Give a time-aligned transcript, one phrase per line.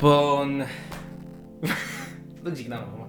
[0.00, 0.62] Λοιπόν.
[2.42, 3.06] Δεν ξεκινάμε ακόμα.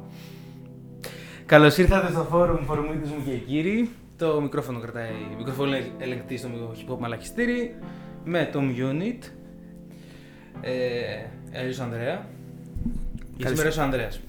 [1.46, 3.90] Καλώς ήρθατε στο φόρουμ Φορμίδη μου και κύριοι.
[4.18, 5.10] Το μικρόφωνο κρατάει.
[5.38, 7.76] Μικρόφωνο ελεγκτή στο hip hop μαλακιστήρι.
[8.26, 9.24] Με τον Unit.
[10.62, 10.72] Ε,
[11.52, 12.26] Έλιο Ανδρέα.
[13.38, 14.20] Και σήμερα ο Ανδρέας.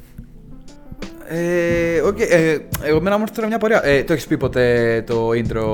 [1.28, 3.84] Ε, okay, ε, εγώ μένα μου έρθει τώρα μια πορεία.
[3.84, 5.64] Ε, το έχεις πει ποτέ το intro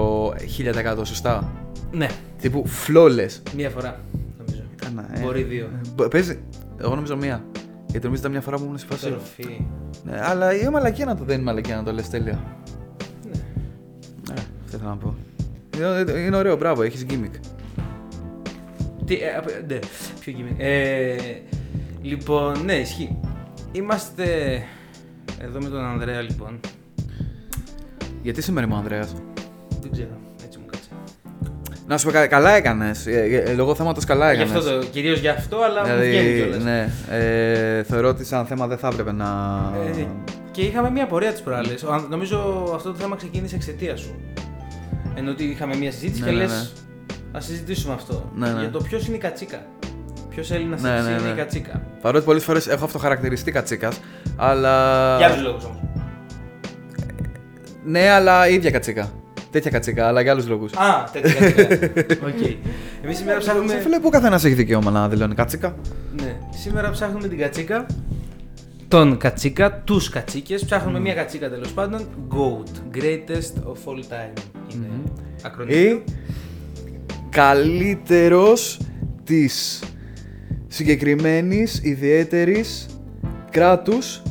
[0.98, 1.52] 1000% σωστά;
[1.92, 2.08] Ναι,
[2.40, 3.40] Τύπου flawless.
[3.56, 4.00] μία φορά
[4.38, 4.62] νομίζω.
[4.76, 5.20] Κάνα, ε.
[5.20, 5.68] Μπορεί δύο.
[5.94, 6.38] Μπο- Παίζει.
[6.80, 7.44] Εγώ νομίζω μία.
[7.86, 9.06] Γιατί νομίζω ήταν μια φορά που ήμουν σε φάση.
[9.06, 9.66] Τροφή.
[10.04, 12.42] Ναι, αλλά είναι μαλακία να το δεν είναι μαλακία να το λες τέλεια.
[13.24, 13.30] Ναι.
[14.28, 14.34] Ναι,
[14.64, 15.14] αυτό ήθελα να πω.
[15.76, 17.40] Είναι, είναι ωραίο, μπράβο, έχεις gimmick.
[19.04, 19.78] Τι, ε, απ- ναι,
[20.20, 20.54] πιο γυμνή.
[20.58, 21.16] Ε,
[22.02, 23.16] λοιπόν, ναι, ισχύει.
[23.72, 24.62] Είμαστε
[25.40, 26.60] εδώ με τον Ανδρέα, λοιπόν.
[28.22, 29.14] Γιατί σήμερα είμαι ο Ανδρέας;
[29.80, 30.25] Δεν ξέρω, έτσι μου κάτσε.
[31.88, 33.06] Να σου πω κα- καλά έκανες.
[33.56, 34.64] Λόγω θέματος καλά Γι' έκανες.
[34.64, 36.62] αυτό το, κυρίως γι' αυτό, αλλά μου βγαίνει κιόλας.
[36.64, 39.26] ναι, ε, θεωρώ ότι σαν θέμα δεν θα έπρεπε να.
[39.98, 40.06] Ε,
[40.50, 41.82] και είχαμε μια πορεία τις προάλλες.
[41.82, 42.38] Ο Αν- Νομίζω
[42.74, 44.14] αυτό το θέμα ξεκίνησε εξαιτίας σου.
[45.14, 47.18] Ενώ ότι είχαμε μια συζήτηση Ναι, και ναι, λες, ναι.
[47.38, 48.30] ας συζητήσουμε αυτό.
[48.34, 48.60] Ναι, ναι.
[48.60, 49.58] Για το ποιος είναι η κατσίκα.
[50.30, 51.28] Ποιος Έλληνας Ναι, ναι, ναι, είναι ναι.
[51.28, 51.82] η κατσίκα.
[52.02, 54.00] Παρότι πολλές φορές έχω αυτοχαρακτηριστεί κατσίκας,
[54.36, 55.16] αλλά.
[55.16, 55.78] Για άλλους λόγους όμως.
[57.84, 59.10] Ναι, αλλά ίδια κατσίκα.
[59.56, 60.72] Τέτοια κατσίκα, αλλά για άλλους λόγους.
[60.72, 62.26] Α, τέτοια κατσίκα.
[62.26, 62.56] Οκ.
[63.02, 63.68] Εμείς σήμερα ψάχνουμε...
[63.68, 65.76] Σε φίλε, που ο καθένας έχει δικαίωμα να δηλώνει κατσίκα.
[66.16, 67.86] Ναι, σήμερα ψάχνουμε την κατσίκα.
[68.88, 70.64] Τον κατσίκα, τους κατσίκες.
[70.64, 72.00] Ψάχνουμε μια κατσίκα τέλος πάντων.
[72.30, 72.96] GOAT.
[72.96, 74.40] Greatest of all time.
[74.74, 74.86] Είναι
[75.42, 75.90] ακρωνύμιο.
[75.90, 76.02] Ή
[77.30, 78.80] καλύτερος
[79.24, 79.82] της
[80.66, 82.86] συγκεκριμένης ιδιαίτερης
[83.50, 84.22] κράτους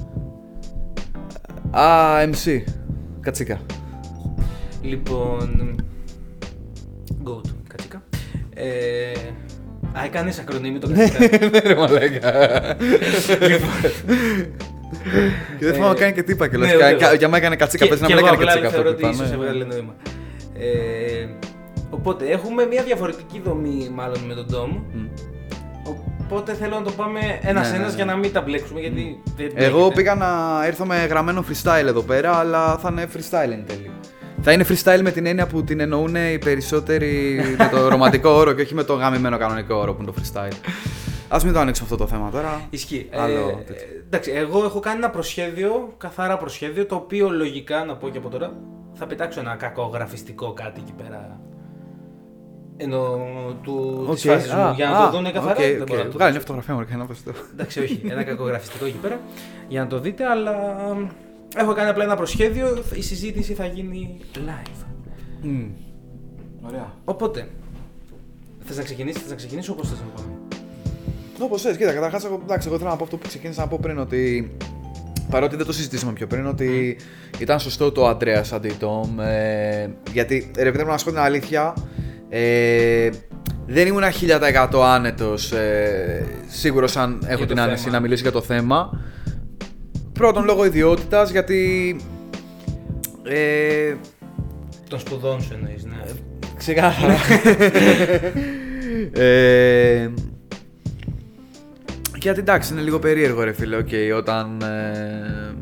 [1.71, 2.63] AMC.
[3.19, 3.59] Κατσίκα.
[4.87, 5.75] Λοιπόν.
[7.25, 7.49] GOAT.
[7.67, 8.03] Κατσίκα.
[8.55, 8.65] Ε,
[9.99, 11.37] α, έκανε ακρονίμιο το κατσίκα.
[11.51, 12.31] Ναι ρε μαλάκα.
[15.59, 16.75] Και δεν θυμάμαι Ε, κάνει και τύπα και ναι, λες.
[16.75, 17.15] ούτε κα- εγώ.
[17.15, 19.05] Για μένα έκανε κατσίκα, Και- πες να και μην εγώ έκανε απλά κατσίκα θεωρώ αυτό
[19.07, 19.43] ότι που είπα, ίσως ναι.
[19.45, 19.93] έβγαλε νόημα.
[20.59, 21.27] Ε,
[21.89, 24.69] οπότε έχουμε μια διαφορετική δομή μάλλον με τον Dom.
[24.93, 25.05] Μμ.
[26.27, 27.93] Οπότε θέλω να το πάμε ένα-ένα Ναι, ναι, ναι.
[27.95, 29.95] για να μην τα μπλέξουμε γιατί δεν Εγώ μπλέκεται.
[29.95, 33.89] πήγα να έρθω με γραμμένο freestyle εδώ πέρα, αλλά θα είναι freestyle εν τέλει.
[34.47, 38.53] Θα είναι freestyle με την έννοια που την εννοούν οι περισσότεροι με το ρομαντικό όρο
[38.53, 40.53] και όχι με το γαμημένο κανονικό όρο που είναι το freestyle.
[41.27, 42.61] Α μην το ανοίξουμε αυτό το θέμα τώρα.
[42.69, 43.09] Ισχύει.
[43.13, 43.85] Άλλο ε, τέτοιο.
[43.87, 48.17] ε, εντάξει, εγώ έχω κάνει ένα προσχέδιο, καθαρά προσχέδιο, το οποίο λογικά, να πω και
[48.17, 48.53] από τώρα,
[48.93, 51.39] θα πετάξω ένα κακό γραφιστικό κάτι εκεί πέρα.
[52.77, 53.17] Ενώ
[53.63, 55.51] του της Οκ, φάσης μου, α, για να α, το δουν καθαρά.
[55.51, 55.87] οκ, δεν οκ.
[55.87, 56.39] μπορώ να το Βγάλει μια πετάξω.
[56.39, 57.31] φωτογραφία μου, και να πω στο.
[57.53, 59.19] Εντάξει, όχι, ένα κακό γραφιστικό εκεί πέρα
[59.67, 60.53] για να το δείτε, αλλά
[61.55, 62.83] έχω κάνει απλά ένα προσχέδιο.
[62.93, 64.85] Η συζήτηση θα γίνει live.
[65.41, 65.65] Μμ.
[66.61, 66.93] Ωραία.
[67.05, 67.47] Οπότε,
[68.63, 70.33] θες να ξεκινήσεις, θες να ξεκινήσω, όπως θες να πάμε.
[71.39, 73.79] Όπως θες, κοίτα, καταρχάς, εγώ, εντάξει, εγώ θέλω να πω αυτό που ξεκίνησα να πω
[73.81, 74.51] πριν ότι.
[75.29, 76.97] Παρότι δεν το συζητήσαμε πιο πριν, ότι
[77.39, 79.19] ήταν σωστό το Αντρέα αντί Τόμ.
[79.19, 81.73] Ε, γιατί ρε παιδί μου, να σου πω την αλήθεια,
[82.29, 83.09] ε,
[83.67, 87.95] δεν ήμουν 1000% άνετος ε, σίγουρος αν έχω το την άνεση θέμα.
[87.95, 89.01] να μιλήσω για το θέμα.
[90.19, 91.95] Πρώτον λόγω ιδιότητας, γιατί.
[93.23, 93.93] Ε,
[94.89, 95.97] Των σπουδών σου εννοείς, ναι.
[96.57, 97.15] Ξεκάθαρα.
[99.13, 100.09] ε,
[102.19, 103.87] γιατί εντάξει, είναι λίγο περίεργο ρε φίλε, οκ,
[104.17, 105.53] όταν ε,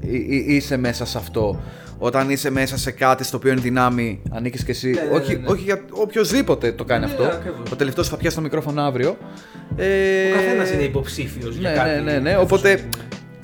[0.00, 1.60] εί- εί- είσαι μέσα σε αυτό.
[1.98, 4.90] Όταν είσαι μέσα σε κάτι στο οποίο είναι δυνάμει, ανήκεις και εσύ.
[4.90, 5.46] Ναι, ναι, όχι, ναι, ναι.
[5.46, 7.24] όχι για οποιοδήποτε το κάνει Ναι, αυτό.
[7.24, 7.70] ακριβώς.
[7.72, 9.16] Ο τελευταίος θα πιάσει το μικρόφωνο αύριο.
[9.76, 11.88] Ε, Ο καθένας είναι υποψήφιος για ναι, κάτι.
[11.90, 12.30] ναι, ναι, ναι.
[12.30, 12.80] εφόσον Οπότε είναι-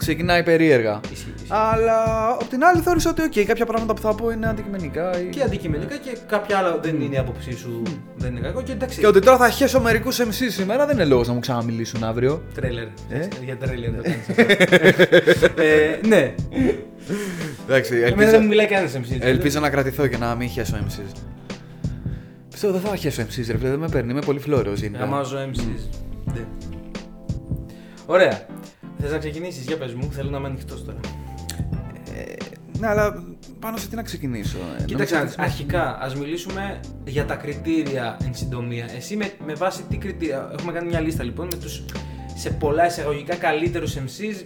[0.03, 1.01] ξεκινάει περίεργα.
[1.13, 1.49] Ισχύει, ισχύει.
[1.49, 5.21] Αλλά απ' την άλλη θεώρησα ότι οκ, κάποια πράγματα που θα πω είναι αντικειμενικά.
[5.21, 5.25] Ή...
[5.25, 7.83] Και αντικειμενικά και κάποια άλλα δεν είναι η άποψή σου,
[8.17, 8.63] δεν είναι κακό.
[8.63, 8.99] Και εντάξει.
[9.01, 12.43] Και ότι τώρα θα χέσω μερικούς MC σήμερα δεν είναι λόγος να μου ξαναμιλήσουν αύριο.
[12.55, 12.87] Τρέλερ.
[13.11, 14.27] Ε; Για τρέλερ το κάνεις.
[15.57, 16.35] ε, ναι.
[17.67, 19.17] Εντάξει, Εμένα ελπίζω, δεν μου μιλάει κανένας MC.
[19.21, 21.17] ελπίζω να κρατηθώ και να μην χέσω MCs.
[22.51, 24.99] Πιστεύω δεν θα χέσω MCs, ρε φίλε, δεν με παίρνει, είμαι πολύ φλόρο γενικά.
[24.99, 26.01] Γαμάζω MCs.
[26.25, 26.45] Ναι.
[28.07, 28.47] Ωραία.
[29.05, 31.01] Θες να ξεκινήσεις, για πες μου, θέλω να είμαι ανοιχτός τώρα.
[32.17, 32.35] Ε,
[32.79, 33.25] ναι, αλλά
[33.61, 34.57] πάνω σε τι να ξεκινήσω.
[34.81, 38.89] ε, Κοίταξε, νομίζω ότι- αρχικά ας μιλήσουμε για τα κριτήρια εν συντομία.
[38.97, 40.51] Εσύ με, με βάση τι κριτήρια.
[40.59, 41.83] Έχουμε κάνει μια λίστα λοιπόν με τους
[42.35, 44.45] σε πολλά εισαγωγικά καλύτερους MCs.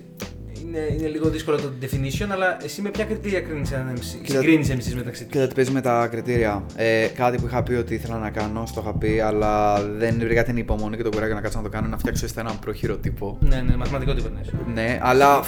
[0.66, 4.18] Είναι, είναι λίγο δύσκολο το definition, αλλά εσύ με ποια κριτήρια κρίνεις έναν MC.
[4.22, 6.64] Κοίτα- Συγκρίνεις MCs μεταξύ τους; Κοίτα τι παίζει με τα κριτήρια.
[6.76, 10.42] Ε, κάτι που είχα πει ότι ήθελα να κάνω, στο είχα πει, αλλά δεν βρήκα
[10.44, 12.96] την υπομονή και το κουράγιο να κάτσω να το κάνω, να φτιάξω ύστερα έναν προχειρό
[12.96, 13.38] τύπο.
[13.40, 14.72] Ναι, ναι, μαθηματικό τύπο ναι.
[14.82, 15.42] Ναι, αλλά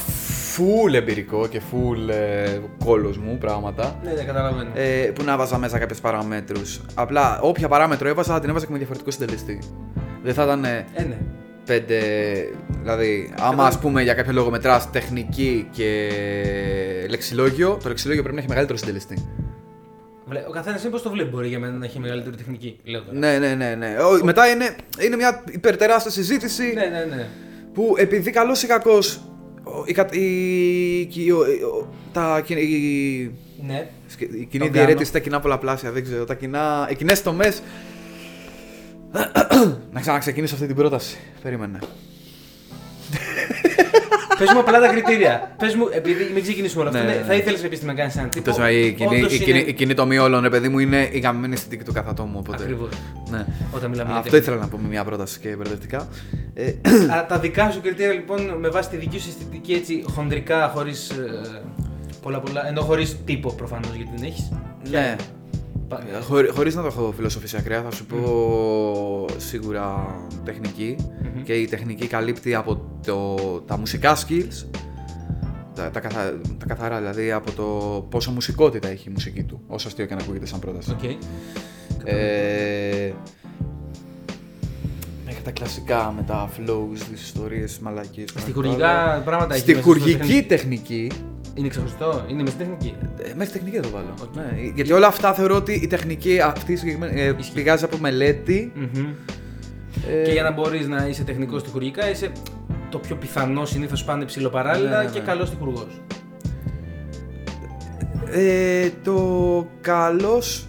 [0.57, 3.99] full εμπειρικό και full ε, κόλος μου πράγματα.
[4.05, 4.71] Ναι, ναι, καταλαβαίνω.
[4.75, 6.81] Ε, που να βάζα μέσα κάποιες παραμέτρους.
[6.95, 9.59] Απλά όποια παράμετρο έβαζα θα την έβαζα και με διαφορετικό συντελεστή.
[10.23, 10.65] Δεν θα ήταν.
[10.65, 11.17] ε, Ε, ναι.
[11.69, 11.99] Πέντε.
[12.83, 16.09] Δηλαδή, άμα ας πούμε για κάποιο λόγο μετράς τεχνική και
[17.11, 19.29] λεξιλόγιο, το λεξιλόγιο πρέπει να έχει μεγαλύτερο συντελεστή.
[20.27, 21.29] Βλέ- Ο καθένας είναι πώς το βλέπει.
[21.31, 22.79] Μπορεί για μένα να έχει μεγαλύτερη τεχνική.
[22.85, 23.19] Λέω τώρα.
[23.19, 23.75] Ναι, ναι, ναι.
[23.75, 23.97] ναι.
[24.03, 27.15] Ο- Μετά είναι, είναι μια υπερτεράστια συζήτηση ναι, ναι.
[27.17, 27.27] ναι.
[27.75, 29.21] που επειδή καλός ή κακός.
[29.85, 31.39] Η, κα- η, η- ο-
[31.79, 33.35] ο- τα, η, η,
[33.67, 33.89] ναι.
[34.41, 36.25] η κοινή Το διαιρέτηση, τα κοινά πολλαπλάσια, δεν ξέρω.
[36.25, 37.63] Τα κοινά, οι κοινές τομές.
[39.93, 41.17] Να ξαναξεκινήσω αυτή την πρόταση.
[41.43, 41.79] Περίμενε.
[44.39, 45.55] Πες μου απλά τα κριτήρια.
[45.59, 47.25] Πες μου, επειδή μην ξεκινήσουμε όλο αυτό, Ναι, ναι, ναι.
[47.25, 49.73] θα ήθελες επίση να κάνεις έναν τύπο; Τόσο, η, κοινή, όντως η, κοινή, είναι- η
[49.73, 52.35] κοινή τομή όλων, ρε παιδί μου, είναι η γαμμένη αισθητική του καθατόμου.
[52.39, 52.63] Οπότε.
[52.63, 52.89] Ακριβώς.
[53.31, 53.45] Ναι.
[53.73, 54.39] Όταν μιλάμε για Αυτό τέχνη.
[54.47, 56.09] ήθελα να πω με μια πρόταση και μπερδευτικά.
[56.55, 56.67] Ε,
[57.17, 61.13] Α, τα δικά σου κριτήρια λοιπόν με βάση τη δική σου αισθητική έτσι χοντρικά, χωρίς.
[62.23, 62.67] πολλά πολλά.
[62.69, 64.53] ενώ χωρίς τύπο προφανώς γιατί δεν έχεις.
[64.91, 65.17] ναι.
[66.23, 70.97] Χωρίς, χωρίς να το έχω φιλοσοφήσει ακραία, θα σου πω σίγουρα τεχνική.
[71.23, 71.43] Μμμ.
[71.43, 73.37] Και η τεχνική καλύπτει από το,
[73.67, 74.67] τα μουσικά skills,
[75.75, 77.65] τα, τα, καθα, τα καθαρά δηλαδή, από το
[78.11, 80.91] πόσο μουσικότητα έχει η μουσική του, όσο αστείο και να ακούγεται σαν πρόταση.
[80.91, 81.03] Οκ.
[82.05, 83.13] Ε,
[85.25, 88.29] μέχρι τα κλασικά με τα flows, τις ιστορίες, μαλακίες.
[88.37, 89.63] Στιχουργικά πράγματα έχει.
[89.63, 90.43] Στη μέσα στο χουργική τεχνική.
[90.47, 91.11] τεχνική,
[91.59, 92.95] Είναι ξεχωριστό, είναι μες στην τεχνική.
[93.23, 94.15] ε, μέχρι τεχνική θα το βάλω.
[94.23, 94.35] Οκ.
[94.37, 97.53] Ναι, γιατί όλα αυτά θεωρώ ότι η τεχνική αυτή συγκεκριμένη, ε, Ισχύει.
[97.53, 98.73] πηγάζει από μελέτη.
[98.75, 99.07] Μμμ.
[100.11, 102.33] ε, Και για να μπορείς να είσαι τεχνικός στιχουργικά, είσαι
[102.91, 105.11] το πιο πιθανό συνήθως πάνε ψηλοπαράλληλα Ναι, ναι, ναι.
[105.11, 105.87] και καλός στιχουργό.
[108.33, 110.63] ε, το καλός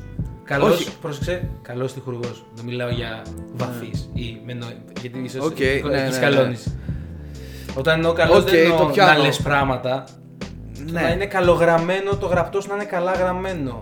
[0.43, 0.89] Καλός, Όχι.
[1.01, 2.29] πρόσεξε, καλός στιχουργό.
[2.55, 3.21] Δεν μιλάω για
[3.53, 4.65] βαθύ ή με νο...
[5.01, 6.55] Γιατί ίσως Οκ, έχει ναι, ναι, σκαλώνει.
[7.75, 9.21] Όταν εννοώ καλός, Οκ, δεν εννοώ το να πιάνω.
[9.23, 10.03] λες πράγματα.
[10.85, 11.01] Ναι.
[11.01, 13.79] Να είναι καλογραμμένο το γραπτό σου να είναι καλά γραμμένο.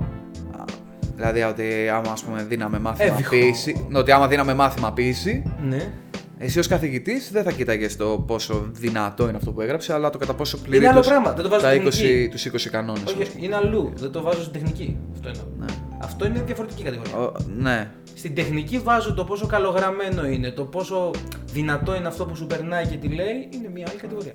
[1.16, 3.30] Δηλαδή ότι άμα ας πούμε δίναμε μάθημα Έβυχο.
[3.30, 5.92] ποίηση, ναι, ότι άμα δίναμε μάθημα ποίηση, Ναι.
[6.38, 10.18] εσύ ως καθηγητής δεν θα κοίταγες το πόσο δυνατό είναι αυτό που έγραψε, αλλά το
[10.18, 12.28] κατά πόσο πληρεί Είναι άλλο τους- πράγμα, δεν το βάζω τα στην 20, τεχνική.
[12.32, 13.04] τους 20 κανόνες.
[13.08, 13.92] Όχι, όχι, είναι αλλού.
[13.96, 14.98] Δεν το βάζω στην τεχνική.
[15.14, 15.44] Αυτό εννοώ.
[15.60, 15.66] Ναι.
[16.02, 17.16] Αυτό είναι διαφορετική κατηγορία.
[17.18, 17.90] Ο, ναι.
[18.14, 21.12] Στην τεχνική βάζω το πόσο καλογραμμένο είναι, το πόσο
[21.46, 24.34] δυνατό είναι αυτό που σου περνάει και τι λέει, είναι μια άλλη κατηγορία.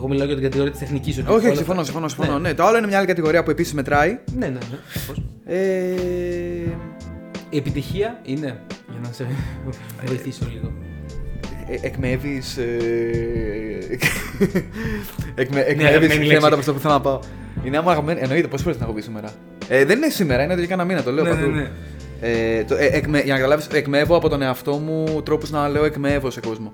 [0.00, 1.18] Εγώ μιλάω για την κατηγορία της τεχνικής.
[1.26, 2.38] Όχι, όχι, συμφωνώ, συμφωνώ, συμφωνώ.
[2.38, 2.54] Ναι.
[2.54, 4.18] το άλλο είναι μια άλλη κατηγορία που επίσης μετράει.
[4.38, 4.78] Ναι, ναι, ναι.
[4.92, 5.22] σαφώς.
[5.46, 5.56] Ε,
[7.50, 8.60] Η επιτυχία είναι.
[8.90, 9.26] Για να σε
[10.04, 10.72] βοηθήσω λίγο.
[11.70, 12.56] ε, εκμεύεις...
[12.56, 12.64] Ε,
[15.34, 16.26] εκμε, αγαπημένη εκμεύεις λέξη.
[16.34, 17.20] θέματα προς το που θέλω να πάω.
[17.64, 19.28] Είναι άμα αγαπημένη, εννοείται, πόσες φορές την έχω πει σήμερα;
[19.68, 21.46] Ε, δεν είναι σήμερα, είναι εδώ και κάνα μήνα, το λέω Ναι, παντού.
[21.50, 21.70] ναι, ναι.
[22.20, 25.84] Ε, το, ε, εκμε, για να καταλάβεις, εκμεύω από τον εαυτό μου τρόπους να λέω
[25.84, 26.72] εκμεύω σε κόσμο.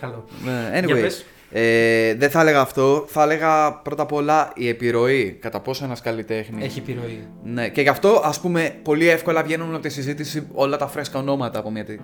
[0.00, 0.24] Καλό.
[0.44, 1.24] Ναι, Για anyway, πες.
[1.50, 3.04] Ε, δεν θα έλεγα αυτό.
[3.08, 5.36] Θα έλεγα πρώτα απ' όλα η επιρροή.
[5.40, 6.64] Κατά πόσο ένας καλλιτέχνη.
[6.64, 7.26] Έχει επιρροή.
[7.44, 11.18] Ναι, και γι' αυτό ας πούμε πολύ εύκολα βγαίνουν από τη συζήτηση όλα τα φρέσκα
[11.18, 11.84] ονόματα από μια.
[11.84, 11.98] τι-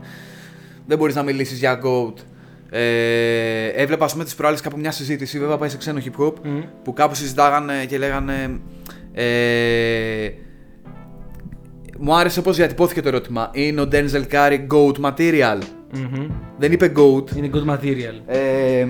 [0.86, 2.14] Δεν μπορείς να μιλήσεις για GOAT.
[2.70, 6.32] Ε, έβλεπα, ας πούμε, τις προάλλες κάπου μια συζήτηση, βέβαια πάει σε ξένο hip hop,
[6.42, 6.60] Μμμ.
[6.84, 8.60] που κάπου συζητάγανε και λέγανε.
[9.12, 10.28] Ε,
[11.98, 13.50] μου άρεσε πώς διατυπώθηκε το ερώτημα.
[13.52, 15.58] Είναι ο Denzel Curry GOAT material.
[15.92, 16.26] Μμμ.
[16.58, 17.36] Δεν είπε GOAT.
[17.36, 18.20] Είναι GOAT material.
[18.26, 18.86] Ε,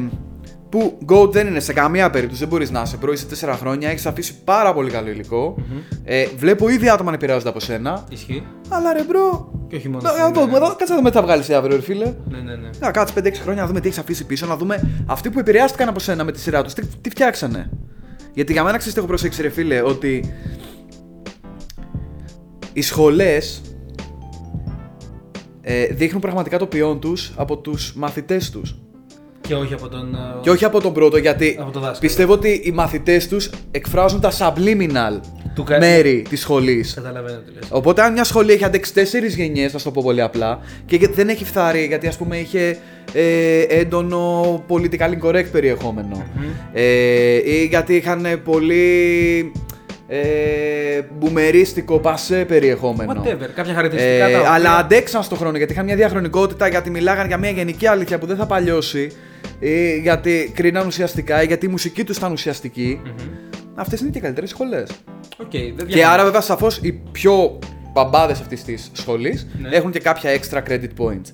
[0.75, 3.89] που GOAT δεν είναι σε καμία περίπτωση, δεν μπορείς να είσαι πρώην σε 4 χρόνια,
[3.89, 5.57] έχεις αφήσει πάρα πολύ καλό υλικό.
[6.05, 8.05] Ε, βλέπω ήδη άτομα να επηρεάζονται από σένα.
[8.09, 8.47] Ισχύει.
[8.69, 9.53] Αλλά ρε bro.
[9.69, 10.03] Και όχι μόνο.
[10.03, 10.65] Να, αυτό, να ναι, δούμε, ναι.
[10.65, 12.05] εδώ, κάτσε να δούμε τι θα βγάλεις αύριο, ρε φίλε.
[12.05, 12.71] Ναι, ναι, ναι.
[12.79, 15.89] Να κάτσε 5-6 χρόνια να δούμε τι έχεις αφήσει πίσω, να δούμε αυτοί που επηρεάστηκαν
[15.89, 17.71] από σένα με τη σειρά τους, τι, τι φτιάξανε.
[18.35, 20.35] Γιατί για μένα ξέρεις τι έχω προσέξει, ρε φίλε, ότι
[22.73, 23.61] οι σχολές
[25.61, 28.84] ε, δείχνουν πραγματικά το ποιόν τους από τους μαθητές τους.
[29.49, 30.15] Και όχι από τον.
[30.15, 31.99] ε, Και όχι από τον πρώτο, γιατί Από το δάσκαλο.
[32.01, 35.21] πιστεύω ότι οι μαθητές τους εκφράζουν τα subliminal
[35.55, 36.95] Του κα- μέρη της σχολής.
[36.95, 37.65] Καταλαβαίνω τι λες.
[37.71, 41.15] Οπότε, αν μια σχολή έχει αντέξει τέσσερις γενιές, να το πω πολύ απλά, και γιατί
[41.15, 42.77] δεν έχει φθάρει γιατί ας πούμε είχε
[43.13, 46.45] ε, έντονο πολιτικά incorrect περιεχόμενο, Μμμ.
[46.73, 46.83] ε,
[47.45, 49.53] ή γιατί είχαν πολύ
[50.09, 50.21] ε,
[51.19, 53.23] μπουμερίστικο πασέ περιεχόμενο.
[53.25, 53.49] Whatever.
[53.55, 57.27] Κάποια χαρακτηριστικά Ε, τα οποία- αλλά αντέξαν στον χρόνο γιατί είχαν μια διαχρονικότητα, γιατί μιλάγαν
[57.27, 59.11] για μια γενική αλήθεια που δεν θα παλιώσει,
[59.69, 63.01] ή γιατί κρίναν ουσιαστικά, ή γιατί η μουσική του ήταν ουσιαστική.
[63.05, 63.13] Μμμ.
[63.75, 64.83] Αυτέ είναι και οι καλύτερε σχολέ.
[65.37, 66.09] Οκ, δεν Και διαφωνώ.
[66.13, 67.59] άρα, βέβαια, σαφώ οι πιο
[67.93, 69.69] μπαμπάδε αυτή τη σχολή Ναι.
[69.69, 71.33] έχουν και κάποια extra credit points.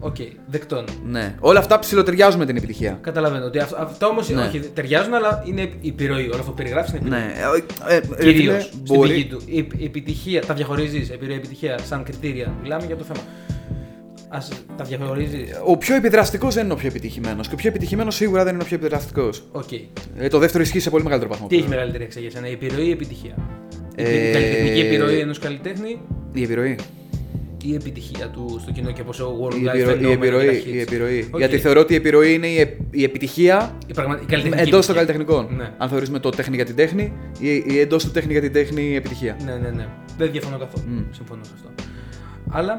[0.00, 0.84] Οκ, δεκτών.
[1.06, 1.34] Ναι.
[1.40, 2.98] Όλα αυτά ψιλοταιριάζουν με την επιτυχία.
[3.00, 4.42] Καταλαβαίνω ότι αυτό, αυτό όμω Ναι.
[4.42, 6.24] όχι, ταιριάζουν, αλλά είναι επιρροή.
[6.24, 7.64] Όλο αυτό που περιγράφει είναι επιρροή.
[7.88, 7.94] Ναι.
[7.94, 9.10] Ε, ε, ρε Κυρίω φίλε, στην μπορεί.
[9.12, 9.40] πηγή του.
[9.46, 12.54] Η, η επιτυχία, τα διαχωρίζει, επιρροή επιτυχία σαν κριτήρια.
[12.62, 13.20] Μιλάμε για το θέμα.
[14.34, 14.38] Α
[14.76, 15.44] τα διαχωρίζει.
[15.66, 17.48] Ο πιο επιδραστικός δεν είναι ο πιο επιτυχημένος.
[17.48, 19.44] Και ο πιο επιτυχημένος σίγουρα δεν είναι ο πιο επιδραστικός.
[19.52, 19.72] Οκ.
[20.18, 21.46] Ε, το δεύτερο ισχύει σε πολύ μεγαλύτερο βαθμό.
[21.48, 23.34] Τι έχει μεγαλύτερη αξία για σένα, η επιρροή ή η επιτυχία;
[23.96, 26.00] Η Ε, καλλιτεχνική επιρροή ενός καλλιτέχνη;
[26.32, 26.78] Η επιρροή.
[27.62, 30.52] η επιτυχία του στο κοινό και πόσο World Η, Wide επιρροή, η, φαινόμενο επιρροή, με
[30.52, 31.28] τα hits; η επιρροή.
[31.32, 31.38] Οκ.
[31.38, 34.20] Γιατί θεωρώ ότι η επιρροή είναι η, ε- η επιτυχία Η, πραγμα...
[34.22, 35.24] η καλλιτεχνική εντός των επιτυχία.
[35.24, 35.56] καλλιτεχνικών.
[35.56, 35.70] Ναι.
[35.78, 38.82] Αν θεωρήσουμε το τέχνη για την τέχνη ή, ή εντός του τέχνη για την τέχνη
[38.82, 39.36] η επιτυχία.
[39.44, 39.86] Ναι, ναι, ναι.
[40.18, 40.84] Δεν διαφωνώ καθόλου.
[40.88, 41.02] Μμ.
[41.10, 41.68] Συμφωνώ σε αυτό.
[42.50, 42.78] Αλλά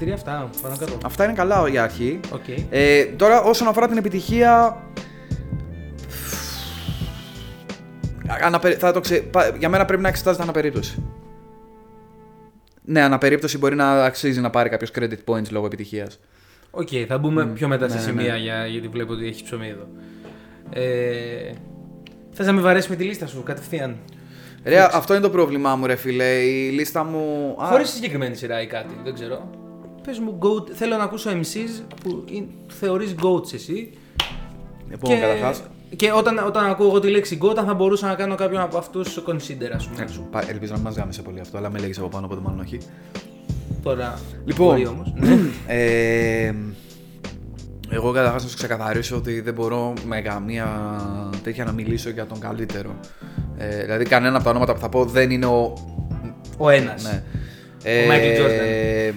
[0.00, 0.98] κριτήρια αυτά, πάνω κάτω.
[1.04, 2.20] Αυτά είναι καλά για αρχή.
[2.32, 2.42] Οκ.
[2.70, 4.82] Ε, τώρα, όσον αφορά την επιτυχία.
[8.44, 8.70] Ανά πε...
[8.70, 9.16] Θα το ξε...
[9.20, 11.02] πα- Για μένα πρέπει να εξετάζεται ανά περίπτωση.
[12.84, 16.18] Ναι, ανά περίπτωση μπορεί να αξίζει να πάρει κάποιος credit points λόγω επιτυχίας.
[16.70, 18.38] Οκ, θα μπούμε πιο μετά Ναι, σε ναι, σημεία ναι.
[18.38, 19.86] Για, γιατί βλέπω ότι έχεις ψωμί εδώ.
[20.70, 21.52] Ε,
[22.32, 23.96] Θες να με βαρέσεις με τη λίστα σου κατευθείαν;
[24.64, 26.24] Ρε, αυτό είναι το πρόβλημά μου, ρε φίλε.
[26.24, 27.56] Η λίστα μου.
[27.62, 29.50] Α, Χωρίς συγκεκριμένη σειρά ή κάτι, δεν ξέρω.
[30.04, 32.24] Πες μου, goat, θέλω να ακούσω MCs που
[32.68, 33.90] θεωρείς goats εσύ.
[34.90, 35.62] Λοιπόν, καταρχάς,
[35.96, 38.78] και όταν, όταν ακούω εγώ τη λέξη goat, αν θα μπορούσα να κάνω κάποιον από
[38.78, 40.02] αυτούς consider, ας πούμε.
[40.02, 42.40] ε, πα- Ελπίζω να μην μας γάμισε πολύ αυτό, αλλά με λέγεις από πάνω, οπότε
[42.44, 42.78] μάλλον όχι.
[43.82, 44.18] Τώρα.
[44.44, 45.12] Λοιπόν, μπορεί όμως.
[45.16, 45.38] Ναι.
[45.76, 46.54] ε,
[47.90, 50.66] εγώ καταρχάς να σου ξεκαθαρίσω ότι δεν μπορώ με καμία
[51.42, 52.94] τέτοια να μιλήσω για τον καλύτερο.
[53.58, 55.72] Ε, δηλαδή, κανένα από τα ονόματα που θα πω δεν είναι ο.
[56.58, 57.02] Ο ένας.
[57.02, 57.22] Ναι.
[57.84, 59.14] Ο Michael Jordan.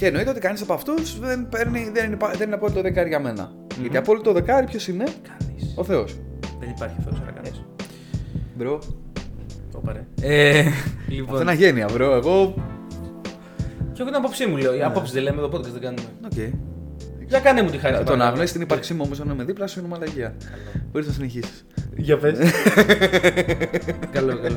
[0.00, 3.08] Και εννοείται ότι κανείς από αυτούς δεν, παίρνει, δεν, είναι, πα- δεν είναι απόλυτο δεκάρι
[3.08, 3.52] για μένα.
[3.80, 5.72] Γιατί απόλυτο δεκάρι ποιος είναι, Κανείς.
[5.76, 6.18] ο Θεός.
[6.60, 7.64] Δεν υπάρχει Θεός, αλλά κανείς.
[8.56, 8.78] Bro.
[9.72, 10.04] Το πάρε.
[10.20, 10.72] Ε, Αυτό
[11.08, 11.40] λοιπόν.
[11.40, 12.14] είναι αγένεια, bro.
[12.14, 12.54] Εγώ.
[13.92, 14.74] Και εγώ την απόψη μου λέω.
[14.74, 14.84] Οι Ναι.
[14.84, 16.02] απόψει δεν λέμε εδώ podcast δεν κάνουμε.
[16.24, 16.32] Οκ.
[17.28, 17.92] Για κάνε μου τη χάρη.
[17.94, 18.30] Το να παρακαλώ.
[18.30, 20.34] αγνοείς την ύπαρξή μου όμως όταν είμαι δίπλα σου είναι μαλαγία.
[20.92, 21.66] Μπορείς να συνεχίσεις.
[21.96, 22.38] Για πες.
[24.12, 24.56] καλό, καλό.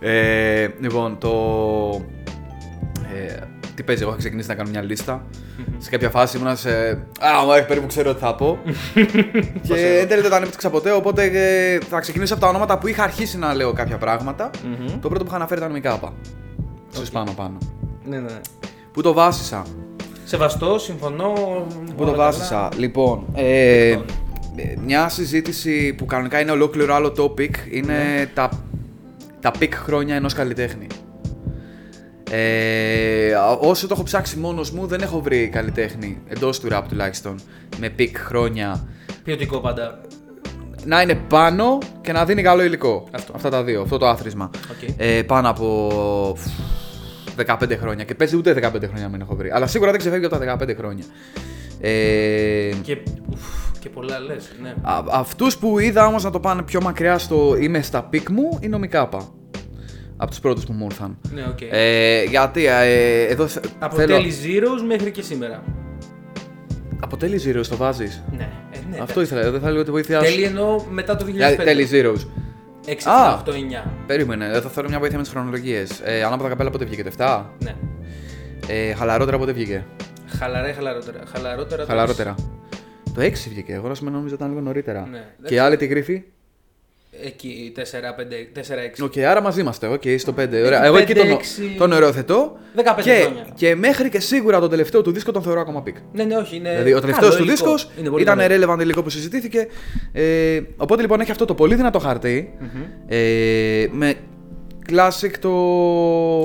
[0.00, 1.30] Ε, λοιπόν, το.
[3.14, 3.36] Ε,
[3.74, 5.26] τι παίζει, εγώ είχα ξεκινήσει να κάνω μια λίστα.
[5.78, 6.70] σε κάποια φάση ήμουν σε.
[7.20, 8.58] Α, μα περίπου ξέρω τι θα πω.
[9.66, 12.86] και εν τέλει δεν τα ανέπτυξα ποτέ, οπότε ε, θα ξεκινήσω από τα ονόματα που
[12.86, 14.50] είχα αρχίσει να λέω κάποια πράγματα.
[14.64, 15.00] Μμμ.
[15.00, 16.12] Το πρώτο που είχα αναφέρει ήταν ο Μικάπα.
[16.90, 17.58] Στου πάνω πάνω.
[18.04, 18.22] Ναι, ναι.
[18.22, 18.40] ναι.
[18.92, 19.64] Πού το βάσισα.
[20.24, 21.32] Σεβαστό, συμφωνώ.
[21.96, 22.68] Πού το βάσισα.
[22.76, 23.98] Λοιπόν, ε, ε,
[24.84, 28.50] μια συζήτηση που κανονικά είναι ολόκληρο άλλο topic είναι τα,
[29.40, 30.86] τα peak χρόνια ενός καλλιτέχνη.
[32.34, 37.38] Ε, όσο το έχω ψάξει μόνος μου δεν έχω βρει καλλιτέχνη εντός του rap τουλάχιστον
[37.78, 38.88] με peak χρόνια
[39.24, 40.00] Ποιοτικό πάντα.
[40.84, 43.08] να είναι πάνω και να δίνει καλό υλικό.
[43.10, 43.32] Αυτό.
[43.36, 44.50] Αυτά τα δύο, αυτό το άθροισμα.
[44.70, 44.94] Οκ.
[44.96, 45.88] Ε, πάνω από
[47.46, 48.04] 15 χρόνια.
[48.04, 49.50] Και παίζει ούτε 15 χρόνια μην έχω βρει.
[49.50, 51.04] Αλλά σίγουρα δεν ξεφεύγει από τα 15 χρόνια.
[51.80, 51.90] Ε,
[52.82, 52.98] Και,
[53.32, 53.40] ουφ,
[53.78, 54.52] και πολλά λες.
[54.62, 54.74] Ναι.
[54.82, 58.58] Α, αυτούς που είδα όμως να το πάνε πιο μακριά στο είμαι στα peak μου
[58.60, 59.28] είναι ο Μι Κάπα.
[60.22, 61.18] Από τους πρώτους που μου ήρθαν.
[61.34, 61.58] Ναι, οκ.
[61.70, 64.14] Ε, γιατί ε, εδώ θε- Από θέλω...
[64.16, 65.62] τέλη Zeros μέχρι και σήμερα.
[67.00, 68.98] Από τέλη Zeros το βάζεις; Ναι, ε, ναι.
[69.00, 70.24] Αυτό ήθελα, δεν θα λέω τη βοήθειά σου.
[70.24, 71.30] Τέλη εννοώ μετά το 2005.
[71.32, 72.26] Για τέλη Zeros.
[72.86, 73.42] 6, Α.
[73.44, 73.90] 7, 8, 9.
[74.06, 76.00] Περίμενε, δεν θα θέλω μια βοήθεια με τις χρονολογίες.
[76.04, 77.42] Ε, ανάποδα καπέλα πότε βγήκε, το 7.
[77.58, 77.74] Ναι.
[78.66, 79.84] Ε, χαλαρότερα πότε βγήκε;
[80.26, 81.18] Χαλαρά ή χαλαρότερα.
[81.32, 81.82] Χαλαρότερα.
[81.82, 82.34] το Χαλαρότερα.
[83.14, 85.08] Το 6 βγήκε, εγώ να νόμιζα ήταν λίγο νωρίτερα.
[85.10, 85.24] Ναι.
[85.44, 86.22] Και Άλυτοι Γρίφοι.
[87.24, 87.82] Εκεί 4, 5,
[88.54, 89.04] 4, 6.
[89.04, 89.86] Οκ, άρα μαζί είμαστε.
[89.86, 90.48] Οκ, στο 5.
[90.66, 90.84] Ωραία.
[90.84, 91.40] Εγώ εκεί 5, τον, 6.
[91.78, 92.56] τον οριοθετώ.
[92.76, 93.46] 15 και, χρόνια.
[93.54, 95.96] και μέχρι και σίγουρα τον τελευταίο του δίσκο τον θεωρώ ακόμα peak.
[96.12, 96.56] Ναι, ναι, όχι.
[96.56, 97.64] Είναι Δηλαδή, ο τελευταίος καλό του υλικό.
[97.74, 98.72] δίσκος Είναι πολύ ήταν καλό.
[98.74, 99.66] relevant υλικό που συζητήθηκε.
[100.12, 102.52] Ε, οπότε λοιπόν έχει αυτό το πολύ δυνατό χαρτί,
[103.08, 104.14] ε, με
[104.90, 105.50] classic το.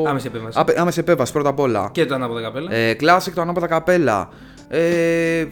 [0.08, 0.58] Άμεση επέμβαση.
[0.62, 1.90] Άπε- άμεση επέμβαση πρώτα απ' όλα.
[1.92, 2.74] Και το ανάποδα καπέλα.
[2.74, 4.30] Ε, classic το ανάποδα καπέλα.
[4.70, 5.46] Ε,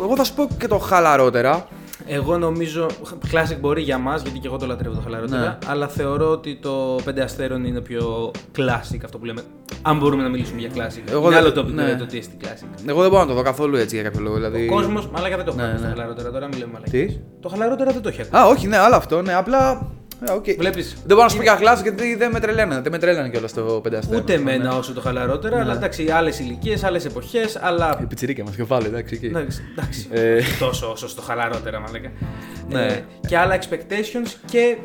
[0.00, 1.68] εγώ θα σου πω και το χαλαρότερα.
[2.08, 2.86] Εγώ νομίζω.
[3.32, 5.40] Classic μπορεί για μας, γιατί και εγώ το λατρεύω το χαλαρότερα.
[5.40, 5.58] Ναι.
[5.66, 9.40] Αλλά θεωρώ ότι το 5 αστέρων είναι πιο classic αυτό που λέμε.
[9.82, 11.02] Αν μπορούμε να μιλήσουμε για classic.
[11.10, 11.96] Εγώ είναι δεν- άλλο το, ναι.
[11.96, 12.88] το τι εστί classic.
[12.88, 14.34] Εγώ δεν μπορώ να το δω καθόλου έτσι για κάποιο λόγο.
[14.34, 14.68] Δηλαδή...
[14.68, 15.94] Ο κόσμος, μαλάκα δεν το έχει Ναι, ακούσει το ναι.
[15.94, 16.90] χαλαρότερα τώρα, μιλάμε μαλάκα.
[16.90, 18.42] Τι; Το χαλαρότερα δεν το έχει ακούσει.
[18.42, 19.86] Α, όχι, ναι, άλλο αυτό, ναι, απλά.
[20.20, 20.56] Ε, okay.
[20.58, 22.80] Βλέπεις, Δεν μπορώ να σου πω για classic γιατί δεν με τρελαίνανε.
[22.80, 24.20] Δεν με τρελαίνανε κιόλας το 5 αστέρων.
[24.22, 27.98] Ούτε εμένα όσο το χαλαρότερα, αλλά εντάξει, άλλες ηλικίες, άλλες εποχές, αλλά.
[28.02, 29.14] Η πιτσιρίκια μας και πάλι, εντάξει.
[29.14, 29.26] εκεί.
[29.26, 30.08] Εντάξει, εντάξει.
[30.10, 30.40] Ε.
[30.58, 32.10] τόσο όσο στο χαλαρότερα, μαλάκα.
[32.68, 32.86] Ναι.
[32.86, 34.76] Ε, και άλλα expectations και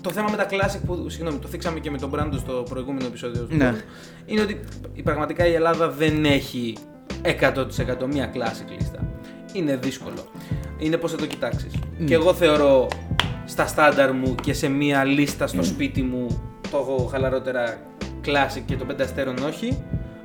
[0.00, 3.06] το θέμα με τα classic που, συγγνώμη, το θίξαμε και με τον Μπράντο στο προηγούμενο
[3.06, 3.42] επεισόδιο.
[3.42, 3.70] του Ναι.
[3.74, 3.82] podcast,
[4.26, 4.60] Είναι ότι
[4.94, 6.76] η- πραγματικά η Ελλάδα δεν έχει
[7.22, 8.98] 100% μία classic λίστα.
[9.52, 10.24] Είναι δύσκολο.
[10.78, 11.72] Είναι πώς θα το κοιτάξεις.
[12.04, 12.88] Και εγώ θεωρώ
[13.44, 16.26] στα στάνταρ μου και σε μία λίστα στο σπίτι μου
[16.70, 17.78] το έχω χαλαρότερα
[18.26, 19.82] classic και το 5 αστέρων όχι.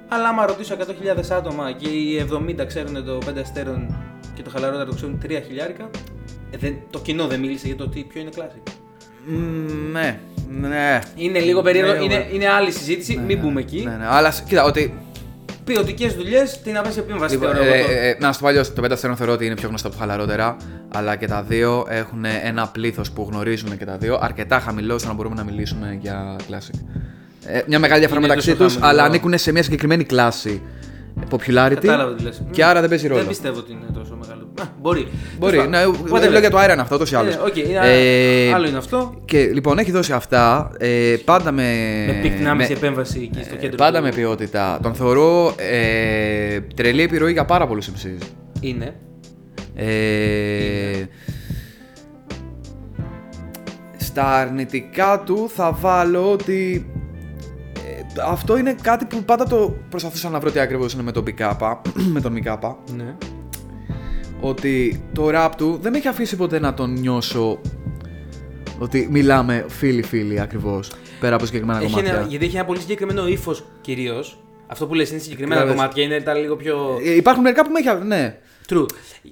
[0.10, 2.28] Αλλά άμα ρωτήσω 100.000 άτομα και οι
[2.60, 3.96] 70 ξέρουν το 5 αστέρων
[4.34, 5.90] και το χαλαρότερο το ξέρουν 3 χιλιάρικα,
[6.52, 8.72] ε, δεν- το κοινό δεν μίλησε για το τι, ποιο είναι classic.
[9.26, 10.20] Μ, Ναι,
[10.60, 11.00] ναι.
[11.16, 12.28] Είναι λίγο περίεργο, Ναι, είναι, ναι.
[12.34, 13.82] είναι άλλη συζήτηση, μην μπούμε εκεί.
[13.84, 14.06] Ναι, ναι.
[14.08, 14.94] Αλλά σ- κοίτα, ότι.
[15.74, 17.86] Ποιοτικές δουλειές, την άμεση επέμβαση Λοιπόν, θεωρώ ε, εγώ.
[17.88, 19.88] το- ε, ε, να σου πω αλλιώς, το 5 αστέρων θεωρώ ότι είναι πιο γνωστό
[19.88, 20.56] από το χαλαρότερα.
[20.94, 25.08] Αλλά και τα δύο έχουν ένα πλήθος που γνωρίζουν και τα δύο αρκετά χαμηλός ώστε
[25.08, 26.80] να μπορούμε να μιλήσουμε για classic.
[27.46, 28.90] ε, μια μεγάλη διαφορά Είναι μεταξύ τόσο τους, χαμηλό.
[28.90, 30.62] αλλά ανήκουν σε μια συγκεκριμένη κλάση
[31.30, 31.74] popularity.
[31.82, 32.42] Κατάλαβα τι λες.
[32.52, 33.20] Και άρα δεν παίζει ρόλο.
[33.20, 34.47] Δεν πιστεύω ότι είναι τόσο μεγάλο.
[34.62, 35.08] Α, μπορεί.
[35.40, 35.52] Μπορεί.
[35.52, 35.94] Τέλος Ναι, πάντων.
[35.96, 36.30] εγώ Whatever.
[36.30, 37.30] λέω για το Iron αυτό, ούτως ή άλλως.
[37.30, 39.22] Ε, οκ, είναι- άλλο είναι αυτό.
[39.26, 40.72] Και λοιπόν, έχει δώσει αυτά.
[40.78, 41.64] Ε, πάντα με.
[42.08, 43.76] Με πίκτη άμεση με- επέμβαση εκεί στο ε, κέντρο.
[43.78, 44.80] πάντα του- με ποιότητα.
[44.82, 48.26] Τον θεωρώ ε, τρελή επιρροή για πάρα πολλούς MCs.
[48.60, 48.96] Είναι.
[49.76, 51.04] Ε,
[53.98, 56.90] στα αρνητικά του θα βάλω ότι
[57.78, 61.24] ε, αυτό είναι κάτι που πάντα το προσπαθούσα να βρω τι ακριβώς είναι με τον
[61.24, 61.82] Μι Κάπα,
[62.14, 63.16] με τον Μικάπα, Ναι.
[64.42, 67.60] Ότι το rap του δεν με έχει αφήσει ποτέ να τον νιώσω
[68.80, 72.14] ότι μιλάμε φίλοι-φίλοι ακριβώς, πέρα από συγκεκριμένα Έχει κομμάτια.
[72.14, 74.24] ένα, γιατί έχει ένα πολύ συγκεκριμένο ύφο κυρίω.
[74.68, 75.82] Αυτό που λες είναι συγκεκριμένα Κατάλαβες.
[75.82, 77.00] κομμάτια, είναι τα λίγο πιο.
[77.06, 77.90] Ε, Υπάρχουν μερικά που με έχει...
[77.90, 78.36] α- Ναι.
[78.70, 78.86] True.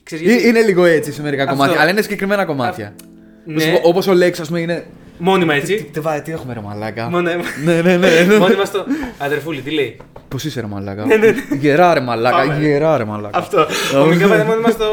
[0.03, 0.47] Ξέρεις Ε, γιατί.
[0.47, 1.55] Είναι λίγο έτσι σε μερικά Αυτό.
[1.55, 2.95] κομμάτια, αλλά είναι συγκεκριμένα κομμάτια.
[3.45, 3.79] Ναι.
[3.83, 4.85] Όπως ο Λέξ, ας πούμε, είναι...
[5.17, 5.83] Μόνιμα Τι, έτσι.
[5.91, 7.09] τι, βάει, τι έχουμε ρε μαλάκα.
[7.09, 7.33] Μόνιμα.
[7.63, 8.07] ναι, ναι, ναι.
[8.27, 8.37] ναι.
[8.37, 8.85] Μόνιμα στο.
[9.17, 9.97] Αδερφούλη, τι λέει.
[10.35, 11.05] Πώς είσαι ρε μαλάκα;
[11.59, 12.57] Γερά ρε μαλάκα, Πάμε.
[12.59, 13.37] γερά ρε μαλάκα.
[13.37, 13.65] Αυτό.
[14.01, 14.85] Ο Μικάπα είναι μόνιμα στο.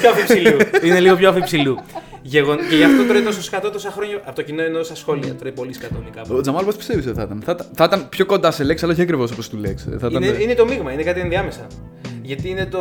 [0.00, 0.56] Πιο αφιψηλού.
[0.82, 1.78] Είναι λίγο πιο αφιψηλού.
[2.22, 2.56] Γεγον...
[2.70, 4.16] Και γι' αυτό τρώει τόσο σκατό τόσα χρόνια.
[4.24, 5.34] Από το κοινό εννοώ στα σχόλια.
[5.34, 6.34] Τρώει πολύ σκατό ο Μικάπα.
[6.34, 8.82] Ο Τζαμάλ πώς πιστεύεις ότι θα ήταν; Θα, ήταν- θα ήταν πιο κοντά σε Λέξ,
[8.82, 9.82] αλλά όχι ακριβώς όπως του Λέξ.
[10.00, 10.22] Θα ήταν...
[10.22, 11.66] Είναι, είναι το μείγμα, είναι κάτι ενδιάμεσα.
[12.22, 12.78] Γιατί είναι το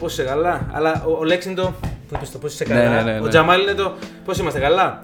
[0.00, 1.72] πώς είσαι καλά; Αλλά ο, ο Λέξ είναι το.
[2.08, 3.28] Πώς είπες το πώς είσαι Ναι, καλά; ναι, ναι, Ο ναι.
[3.28, 3.92] Τζαμάλ είναι το
[4.24, 5.00] πώς είμαστε καλά;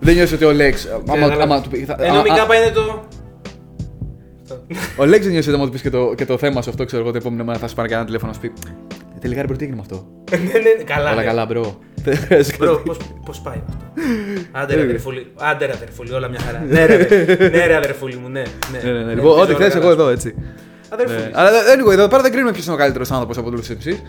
[0.00, 0.86] Δεν νιώθεις ότι ο Λέξ.
[1.08, 1.84] Άμα, Καλά; άμα του πει.
[1.84, 3.04] θα- Ενώ α- ο α- Μικάπα είναι το.
[4.96, 6.84] Ο Λέξ δεν νιώθει ότι άμα του πεις και το, και το θέμα σου αυτό,
[6.84, 8.52] ξέρω εγώ, το επόμενο μέρα θα σου πάρει κανένα τηλέφωνο να σου πει.
[9.16, 11.10] «Ε, Τελικά ρε bro, τι έγινε με αυτό; Ναι, ναι, ναι, καλά.
[11.12, 11.26] Όλα ναι.
[11.26, 11.64] καλά, bro.
[12.58, 13.84] Μπρο, πώς, πώς πάει αυτό.
[14.52, 16.64] Άντε ρε αδερφούλη, άντε ρε αδερφούλη, όλα μια χαρά.
[16.68, 18.42] ναι, ρε, ρε, ναι, ρε αδερφούλη μου, ναι.
[18.72, 19.04] ναι, Ναι, ναι, ναι.
[19.04, 19.84] ναι, Λοιπόν, πες ό,τι όλα θες, καλά.
[19.84, 20.34] εγώ εδώ έτσι.
[20.88, 21.18] Αδερφούλη.
[21.18, 21.30] Ναι.
[21.32, 23.76] Αλλά δεν- anyway, εδώ πέρα δεν κρίνουμε ποιος είναι ο καλύτερος άνθρωπος από όλους τους
[23.76, 23.78] MCs.
[23.78, 24.00] Τέλος πάντων,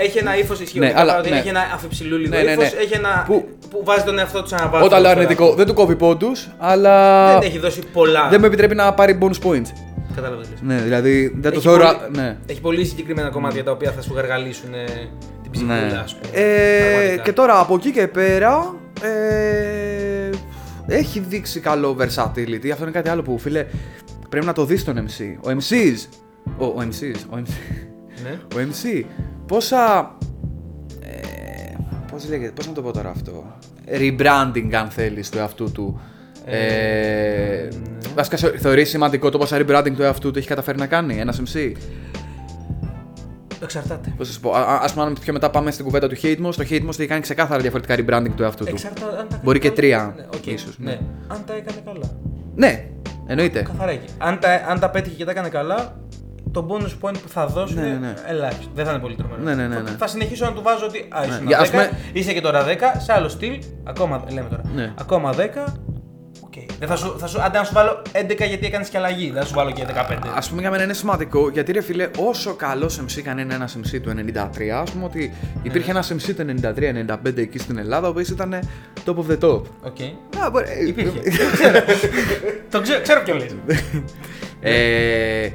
[0.00, 0.78] Έχει ένα ύφος ισχύει.
[0.78, 1.38] Ναι, ο αλλά- Μικάπα, ναι.
[1.40, 2.62] Έχει ένα αφιψηλού λίγο Ναι, ναι, ναι.
[2.64, 3.24] ύφος, Έχει ένα.
[3.26, 4.86] Που- που βάζει τον εαυτό τους σε ένα βάθος.
[4.86, 7.26] Όταν λέω αρνητικό, δεν του κόβει πόντους, αλλά.
[7.38, 8.28] Δεν έχει δώσει πολλά.
[8.28, 9.68] Δεν με επιτρέπει να πάρει bonus points.
[10.14, 10.60] Κατάλαβα τι λες.
[10.60, 11.84] Ναι, δηλαδή δεν το Έχει θεωρώ.
[11.84, 12.36] πολύ- Ναι.
[12.46, 14.84] Έχει πολύ συγκεκριμένα κομμάτια τα οποία θα σου γαργαλίσουν ε,
[15.42, 16.00] την ψυχούλα, Ναι.
[16.04, 16.42] ας πούμε.
[16.44, 17.22] Ε, Πραγματικά.
[17.22, 18.74] και τώρα από εκεί και πέρα.
[19.02, 20.30] Ε,
[20.86, 22.68] έχει δείξει καλό versatility.
[22.72, 23.66] Αυτό είναι κάτι άλλο που φίλε
[24.28, 25.38] πρέπει να το δεις τον MC.
[25.40, 26.08] Ο MCs.
[26.58, 27.16] Ο, ο MCs.
[27.30, 27.50] Ο MC.
[28.22, 28.30] Ναι.
[28.30, 29.04] Ο MC.
[29.46, 30.16] Πόσα.
[31.00, 31.74] Ε,
[32.12, 33.44] πώς λέγεται, πώς να το πω τώρα αυτό;
[33.88, 36.00] Rebranding αν θέλεις του εαυτού του.
[36.44, 37.68] Ε,
[38.14, 41.72] Βασικά θεωρείς σημαντικό το πόσα rebranding του εαυτού του έχει καταφέρει να κάνει ένας MC.
[43.62, 44.12] Εξαρτάται.
[44.16, 46.16] Πώς θα σου πω, α, α ας πούμε αν πιο μετά πάμε στην κουβέντα του
[46.22, 48.70] Hatemost, το Hatemost έχει κάνει ξεκάθαρα διαφορετικά rebranding του εαυτού του.
[48.70, 50.02] Εξαρτάται αν τα Μπορεί έκανε και καλά.
[50.12, 50.90] τρία, Ναι, οκ, ίσως, ναι.
[50.90, 50.98] Ναι.
[51.28, 52.10] Αν τα έκανε καλά.
[52.54, 52.84] Ναι,
[53.26, 53.62] εννοείται.
[53.62, 54.08] Καθαρά εκεί.
[54.18, 55.96] Αν τα, αν τα πέτυχε και τα έκανε καλά,
[56.52, 58.14] το bonus point που θα δώσουν Ναι, είναι ναι.
[58.26, 58.68] ελάχιστο.
[58.74, 59.42] Δεν θα είναι πολύ τρομερό.
[59.42, 59.90] Ναι, ναι, ναι, Θα- ναι.
[59.98, 60.98] Θα, συνεχίσω να του βάζω ότι.
[61.08, 63.62] Α, ήσουν Για, 10, ας πούμε- είσαι και τώρα 10, σε άλλο στυλ.
[63.84, 64.62] Ακόμα, λέμε τώρα.
[64.74, 64.92] Ναι.
[65.00, 65.64] Ακόμα 10.
[66.44, 66.52] Οκ.
[66.78, 69.30] Δεν θα σου, θα σου, άντε να σου βάλω 11 γιατί έκανες και αλλαγή.
[69.30, 70.28] Δεν θα σου βάλω και 15.
[70.34, 74.00] Ας πούμε για μένα είναι σημαντικό γιατί ρε φίλε, όσο καλός MC κάνει ένα MC
[74.02, 75.32] του 93, ας πούμε ότι
[75.62, 78.54] υπήρχε ένας MC του 93-95 εκεί στην Ελλάδα, ο οποίος ήταν
[79.06, 79.62] top of the top.
[79.82, 80.00] OK.
[80.44, 81.20] Α, μπορεί- Υπήρχε.
[82.70, 83.54] Το ξέρω, ξέρω ποιο λες.
[84.60, 85.48] ε,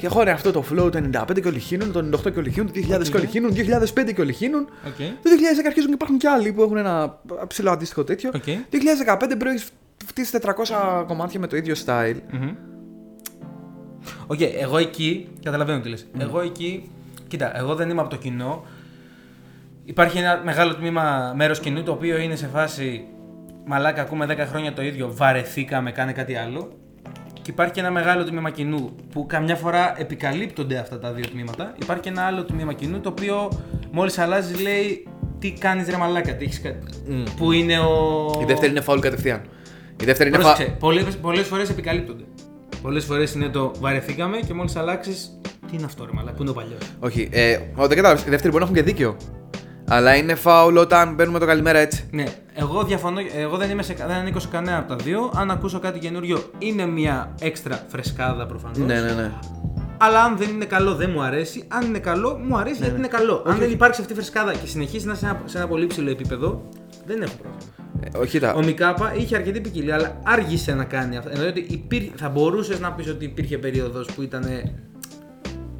[0.00, 2.50] και έχω ρε, αυτό το flow του 95 και όλοι χύνουν, το 98 και όλοι
[2.50, 4.60] χύνουν, το 2000 και όλοι χύνουν, 2005 και όλοι χύνουν.
[4.86, 4.96] Οκ.
[4.96, 5.30] Το
[5.62, 8.30] 2010 αρχίζουν και υπάρχουν και άλλοι που έχουν ένα ψηλό αντίστοιχο τέτοιο.
[8.34, 8.42] Οκ.
[8.42, 9.66] 2015 bro έχεις
[10.06, 12.16] φτύσει 400 κομμάτια με το ίδιο style.
[12.30, 12.54] Μμμ.
[14.26, 15.28] Οκ, εγώ εκεί.
[15.42, 16.06] Καταλαβαίνω τι λες.
[16.18, 16.90] Εγώ εκεί.
[17.28, 18.64] Κοίτα, εγώ δεν είμαι από το κοινό.
[19.84, 23.04] Υπάρχει ένα μεγάλο τμήμα μέρος κοινού το οποίο είναι σε φάση.
[23.66, 25.12] Μαλάκα, ακούμε 10 χρόνια το ίδιο.
[25.14, 26.72] Βαρεθήκαμε, κάνε κάτι άλλο.
[27.50, 31.74] Και υπάρχει και ένα μεγάλο τμήμα κοινού που καμιά φορά επικαλύπτονται αυτά τα δύο τμήματα.
[31.82, 33.50] Υπάρχει και ένα άλλο τμήμα κοινού το οποίο
[33.90, 35.06] μόλις αλλάζει λέει
[35.38, 36.78] τι κάνεις ρε μαλάκα, τι έχεις κα...
[37.36, 38.38] Που είναι ο.
[38.42, 39.42] Η δεύτερη είναι foul κατευθείαν.
[40.00, 40.70] Η δεύτερη είναι Πρόσεξε, φα...
[40.70, 42.24] πολλές, πολλές φορές επικαλύπτονται.
[42.82, 46.50] Πολλές φορές είναι το βαρεθήκαμε και μόλις αλλάξεις, τι είναι αυτό ρε μαλάκα, πού είναι
[46.50, 46.80] ο παλιός.
[47.00, 48.26] Όχι, ε, ο, δεν κατάλαβες.
[48.26, 49.16] Οι δεύτεροι μπορεί να έχουν και δίκιο.
[49.92, 52.04] Αλλά είναι foul όταν μπαίνουμε το καλημέρα έτσι.
[52.10, 52.24] Ναι,
[52.54, 55.32] εγώ διαφωνώ, εγώ δεν, είμαι σε, δεν ανήκω σε κανένα από τα δύο.
[55.36, 58.78] Αν ακούσω κάτι καινούριο, είναι μια έξτρα φρεσκάδα προφανώς.
[58.78, 59.32] Ναι, ναι, ναι.
[59.96, 61.64] Αλλά αν δεν είναι καλό, δεν μου αρέσει.
[61.68, 63.42] Αν είναι καλό, μου αρέσει γιατί είναι καλό.
[63.46, 65.86] αν δεν υπάρξει αυτή η φρεσκάδα και συνεχίσει να είσαι σε ένα, σε ένα πολύ
[65.86, 66.68] ψηλό επίπεδο,
[67.06, 67.64] δεν έχω πρόβλημα.
[68.00, 68.54] Ε, όχι, τα...
[68.54, 71.30] Ο Μικάπα είχε αρκετή ποικιλία, αλλά άργησε να κάνει αυτό.
[71.30, 72.02] Εννοεί ότι υπήρ...
[72.16, 74.44] θα μπορούσες να πεις ότι υπήρχε περίοδος που ήταν.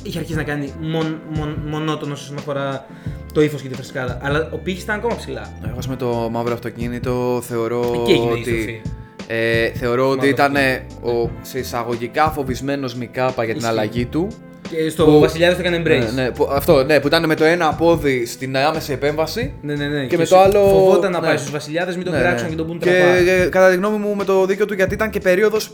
[0.03, 2.87] είχε αρχίσει να κάνει μον, μον, μονότονο όσον αφορά
[3.33, 4.19] το ύφος και τη φρεσκάδα.
[4.23, 5.53] Αλλά ο πύχης ήταν ακόμα ψηλά.
[5.69, 8.43] Εγώ ας πούμε το μαύρο αυτοκίνητο θεωρώ Εκεί έγινε η ότι.
[8.43, 8.81] στροφή.
[9.27, 10.55] Ε, θεωρώ ότι μαύρο ήταν
[11.03, 13.69] ο σε εισαγωγικά φοβισμένος Μικάπα για την Ισχύει.
[13.79, 14.27] αλλαγή του.
[14.71, 16.15] Και στο Που- Βασιλιάδε το έκανε embrace.
[16.15, 19.53] Ναι, ναι, που, αυτό, ναι, που ήταν με το ένα πόδι στην άμεση επέμβαση.
[19.63, 20.05] Ναι, ναι, ναι.
[20.07, 21.27] Και με σου- το άλλο- Φοβόταν να ναι.
[21.27, 22.51] πάει στους Βασιλιάδες, μην τον Ναι, κράξουν ναι.
[22.51, 23.15] και τον πούν και, τραπά.
[23.15, 25.71] ε, κατά τη γνώμη μου με το δίκιο του γιατί ήταν και περίοδος.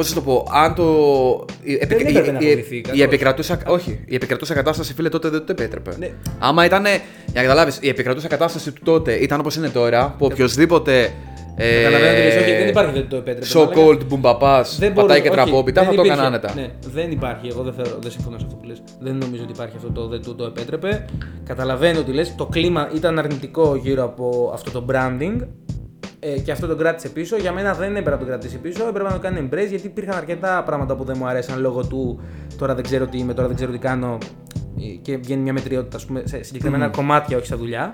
[0.00, 0.84] Πώς θα το πω, αν το.
[1.62, 3.00] Η, επικ- Δεν έπρεπε η- να η- φοβηθεί, η, κακώς.
[3.00, 5.94] επικρατούσα, όχι, η επικρατούσα κατάσταση, φίλε, τότε δεν το επέτρεπε.
[5.98, 6.10] Ναι.
[6.38, 6.84] Άμα ήταν.
[6.84, 6.92] Για
[7.34, 11.12] να καταλάβεις, η επικρατούσα κατάσταση του τότε ήταν όπως είναι τώρα, που οποιοδήποτε.
[11.56, 13.46] Ε, Καταλαβαίνω τι λες, όχι, δεν υπάρχει δεν το επέτρεπε.
[13.54, 16.36] So αλλά- called μπουμπαπάς, Δεν πατάει μπορούσε- και όχι, τραπόπιτα, δεν θα το υπήρχε- έκανα
[16.36, 16.54] άνετα.
[16.54, 17.48] Ναι, δεν υπάρχει.
[17.48, 18.82] Εγώ δεν, θεωρώ, δεν συμφωνώ σε αυτό που λες.
[19.00, 21.04] Δεν νομίζω ότι υπάρχει αυτό το δεν του το επέτρεπε.
[21.44, 22.34] Καταλαβαίνω ότι λες.
[22.36, 25.36] Το κλίμα ήταν αρνητικό γύρω από αυτό το branding.
[26.22, 27.36] Ε, και αυτό τον κράτησε πίσω.
[27.36, 28.88] Για μένα δεν έπρεπε να τον κρατήσει πίσω.
[28.88, 32.20] Έπρεπε να το κάνει embrace γιατί υπήρχαν αρκετά πράγματα που δεν μου αρέσαν λόγω του
[32.58, 34.18] τώρα δεν ξέρω τι είμαι, τώρα δεν ξέρω τι κάνω.
[34.80, 37.92] ε, Και βγαίνει μια μετριότητα ας πούμε, σε συγκεκριμένα κομμάτια, όχι στα δουλειά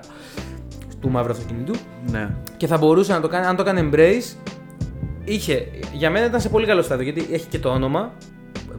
[1.01, 1.73] του μαύρου αυτοκίνητου
[2.11, 2.29] Ναι.
[2.57, 4.35] και θα μπορούσε να το κάνει, αν το κάνει embrace,
[5.23, 8.11] είχε, για μένα ήταν σε πολύ καλό στάδιο γιατί έχει και το όνομα,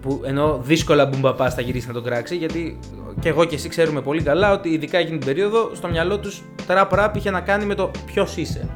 [0.00, 2.78] που ενώ δύσκολα μπουμπαπά θα γυρίσεις να το κράξει, γιατί
[3.20, 6.42] και εγώ και εσύ ξέρουμε πολύ καλά ότι ειδικά εκείνη την περίοδο στο μυαλό τους
[6.66, 8.68] τραπ ραπ είχε να κάνει με το ποιος είσαι.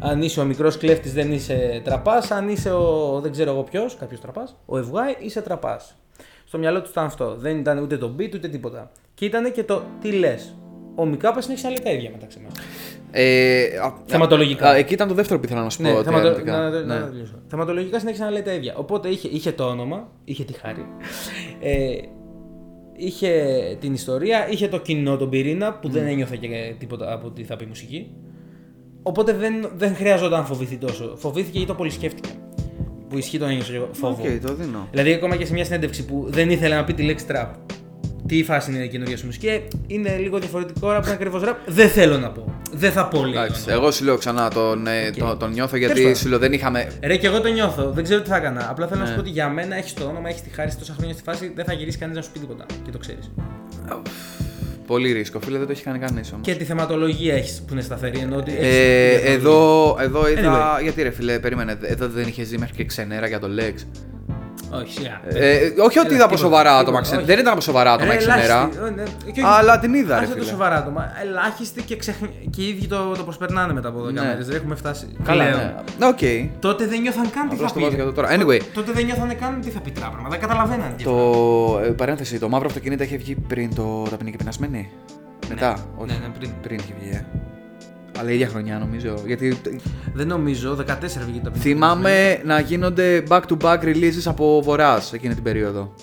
[0.00, 2.30] Αν είσαι ο μικρός κλέφτης, δεν είσαι τραπάς.
[2.30, 5.94] Αν είσαι ο δεν ξέρω εγώ ποιος, κάποιος τραπάς, ο Ευγάη, είσαι τραπάς.
[6.44, 7.34] Στο μυαλό του ήταν αυτό.
[7.36, 8.90] Δεν ήταν ούτε το beat ούτε τίποτα.
[9.14, 10.54] Και ήταν και το τι λες.
[10.94, 12.52] Ο Μικάπας συνέχισε να λέει τα ίδια μεταξύ μας.
[13.10, 14.68] Ε, α, Θεματολογικά.
[14.68, 15.82] α, εκεί ήταν το δεύτερο που ήθελα να σου πω.
[15.82, 16.26] Ναι, ότι θεματο...
[16.28, 16.52] αρνητικά.
[16.56, 16.98] να, να, Ναι.
[16.98, 17.34] να τελειώσω.
[17.48, 18.74] Θεματολογικά συνέχισε να λέει τα ίδια.
[18.76, 20.86] Οπότε είχε, είχε το όνομα, είχε τη χάρη.
[21.60, 21.96] Ε,
[22.96, 23.32] είχε
[23.80, 27.56] την ιστορία, είχε το κοινό, τον πυρήνα που δεν ένιωθε και τίποτα από τι θα
[27.56, 28.10] πει η μουσική.
[29.08, 31.14] Οπότε δεν, δεν χρειαζόταν να φοβηθεί τόσο.
[31.16, 32.28] Φοβήθηκε γιατί το πολύ σκέφτηκε.
[33.08, 34.22] Που ισχύει τον ένιωσε εγώ, φόβο.
[34.22, 34.88] Οκ, το δίνω.
[34.90, 37.48] Δηλαδή, ακόμα και σε μια συνέντευξη που δεν ήθελε να πει τη λέξη trap.
[38.26, 41.54] Τι φάση είναι η καινούργια σου μουσική, ε, είναι λίγο διαφορετικό rap, είναι ακριβώς rap.
[41.66, 42.54] Δεν θέλω να πω.
[42.72, 43.40] Δεν θα πω λίγο.
[43.42, 45.16] Εντάξει, εγώ σου λέω ξανά τον, ε, Οκ.
[45.16, 46.16] τον, τον νιώθω Τέλος γιατί πάντων.
[46.16, 46.92] σου λέω δεν είχαμε.
[47.02, 47.90] Ρε, και εγώ το νιώθω.
[47.90, 48.66] Δεν ξέρω τι θα έκανα.
[48.70, 49.16] Απλά θέλω να σου Ναι.
[49.16, 51.52] πω ότι για μένα έχεις το όνομα, έχεις τη χάρη σε τόσα χρόνια στη φάση,
[51.54, 52.66] δεν θα γυρίσεις κανείς να σου πει τίποτα.
[52.84, 53.30] Και το ξέρεις.
[54.88, 56.46] Πολύ ρίσκο, φίλε, δεν το έχει κάνει κανείς όμως.
[56.46, 58.18] Και τη θεματολογία έχεις που είναι σταθερή.
[58.18, 59.32] Ενώ ότι έχεις Ε, διαφορετική.
[59.32, 60.76] εδώ, εδώ είδα.
[60.78, 60.82] Anyway.
[60.82, 61.76] Γιατί ρε φίλε, περίμενε.
[61.82, 63.74] Εδώ δεν είχες ζει μέχρι και ξενέρα για το Lex.
[64.70, 65.20] Όχι, σιγά.
[65.24, 67.00] Ε, όχι ότι Έλα, είδα από τίποτα, σοβαρά τίποτα, άτομα.
[67.00, 67.26] ξε- όχι.
[67.26, 68.42] Δεν ήταν από σοβαρά άτομα η Ρε, ξενέρα.
[68.54, 69.02] ελάχιστη, ε, ναι,
[69.32, 70.50] και όχι- Αλλά την είδα, ρε άσε το φίλε.
[70.50, 71.12] σοβαρά άτομα.
[71.22, 72.16] Ελάχιστοι και, ξεχ...
[72.50, 74.20] και οι ίδιοι το, το προσπερνάνε μετά από 12 Ναι.
[74.20, 74.42] μέρες.
[74.42, 75.06] Δεν έχουμε φτάσει.
[75.24, 75.60] Καλά, πλέον.
[75.98, 76.06] ναι.
[76.06, 76.18] Οκ.
[76.60, 77.84] Τότε δεν νιώθαν καν τι Απλώς θα το πει.
[77.84, 78.28] βάζω για το τώρα.
[78.36, 78.60] Anyway.
[78.74, 80.28] Τότε δεν νιώθαν καν τι θα πει τράπεζα.
[80.28, 80.94] Δεν καταλαβαίναν.
[80.96, 81.80] τι Το.
[81.84, 84.90] ε, παρένθεση, το μαύρο αυτοκίνητο είχε βγει πριν το ταπεινή και πεινασμένη;
[85.48, 86.06] Μετά, όχι.
[86.12, 86.50] ναι, ναι, πριν.
[86.62, 87.24] Πριν είχε βγει.
[88.18, 88.20] Ε.
[88.20, 89.14] Αλλά η ίδια χρονιά νομίζω.
[89.26, 89.56] Γιατί
[90.14, 90.84] Δεν νομίζω, 14
[91.26, 95.94] βγήκε το θυμάμαι να γίνονται back-to-back releases από βορρά εκείνη την περίοδο.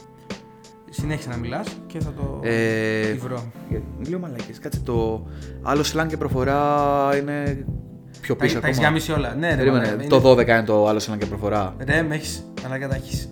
[0.90, 2.40] Συνέχισε να μιλάς και θα το.
[2.44, 3.52] Ε, τη βρω.
[4.06, 4.60] Λίγο μαλακές.
[4.60, 5.26] Κάτσε το
[5.62, 7.66] άλλο slang και προφορά είναι
[8.22, 8.88] πιο Τα, πίσω τα έχεις ακόμα.
[8.88, 9.36] γαμίσει όλα.
[9.36, 11.76] Ναι, ρε, Περίμενε, μαλάκα, το είναι- 12 είναι το άλλο slang και προφορά.
[11.86, 12.40] Ρε, με έχει.
[12.66, 13.30] Αλλά τα έχει τα έχεις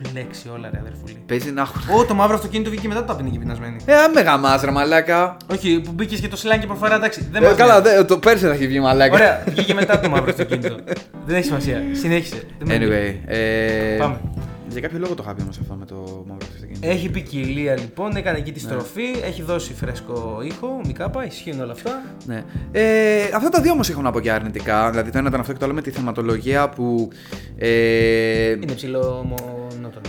[0.00, 1.16] μπλέξει όλα, ρε αδερφούλη.
[1.26, 1.80] Παίζει να έχουν.
[1.98, 3.76] Ω, το μαύρο αυτοκίνητο βγήκε μετά το ταπεινή και πεινασμένη.
[3.84, 5.36] Ε, με γαμάς ρε μαλάκα.
[5.52, 7.28] Όχι, που μπήκες και το σλάκι και προφορά, εντάξει.
[7.32, 7.96] Δεν Ε, μας καλά, νοιάζει.
[7.96, 9.14] δε, το πέρσι θα έχει βγει μαλάκα.
[9.14, 10.76] Ωραία, βγήκε μετά το μαύρο αυτοκίνητο.
[11.26, 11.82] Δεν έχει σημασία.
[11.92, 12.42] Συνέχισε.
[12.58, 13.20] Δεν με ενδιαφέρει.
[13.24, 14.20] Anyway, ε, Πάμε.
[14.68, 15.94] Για κάποιο λόγο το είχα πει όμως αυτό με το
[16.28, 16.55] μαύρο αυτοκίνητο.
[16.80, 18.70] Έχει ποικιλία λοιπόν, έκανε εκεί τη Ναι.
[18.70, 22.02] στροφή, έχει δώσει φρέσκο ήχο, μικάπα, ισχύουν όλα αυτά.
[22.26, 22.44] Ναι.
[22.72, 24.90] Ε, αυτά τα δύο όμως έχω να πω και αρνητικά.
[24.90, 27.08] Δηλαδή το ένα ήταν αυτό και το άλλο με τη θεματολογία που.
[27.56, 30.06] Ε, Είναι ψηλό μονότονο.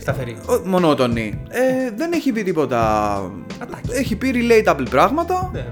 [0.00, 0.36] Σταθερή.
[0.46, 1.42] ο- μονότονη.
[1.48, 3.14] Ε, δεν έχει πει τίποτα.
[3.62, 3.90] Ατάκι.
[3.92, 5.50] Έχει πει relatable πράγματα.
[5.52, 5.64] Ναι.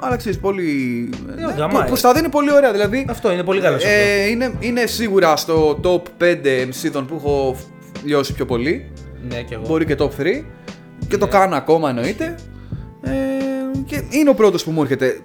[0.00, 1.08] Αλλά ξέρεις, πολύ.
[1.36, 1.82] Ε, ναι, γαμάει.
[1.82, 2.72] που, που στα δίνει πολύ ωραία.
[2.72, 3.06] Δηλαδή.
[3.08, 3.82] Αυτό είναι πολύ καλός.
[3.84, 6.24] Ε, είναι, είναι σίγουρα στο top 5
[6.62, 8.90] MC που έχω φ- λιώσει πιο πολύ.
[9.28, 9.66] Ναι, και εγώ.
[9.66, 10.44] Μπορεί και top 3.
[11.08, 11.30] Και το Ναι.
[11.30, 12.34] κάνω ακόμα εννοείται.
[13.02, 13.10] Ε,
[13.86, 15.20] και είναι ο πρώτος που μου έρχεται.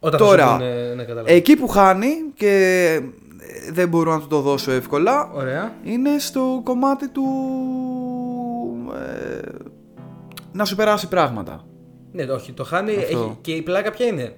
[0.00, 1.30] Όταν τώρα, θα σου πούνε, ναι, κατάλαβα.
[1.32, 2.50] Εκεί που χάνει και
[3.38, 5.72] ε, δεν μπορώ να του το δώσω εύκολα Ωραία.
[5.84, 7.24] είναι στο κομμάτι του
[8.94, 9.48] ε,
[10.52, 11.64] να σου περάσει πράγματα.
[12.12, 12.90] Ναι, όχι, το χάνει.
[12.96, 13.18] Αυτό.
[13.18, 14.36] Έχει, και η πλάκα ποια είναι;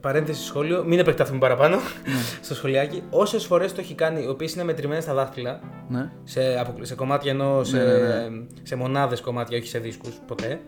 [0.00, 1.82] Ε, Παρένθεση σχόλιο, μην επεκταθούμε παραπάνω Ναι.
[2.46, 3.02] στο σχολιάκι.
[3.10, 6.10] Όσες φορές το έχει κάνει, οι οποίες είναι μετρημένες στα δάχτυλα, Ναι.
[6.24, 8.46] σε, αποκλει- σε κομμάτια ενώ σε, Ναι, ναι, ναι.
[8.62, 10.60] σε μονάδες κομμάτια, όχι σε δίσκους ποτέ.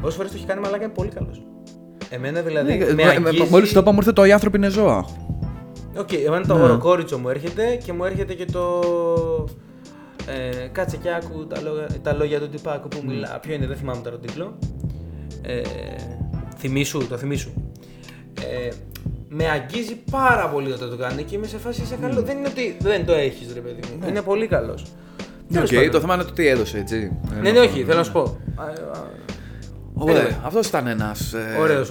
[0.00, 1.42] Όσες φορές το έχει κάνει, μαλάκα είναι πολύ καλός.
[2.10, 2.76] Εμένα δηλαδή.
[2.76, 3.46] Ναι, με ε, αγγίζει...
[3.50, 5.04] Μόλις το είπα μου ήρθε το «Οι άνθρωποι είναι ζώα».
[5.98, 6.62] Οκ, εμένα το Ναι.
[6.62, 8.80] ωροκόριτσο μου έρχεται και μου έρχεται και το.
[10.26, 13.38] Ε, κάτσε και άκου τα λόγια, τα λόγια του τυπάκου που μιλά.
[13.42, 14.58] Ποιο είναι, δεν θυμάμαι τώρα τον τίτλο.
[15.42, 15.60] Ε,
[16.58, 17.50] θυμήσου, το θυμήσου.
[18.40, 18.68] Ε,
[19.28, 22.22] με αγγίζει πάρα πολύ όταν το κάνει και είμαι σε φάση είσαι καλό.
[22.22, 24.08] Δεν είναι ότι δεν το έχεις, ρε παιδί μου.
[24.08, 24.86] Είναι πολύ καλός.
[25.48, 27.12] Ναι, οκ, το θέμα είναι το τι έδωσε, έτσι.
[27.42, 28.20] Ναι, ναι, όχι, θέλω να σου πω.
[28.56, 28.68] Α, α,
[29.94, 30.34] Οπότε, Anyway.
[30.44, 31.32] αυτός ήταν ένας...
[31.32, 31.90] ε, Ωραίος.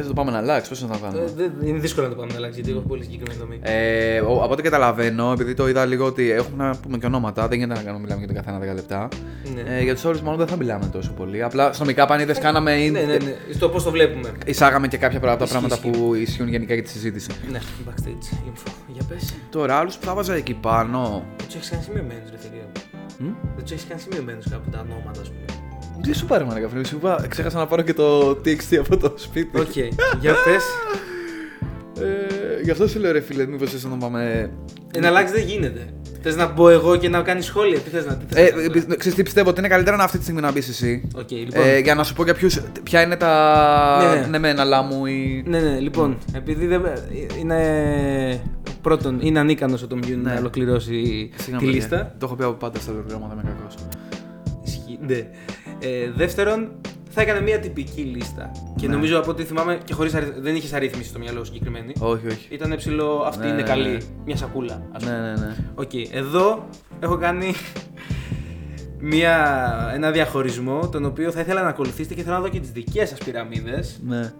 [0.00, 1.22] Θες να το πάμε να αλλάξει, πώ να το κάνουμε.
[1.22, 3.58] Ε, δεν- είναι δύσκολο να το πάμε να αλλάξει γιατί έχω πολύ συγκεκριμένη δομή.
[3.62, 7.48] Ε, ο- από ό,τι καταλαβαίνω, επειδή το είδα λίγο ότι έχουμε να πούμε και ονόματα,
[7.48, 9.08] δεν γίνεται να κάνουμε μιλάμε για τον καθένα 10 λεπτά.
[9.54, 9.76] Ναι.
[9.76, 11.42] Ε, για τους όλου μόνο δεν θα μιλάμε τόσο πολύ.
[11.42, 12.76] Απλά στο Make Up αν είδες, κάναμε.
[12.76, 13.34] ναι, ναι, ναι.
[13.54, 14.32] Στο πώς το βλέπουμε.
[14.46, 16.02] Εισάγαμε και κάποια πράγματα Ισχύει, πράγματα ισχύει.
[16.02, 17.30] που ισχύουν γενικά για τη συζήτηση.
[17.50, 17.58] Ναι,
[17.88, 18.72] backstage info.
[18.88, 19.34] Για πες.
[19.50, 21.24] Τώρα, άλλους που θα 'βαζα εκεί πάνω.
[21.36, 22.64] Δεν τους έχεις κάνει σημειωμένους, ρε θηρίο.
[23.18, 25.44] Μ; Δεν τους έχεις κάνει σημειωμένους κάπου τα ονόματα, ας πούμε.
[26.02, 28.96] Τι σου 'πα ρε μαλάκα φίλε, σου είπα, ξέχασα να πάρω και το TXT από
[28.96, 29.60] το σπίτι.
[29.60, 29.76] Οκ,
[30.20, 30.64] για πες.
[32.04, 34.50] Ε, γι' αυτό σου λέω ρε φίλε, μήπως θες να το πάμε...
[35.00, 35.86] Να αλλάξεις δεν γίνεται.
[36.22, 38.60] Θες να μπω εγώ και να κάνεις σχόλια; Τι θες να τι θες Ε, να
[38.62, 38.84] ε, κάνεις.
[38.84, 41.08] πι- ξέρεις τι πιστεύω, ότι είναι καλύτερα να αυτή τη στιγμή να μπεις εσύ.
[41.16, 41.62] Οκ, λοιπόν.
[41.66, 44.26] Ε, για να σου πω για ποιους, ποια είναι τα Ναι, ναι.
[44.26, 45.42] ναι, μεν, αλλά μου ή...
[45.46, 46.82] Ναι, ναι, λοιπόν, επειδή δεν.
[47.40, 48.40] Είναι.
[48.82, 50.32] Πρώτον, είναι ανίκανος ο Tom Yun Ναι.
[50.32, 51.70] να ολοκληρώσει Συγγνώμη, τη παιδιά.
[51.70, 52.14] λίστα.
[52.18, 53.74] Το έχω πει από πάντα στα προγράμματα, είμαι κακός.
[54.64, 55.26] Ισχύει, ναι.
[55.80, 56.68] Ε, δεύτερον,
[57.10, 58.50] θα έκανε μια τυπική λίστα.
[58.76, 58.92] Και Ναι.
[58.94, 60.34] νομίζω από ό,τι θυμάμαι και χωρίς αρι...
[60.38, 61.92] δεν είχες αρρύθμιση στο μυαλό σου συγκεκριμένη.
[61.98, 62.46] Όχι, όχι.
[62.54, 63.88] Ήταν ψηλό, αυτή Ναι, είναι ναι, καλή.
[63.88, 63.98] ναι.
[64.24, 65.20] Μια σακούλα, ας Ναι, πούμε.
[65.38, 65.54] ναι, ναι.
[65.74, 66.68] Οκ, εδώ
[67.00, 67.52] έχω κάνει
[68.98, 69.64] μια,
[69.94, 73.08] ένα διαχωρισμό τον οποίο θα ήθελα να ακολουθήσετε και θέλω να δω και τις δικές
[73.08, 74.00] σας πυραμίδες.
[74.06, 74.32] ναι.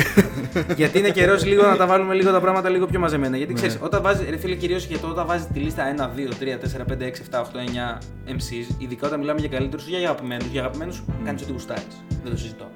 [0.76, 3.36] γιατί είναι καιρός λίγο να τα βάλουμε λίγο τα πράγματα λίγο πιο μαζεμένα.
[3.36, 3.58] Γιατί Ναι.
[3.58, 6.58] ξέρεις, όταν βάζεις, ρε φίλε, κυρίως και το όταν βάζεις τη λίστα 1, 2, 3,
[6.58, 10.46] 4, 5, 6, 7, 8, 9 MCs, ειδικά όταν μιλάμε για καλύτερους ή για αγαπημένους,
[10.46, 12.04] για αγαπημένους κάνεις ό,τι γουστάρεις.
[12.22, 12.70] Δεν το συζητώ.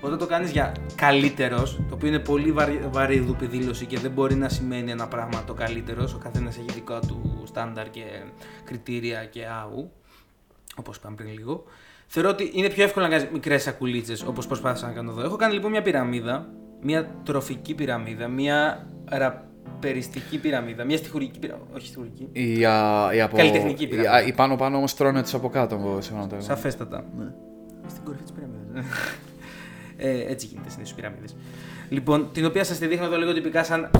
[0.00, 4.34] Όταν το κάνεις για καλύτερος, το οποίο είναι πολύ βαρύ, βαρύδουπη δήλωση και δεν μπορεί
[4.34, 8.02] να σημαίνει ένα πράγμα το καλύτερος, ο καθένας έχει δικά του στάνταρ και
[8.64, 9.90] κριτήρια και άου,
[10.76, 11.64] όπως είπαμε πριν λίγο.
[12.06, 15.22] Θεωρώ ότι είναι πιο εύκολο να κάνεις μικρές σακουλίτσες όπως προσπάθησα να κάνω εδώ.
[15.22, 16.48] Έχω κάνει λοιπόν μια πυραμίδα,
[16.82, 21.68] μια τροφική πυραμίδα, μια ραπεριστική πυραμίδα, μια στιχουργική πυραμίδα.
[21.76, 22.28] Όχι στιχουργική.
[22.32, 23.36] Η, α, η από...
[23.36, 24.12] Καλλιτεχνική η, πυραμίδα.
[24.14, 27.04] α, οι πάνω πάνω όμως τρώνε τους από κάτω, σύμφωνα το Σαφέστατα.
[27.18, 27.32] Ναι.
[27.86, 28.84] Στην κορυφή της πυραμίδας.
[29.96, 31.36] ε, έτσι γίνεται συνήθω πυραμίδες.
[31.88, 33.90] Λοιπόν, την οποία σας τη δείχνω εδώ λίγο τυπικά σαν.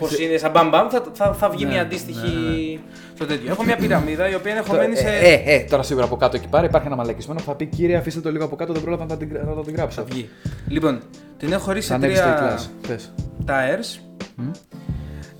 [0.00, 2.28] Πώς είναι, σαν μπαμ μπαμ, θα, θα, θα βγει Ναι, μια αντίστοιχη.
[2.28, 2.80] ναι,
[3.14, 3.50] στο τέτοιο.
[3.50, 5.08] Έχω μια πυραμίδα η οποία είναι χωμένη σε.
[5.08, 7.66] Ε, ε, ε, τώρα σίγουρα από κάτω εκεί πέρα υπάρχει ένα μαλακισμένο που θα πει
[7.66, 10.00] κύριε αφήστε το λίγο από κάτω, δεν πρόλαβα να, την, να το την γράψω.
[10.00, 10.28] Θα βγει.
[10.68, 11.00] Λοιπόν,
[11.36, 12.88] την έχω χωρίσει Θα σε ανέβει στο τρία e-class.
[12.88, 13.12] Πες.
[13.46, 14.00] tires.
[14.36, 14.50] Μμ.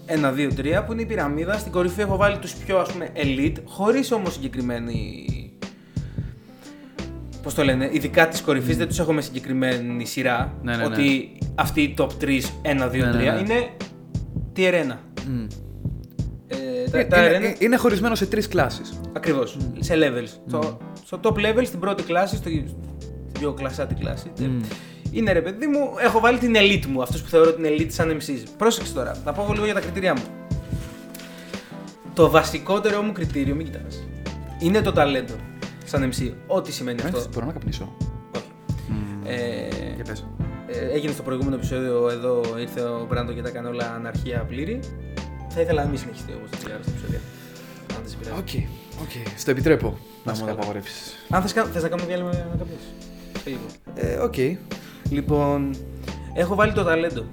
[0.07, 1.59] Ένα, δύο, τρία που είναι η πυραμίδα.
[1.59, 5.25] Στην κορυφή έχω βάλει τους πιο ας πούμε elite, χωρίς όμως συγκεκριμένη.
[7.43, 10.53] Πώς το λένε, ειδικά της κορυφής δεν τους έχω με συγκεκριμένη σειρά.
[10.63, 10.85] Ναι, ναι, ναι.
[10.85, 13.39] ότι αυτοί οι top 3, 1, 2, 3 Ναι, ναι, ναι.
[13.41, 13.71] είναι
[14.57, 14.97] tier 1.
[15.29, 15.47] Μμ.
[16.47, 19.01] Ε, τα, Ε, τα είναι, είναι, ε, είναι χωρισμένο σε τρεις κλάσεις.
[19.13, 20.29] Ακριβώς, σε levels.
[20.49, 24.29] Στο, στο top level, στην πρώτη κλάση, στη, στην πιο κλασάτη κλάση.
[24.35, 24.61] τε, Μμ.
[25.13, 28.17] Είναι ρε παιδί μου, έχω βάλει την elite μου, αυτούς που θεωρώ την elite σαν
[28.21, 28.45] MCs.
[28.59, 30.23] Πρόσεξε τώρα, θα πω λίγο για τα κριτήριά μου.
[32.15, 34.03] Το βασικότερο μου κριτήριο, μην κοιτάς,
[34.61, 35.35] είναι το ταλέντο
[35.85, 36.33] σαν MC.
[36.47, 37.23] Ό,τι σημαίνει αυτό.
[37.33, 37.97] Μπορώ να καπνίσω.
[38.37, 38.45] Όχι.
[38.89, 39.27] Μμ.
[39.27, 40.27] Ε, Για πες.
[40.81, 44.81] Ε, έγινε στο προηγούμενο επεισόδιο εδώ, ήρθε ο Μπράντο και τα έκανε όλα αναρχία πλήρη.
[45.49, 47.21] Θα ήθελα να μην συνεχιστεί όπως τα άλλα επεισόδια.
[47.91, 48.41] Αν δεν σε πειράζει.
[48.41, 48.49] Οκ,
[49.03, 49.39] οκ.
[49.39, 50.53] Στο επιτρέπω να σε μου το καλά.
[50.53, 51.15] απαγορεύσεις.
[51.31, 52.89] Αν θες, κα- θες να κάνουμε διάλειμμα να καπνίσεις.
[53.43, 53.61] Σε λίγο.
[53.95, 54.35] Ε, οκ.
[55.11, 55.75] Λοιπόν,
[56.35, 57.25] έχω βάλει το ταλέντο.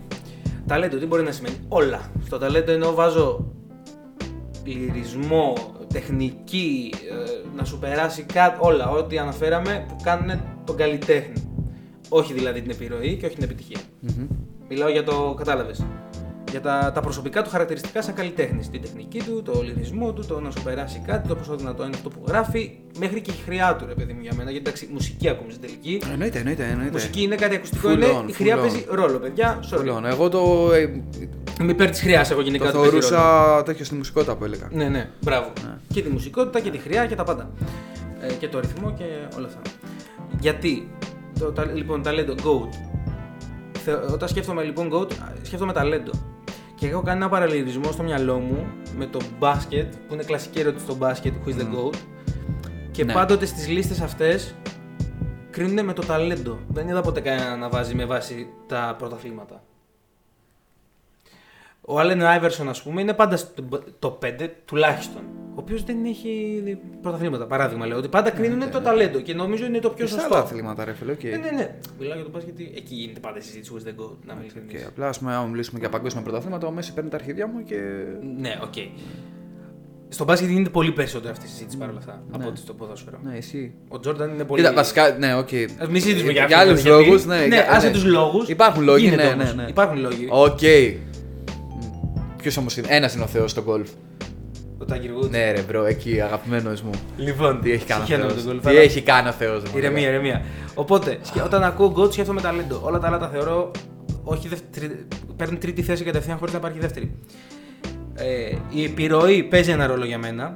[0.68, 2.12] Ταλέντο, τι μπορεί να σημαίνει; Όλα.
[2.26, 3.52] Στο ταλέντο εννοώ βάζω
[4.64, 5.54] λυρισμό,
[5.94, 8.90] τεχνική, ε, να σου περάσει κάτι, όλα.
[8.90, 11.47] Ό,τι αναφέραμε που κάνουν τον καλλιτέχνη.
[12.10, 13.80] Όχι δηλαδή την επιρροή και όχι την επιτυχία.
[14.00, 14.28] Μμμ.
[14.70, 15.86] Μιλάω για το, κατάλαβες,
[16.52, 18.70] για τα, τα προσωπικά του χαρακτηριστικά σαν καλλιτέχνης.
[18.70, 21.96] Την τεχνική του, το λυρισμό του, το να σου περάσει κάτι, το πόσο δυνατό είναι
[21.96, 24.52] αυτό που γράφει, μέχρι και η χρειά του, ρε παιδί μου για μένα.
[24.52, 26.02] Γιατί εντάξει, μουσική ακούμε στην τελική.
[26.12, 26.91] Εννοείται, εννοείται, εννοείται.
[26.91, 28.62] Μουσική είναι κάτι ακουστικό, Full είναι, on, η χρειά full on.
[28.62, 29.60] παίζει ρόλο, παιδιά.
[29.72, 29.78] Sorry.
[29.78, 30.04] Full on.
[30.04, 31.02] Εγώ το, ε,
[31.62, 33.08] Είμαι υπέρ της χρειάς, εγώ γενικά το το παίζει ρόλο.
[33.08, 34.67] θεωρούσα τέτοιο στη μουσικότητα που έλεγα.
[34.72, 35.52] Ναι, ναι, μπράβο.
[35.63, 35.78] Ναι.
[35.93, 37.50] Και τη μουσικότητα και τη χρειά και τα πάντα.
[38.22, 39.04] Ε, και το ρυθμό και
[39.38, 39.62] όλα αυτά.
[40.39, 40.89] Γιατί,
[41.39, 42.69] το, τα, λοιπόν, ταλέντο, GOAT.
[43.78, 46.12] Θε, όταν σκέφτομαι λοιπόν GOAT, σκέφτομαι ταλέντο.
[46.76, 50.84] Και έχω κάνει ένα παραλληλισμό στο μυαλό μου με το μπάσκετ, που είναι κλασική ερώτηση
[50.86, 51.73] στο μπάσκετ, who is the Μμμ.
[51.76, 51.95] GOAT.
[52.91, 53.13] Και Ναι.
[53.13, 54.56] πάντοτε στις λίστες αυτές
[55.50, 56.60] κρίνουν με το ταλέντο.
[56.67, 59.63] Δεν είδα ποτέ κανένα να βάζει με βάση τα πρωταθλήματα.
[61.82, 63.63] Ο Άλεν Άιβερσον, ας πούμε, είναι πάντα στο
[64.00, 65.21] το 5 τουλάχιστον.
[65.58, 66.32] Ο οποίος δεν έχει
[67.02, 67.46] πρωταθλήματα.
[67.46, 68.84] Παράδειγμα, λέω ότι πάντα κρίνουν ναι, το ναι.
[68.86, 70.34] ταλέντο και νομίζω είναι το πιο Και σε σωστό.
[70.36, 71.24] άλλα αθλήματα, ρε φίλε, οκ.
[71.24, 71.76] Ναι, ναι, ναι.
[72.00, 74.15] Μιλάω για το μπάσκετ γιατί εκεί γίνεται πάντα η συζήτηση who's the goat.
[74.26, 74.86] Να μην Οκ, ειλικρινής.
[74.88, 77.76] απλά ας πούμε, άμα μιλήσουμε για παγκόσμια πρωταθλήματα, ο Μέσι παίρνει τα αρχίδια μου και.
[78.39, 78.74] Ναι, οκ.
[80.10, 82.48] Στο μπάσκετ γίνεται πολύ περισσότερο αυτή η συζήτηση παρόλα αυτά από Ναι.
[82.50, 83.20] ότι στο ποδόσφαιρο.
[83.24, 83.74] Ναι, εσύ.
[83.88, 84.62] Ο Τζόρνταν είναι πολύ.
[84.62, 85.50] Κοίτα, βασικά, ναι, οκ.
[85.80, 87.38] Ας Μην συζητήσουμε για, για αυτό, άλλους γιατί- λόγους, ναι.
[87.38, 87.93] Ναι, για- άσε ναι.
[87.93, 88.48] τους λόγους.
[88.50, 89.65] Υπάρχουν λόγοι, ναι, ναι, ναι.
[89.70, 90.28] Υπάρχουν λόγοι.
[90.30, 90.60] Οκ.
[92.41, 93.89] Ποιος όμως είναι, ένας είναι ο Θεός στο γκολφ.
[94.78, 95.30] Ο Tiger Woods.
[95.30, 96.90] Ναι, ρε, bro, εκεί αγαπημένος μου.
[97.18, 98.44] Λοιπόν, Τι έχει κάνει ο συγχαίρω Θεός.
[98.44, 99.78] τον γκολφ, Τι αλλά- έχει κάνει ο Θεός μου.
[99.78, 100.42] Ηρεμία, ηρεμία.
[100.74, 102.80] Οπότε, σκε- όταν ακούω goat, σκέφτομαι ταλέντο.
[102.84, 103.72] Όλα τα άλλα τα θεωρώ
[104.24, 107.16] όχι δεύτερη, παίρνει τρίτη θέση κατευθείαν χωρίς να υπάρχει δεύτερη.
[108.16, 110.54] Ε, η επιρροή παίζει ένα ρόλο για μένα.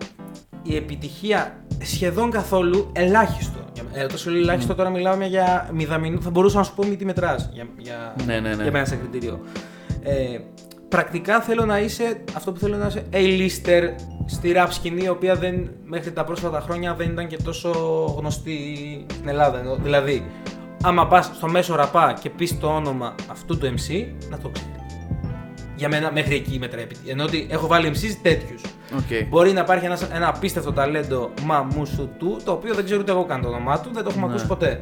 [0.64, 3.60] Η επιτυχία σχεδόν καθόλου ελάχιστο.
[3.74, 6.22] Για- Ε, τόσο λέει ελάχιστο τώρα μιλάμε για μηδαμινό.
[6.22, 8.64] Θα μπορούσα να σου πω μη τη μετράς για, για, Ναι, ναι, ναι.
[8.64, 9.40] για μένα σαν κριτήριο.
[10.04, 10.40] Ε,
[10.96, 13.82] πρακτικά θέλω να είσαι αυτό που θέλω να είσαι A-lister
[14.26, 17.70] στη rap σκηνή η οποία δεν, μέχρι τα πρόσφατα χρόνια δεν ήταν και τόσο
[18.18, 18.56] γνωστή
[19.14, 19.60] στην Ελλάδα.
[19.60, 20.32] Ενώ, δηλαδή,
[20.84, 24.70] άμα πας στο μέσο ραπά και πεις το όνομα αυτού του MC, να το ξέρεις.
[25.76, 26.84] Για μένα μέχρι εκεί μετράει.
[26.84, 27.12] επιτυχία.
[27.12, 28.62] Εννοώ ότι έχω βάλει MCs τέτοιους.
[28.98, 29.28] Οκ.
[29.30, 33.26] Μπορεί να υπάρχει ένας, ένα απίστευτο ταλέντο μαμούσου του, το οποίο δεν ξέρω ούτε εγώ
[33.26, 34.32] καν το όνομά του, δεν το έχουμε Ναι.
[34.32, 34.82] ακούσει ποτέ.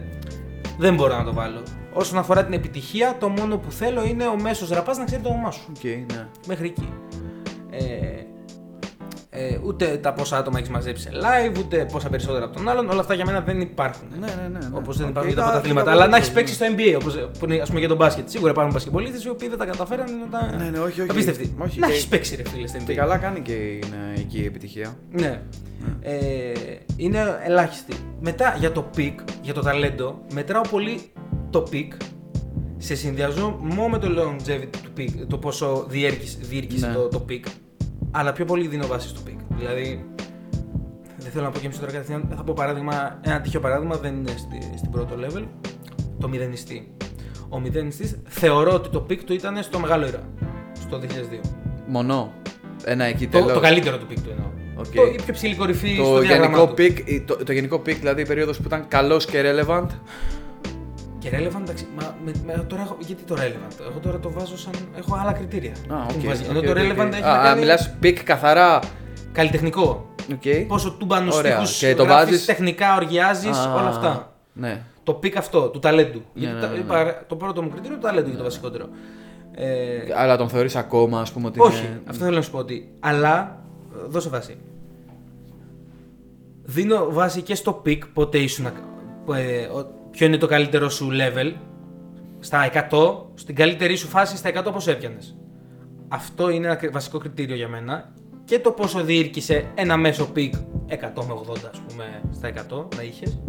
[0.78, 1.62] Δεν μπορώ να το βάλω.
[2.00, 5.30] Όσον αφορά την επιτυχία, το μόνο που θέλω είναι ο μέσος ραπάς να ξέρει το
[5.30, 5.72] όνομά σου.
[5.78, 6.28] Οκ, ναι.
[6.48, 6.90] Μέχρι εκεί.
[7.70, 7.86] Ε,
[9.32, 12.90] ε, ούτε τα πόσα άτομα έχεις μαζέψει σε live, ούτε πόσα περισσότερα από τον άλλον.
[12.90, 14.08] Όλα αυτά για μένα δεν υπάρχουν.
[14.20, 14.58] Ναι, ναι, ναι.
[14.60, 14.78] ναι.
[14.78, 15.86] Όπως δεν Οκ, υπάρχουν για τα τα- πρωταθλήματα.
[15.86, 17.98] τα- Αλλά να τα- έχει παίξει στο NBA, όπως, που είναι ας πούμε για τον
[17.98, 18.30] μπάσκετ.
[18.30, 20.56] Σίγουρα υπάρχουν μπασκετμπολίτες οι οποίοι δεν τα καταφέραν να τα.
[20.58, 21.10] Ναι, ναι, όχι, όχι.
[21.12, 21.56] Απίστευτοι.
[21.60, 22.96] Όχι, να και- έχεις παίξει ρε φίλε στην Και NBA.
[22.96, 24.96] καλά κάνει και είναι εκεί η επιτυχία.
[25.12, 25.42] Ναι.
[26.02, 26.18] Ε,
[26.98, 27.94] είναι ελάχιστη.
[28.20, 31.12] Μετά για το pick, για το ταλέντο, μετράω πολύ
[31.50, 31.88] το pick
[32.78, 36.94] σε συνδυασμό με το longevity του pick, το πόσο διέρχησε, διήρκησε Ναι.
[36.94, 37.44] το, το pick,
[38.12, 39.38] αλλά πιο πολύ δίνω βάση στο pick.
[39.58, 40.06] Δηλαδή,
[41.18, 44.16] δεν θέλω να πω και εμείς τώρα κατευθείαν, θα πω παράδειγμα, ένα τυχαίο παράδειγμα, δεν
[44.16, 45.44] είναι στη, στην πρώτο level,
[46.20, 46.94] το μηδενιστή.
[47.50, 50.22] Ο μηδενιστής θεωρώ ότι το pick του ήταν στο Μεγάλο Ήρα,
[50.80, 51.40] στο 2002.
[51.88, 52.34] Μονό.
[52.84, 53.54] Ένα εκεί Το, τέλος.
[53.54, 54.48] το καλύτερο του peak του εννοώ.
[54.78, 54.86] Οκ.
[54.96, 56.84] Το, η πιο ψηλή κορυφή στο Το διάγραμμά γενικό, του.
[56.84, 59.86] peak, το, το γενικό peak, δηλαδή η περίοδος που ήταν καλός και relevant.
[61.20, 64.58] Και relevant, εντάξει, μα, με, με, τώρα έχω, γιατί το relevant, εγώ τώρα το βάζω
[64.58, 65.72] σαν, έχω άλλα κριτήρια.
[65.72, 66.16] Α, που οκ.
[66.22, 66.44] μου βάζει.
[66.44, 66.78] οκ, Εννοώ οκ, το οκ.
[66.78, 68.80] relevant έχει Α, να α, κάνει μιλάς peak καθαρά.
[69.32, 70.10] καλλιτεχνικό.
[70.32, 70.66] Οκ.
[70.68, 71.52] Πόσο τούμπανους Ωραία.
[71.52, 74.34] στίχους Και το γράφεις, βάζεις- τεχνικά οργιάζεις, Α, όλα αυτά.
[74.54, 74.82] Ναι.
[75.04, 76.22] Το peak αυτό, του ταλέντου.
[76.34, 76.80] γιατί ναι, τα- ναι, ναι.
[76.80, 78.86] είπα, το πρώτο μου κριτήριο είναι το ταλέντο είναι το βασικότερο.
[79.52, 79.68] Ε,
[80.16, 82.02] Αλλά τον θεωρείς ακόμα, ας πούμε, ότι όχι, είναι...
[82.10, 82.92] αυτό θέλω να σου πω ότι.
[83.00, 83.60] Αλλά,
[83.94, 84.58] ε, δώσε βάση.
[86.64, 88.66] Δίνω βάση και στο pick πότε ήσουν.
[88.66, 91.54] ε, ο- ποιο είναι το καλύτερο σου level;
[92.40, 95.38] Στα 100, στην καλύτερη σου φάση στα 100 πώς έπιανες;
[96.08, 98.14] Αυτό είναι ένα κρι- βασικό κριτήριο για μένα.
[98.46, 100.50] Και το πόσο διήρκησε ένα μέσο pick
[100.88, 103.40] 100 με 80 ας πούμε στα 100 να είχες.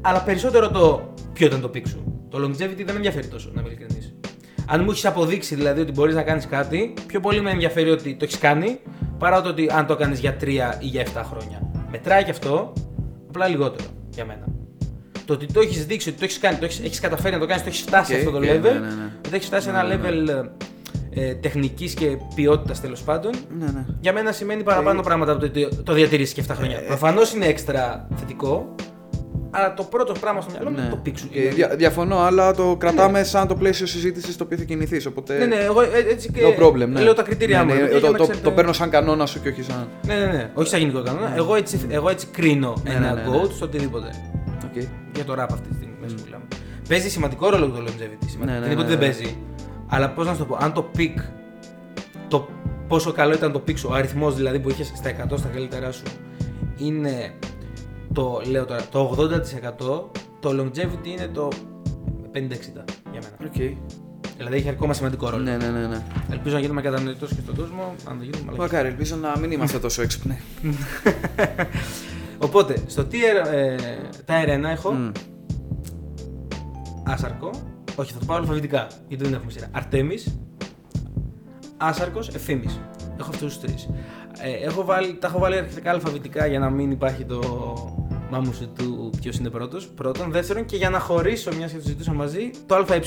[0.00, 2.26] Αλλά περισσότερο το ποιο ήταν το pick σου.
[2.28, 4.14] Το longevity δεν με ενδιαφέρει τόσο, να είμαι ειλικρινής.
[4.66, 8.14] Αν μου έχεις αποδείξει δηλαδή ότι μπορείς να κάνεις κάτι, πιο πολύ με ενδιαφέρει ότι
[8.14, 8.80] το έχεις κάνει
[9.18, 11.70] παρά το ότι αν το κάνει για 3 ή για 7 χρόνια.
[11.90, 12.72] Μετράει και αυτό,
[13.28, 14.55] απλά λιγότερο για μένα.
[15.26, 17.46] Το ότι το έχεις δείξει, ότι το έχεις κάνει, το έχεις, έχεις καταφέρει να το
[17.46, 19.10] κάνεις, το έχεις φτάσει Οκ, σε αυτό το οκ, level, ναι, ναι, ναι.
[19.26, 20.32] ότι έχεις φτάσει σε Ναι, ένα ναι, ναι.
[20.32, 20.46] level
[21.10, 23.84] ε, τεχνικής και ποιότητας τέλος πάντων, Ναι, ναι.
[24.00, 26.82] για μένα σημαίνει παραπάνω Ε, πράγματα από το ότι το διατηρήσεις και 7 χρόνια.
[26.86, 28.74] Προφανώς είναι έξτρα θετικό,
[29.50, 31.28] αλλά το πρώτο πράγμα στο μυαλό μου είναι το πίξου.
[31.28, 35.06] Και δια- διαφωνώ, αλλά το κρατάμε σαν το πλαίσιο συζήτησης στο οποίο θα κινηθείς.
[35.06, 35.38] Οπότε.
[35.38, 37.00] Ναι, ναι, εγώ ε, έτσι και No problem, ναι.
[37.00, 37.80] λέω τα κριτήριά Ναι, μου.
[37.80, 39.88] ναι, για το, να το, ξέρετε- το παίρνω σαν κανόνα σου και όχι σαν.
[40.06, 40.50] Ναι, ναι, ναι.
[40.54, 41.32] Όχι σαν γενικό κανόνα.
[41.36, 43.36] Εγώ, έτσι, εγώ έτσι κρίνω Ναι, ένα ναι, ναι, ναι.
[43.42, 44.08] GOAT στο οτιδήποτε.
[44.76, 44.86] Okay.
[45.14, 46.44] Για το rap αυτή τη στιγμή μέσα που μιλάμε.
[46.88, 48.26] Παίζει σημαντικό ρόλο το longevity.
[48.26, 48.44] Σημαντικό.
[48.44, 49.14] Ναι, ναι, δεν είπα ότι ναι, δεν ναι.
[49.14, 49.36] παίζει.
[49.86, 51.14] Αλλά πώς να σου το πω, αν το peak,
[52.28, 52.48] το
[52.88, 55.92] πόσο καλό ήταν το peak σου, ο αριθμός δηλαδή που είχες στα 100 στα καλύτερά
[55.92, 56.02] σου,
[56.76, 57.34] είναι
[58.12, 60.10] το, λέω τώρα, το 80%,
[60.40, 61.48] το longevity είναι το
[62.32, 62.38] 50-60
[63.10, 63.52] για μένα.
[63.54, 63.76] Okay.
[64.36, 65.42] Δηλαδή έχει ακόμα σημαντικό ρόλο.
[65.42, 65.86] Ναι, ναι, ναι.
[65.86, 66.02] ναι.
[66.30, 67.94] Ελπίζω να γίνουμε κατανοητός και στον κόσμο.
[68.04, 68.70] Αν δεν γίνουμε, μαλακίες.
[68.70, 70.38] Μακάρι, ελπίζω να μην είμαστε τόσο έξυπνοι.
[72.38, 73.76] Οπότε, στο tier, ε,
[74.26, 75.10] tier 1 έχω Μμ.
[77.04, 77.50] Άσαρκο.
[77.96, 79.66] Όχι, θα το πάω αλφαβητικά, γιατί δεν έχουμε σειρά.
[79.72, 80.38] Αρτέμις,
[81.76, 82.80] Άσαρκος, Ευθύμης.
[83.18, 83.88] Έχω αυτούς τους τρεις.
[84.38, 87.40] Ε, έχω βάλει, τα έχω βάλει αρχικά αλφαβητικά για να μην υπάρχει το
[88.30, 89.86] μάμουσου του ποιος είναι πρώτος.
[89.86, 90.30] Πρώτον.
[90.30, 93.00] Δεύτερον, και για να χωρίσω, μιας και το συζητούσαμε μαζί, το ΑΕ.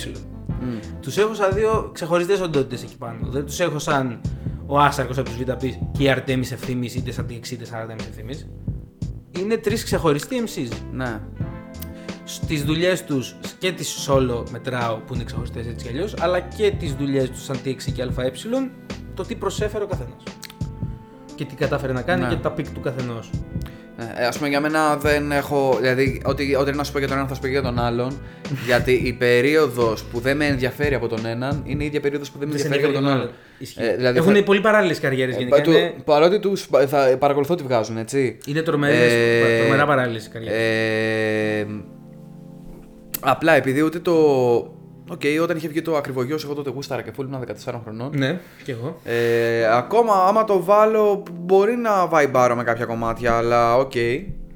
[0.61, 0.99] Μμ.
[1.01, 3.29] Τους έχω σαν δύο ξεχωριστές οντότητες εκεί πάνω.
[3.29, 4.21] Δεν τους έχω σαν
[4.65, 8.05] ο Άσαρκος από τους VP και η Αρτέμις Ευθύμη, είτε σαν DX είτε σαν Αρτέμις
[8.05, 8.33] Ευθύμη.
[9.31, 10.71] Είναι τρεις ξεχωριστοί MCs.
[10.91, 11.19] Ναι.
[12.23, 16.71] Στις δουλειές τους και τις solo μετράω που είναι ξεχωριστές έτσι κι αλλιώς, αλλά και
[16.71, 18.31] τις δουλειές τους σαν TX και ΑΕ,
[19.13, 20.23] το τι προσέφερε ο καθένας.
[21.35, 22.29] Και τι κατάφερε να κάνει Ναι.
[22.29, 23.29] και τα peak του καθενός.
[24.17, 27.15] Ε, ας πούμε για μένα δεν έχω, δηλαδή ό,τι, ό,τι να σου πω για τον
[27.17, 28.19] έναν θα σου πω και για τον άλλον
[28.67, 32.39] γιατί η περίοδος που δεν με ενδιαφέρει από τον έναν είναι η ίδια περίοδος που
[32.39, 33.29] δεν με ενδιαφέρει από τον άλλον.
[33.75, 35.55] Ε, δηλαδή Έχουν θα- πολύ παράλληλες καριέρες Ε, γενικά.
[35.55, 38.37] πα- του- είναι, Παρότι τους πα- θα παρακολουθώ τι βγάζουν, έτσι.
[38.45, 40.57] είναι τρομερές, Ε, τρομερά παράλληλες καριέρες.
[40.59, 41.65] Ε,
[43.19, 44.13] απλά επειδή ούτε το.
[45.11, 48.11] Οκ, όταν είχε βγει το ακριβογιός εγώ τότε γούσταρα και φουλ ήμουν 14 χρονών.
[48.15, 48.99] ναι, κι εγώ.
[49.03, 53.93] Ε, ακόμα άμα το βάλω μπορεί να βαϊμπάρω με κάποια κομμάτια, αλλά οκ.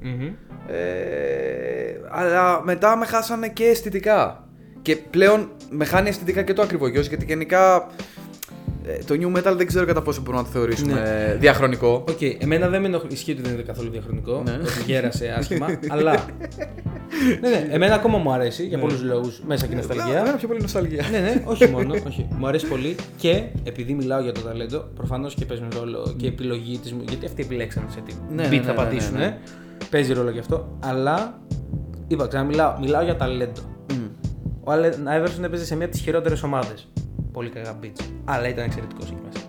[0.02, 0.32] Μμμ.
[0.68, 4.44] Ε, αλλά μετά με χάσανε και αισθητικά.
[4.82, 7.84] και πλέον με χάνει αισθητικά και το ακριβογιός γιατί γενικά ε,
[9.06, 12.04] το nu metal δεν ξέρω κατά πόσο μπορούμε να το θεωρήσουμε διαχρονικό.
[12.08, 13.12] Οκ, εμένα δεν με ενοχλεί.
[13.12, 14.42] Ισχύει ότι δεν είναι καθόλου διαχρονικό.
[14.44, 14.52] Ναι.
[14.52, 15.66] Ότι γέρασε άσχημα.
[15.88, 16.24] αλλά.
[17.40, 20.34] ναι, ναι, εμένα ακόμα μου αρέσει για πολλούς λόγους μέσα και Εμένα νοσταλγία.
[20.36, 21.04] πιο πολύ νοσταλγία.
[21.10, 21.94] ναι, ναι, όχι μόνο.
[22.06, 22.26] Όχι.
[22.38, 26.28] Μου αρέσει πολύ και επειδή μιλάω για το ταλέντο, προφανώς και παίζουν ρόλο και η
[26.28, 26.94] επιλογή της.
[27.08, 29.16] Γιατί αυτοί επιλέξαν σε τι Ναι, beat ναι, θα ναι, ναι, πατήσουν.
[29.16, 29.38] ναι.
[29.90, 30.76] Παίζει ρόλο γι' αυτό.
[30.80, 31.38] Αλλά.
[32.08, 32.78] Είπα ξαναμιλάω.
[32.80, 33.60] Μιλάω για ταλέντο.
[34.66, 36.88] Ο Allen Iverson έπαιζε σε μία από τις χειρότερες ομάδες.
[37.34, 38.04] Πολύ καλά beats.
[38.24, 39.46] Αλλά ήταν εξαιρετικός εκεί μέσα.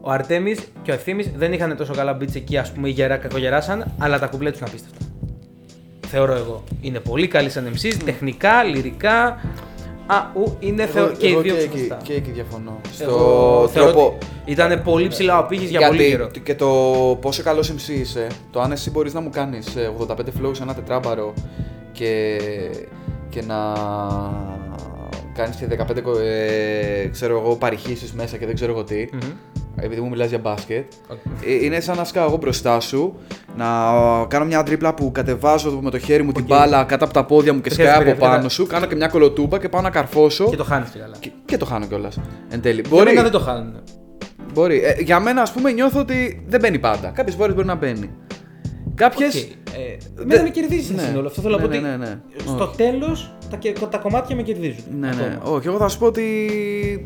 [0.00, 3.84] Ο Αρτέμις και ο Ευθύμης δεν είχαν τόσο καλά beats εκεί, ας πούμε, γερά, κακογεράσαν,
[3.98, 5.04] αλλά τα κουμπλέ τους είναι απίστευτα.
[6.06, 6.64] Θεωρώ εγώ.
[6.80, 9.40] Είναι πολύ καλοί σαν MCs, τεχνικά, λυρικά.
[10.06, 11.04] Α, ου, είναι θεω...
[11.04, 11.94] Εγώ- και οι εγώ δύο και ξεχωριστά.
[11.94, 12.80] εκεί, και εκεί διαφωνώ.
[13.00, 14.06] Εγώ Στο θεωρώ τρόπο.
[14.06, 16.28] ότι Ήταν πολύ ψηλά ο πήχης για πολύ καιρό.
[16.42, 16.66] και το
[17.20, 19.76] πόσο καλός MC είσαι, το αν εσύ μπορείς να μου κάνεις
[20.08, 21.34] 85 flows σε ένα τετράμπαρο
[21.92, 22.38] και,
[23.28, 23.56] και να
[25.40, 29.06] κάνεις και 15 κο- ε, ξέρω εγώ, παρηχήσεις μέσα και δεν ξέρω εγώ τι.
[29.12, 29.20] Μμμ.
[29.82, 30.92] Επειδή μου μιλάς για μπάσκετ.
[31.08, 31.18] Οκ.
[31.46, 33.14] Ε, Είναι σαν να σκάω εγώ μπροστά σου,
[33.56, 33.66] να
[34.28, 36.48] κάνω μια τρίπλα που κατεβάζω με το χέρι μου την Οκ.
[36.48, 38.66] μπάλα κάτω από τα πόδια μου και Το σκάω χέρι από σου, παιδιά, πάνω σου,
[38.66, 40.48] κάνω και μια κολοτούμπα και πάω να καρφώσω.
[40.50, 41.16] Και το χάνεις και καλά.
[41.20, 42.20] Και, και το χάνω κιόλας.
[42.50, 42.80] Εν τέλει.
[42.80, 43.04] Για Μπορεί.
[43.04, 43.74] μένα δεν το χάνουν.
[44.54, 44.80] μπορεί.
[44.84, 47.08] Ε, για μένα, ας πούμε, νιώθω ότι δεν μπαίνει πάντα.
[47.14, 48.10] Κάποιες φορές μπορεί να μπαίνει.
[49.00, 49.26] Κάποιε.
[49.26, 49.34] Οκ.
[49.36, 51.02] Ε, Εμένα με κερδίζεις Ναι.
[51.02, 51.08] ναι.
[51.08, 51.26] σύνολο.
[51.26, 52.18] Αυτό θέλω να Ναι, πω ότι ναι, ναι, ναι.
[52.46, 52.76] στο Όχι.
[52.76, 54.84] τέλος τα, και- τα κομμάτια με κερδίζουν.
[55.00, 55.24] Ναι, Αυτό.
[55.24, 55.38] ναι.
[55.42, 56.24] Όχι, εγώ θα σου πω ότι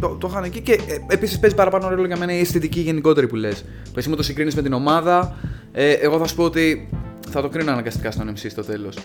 [0.00, 0.78] το, το είχαν εκεί και ε,
[1.08, 3.64] επίσης παίζει παραπάνω ρόλο για μένα η αισθητική γενικότερη που λες.
[3.92, 5.36] Που εσύ μου το συγκρίνεις με την ομάδα.
[5.72, 6.88] Ε, εγώ θα σου πω ότι
[7.30, 8.96] θα το κρίνω αναγκαστικά στον MC στο τέλος.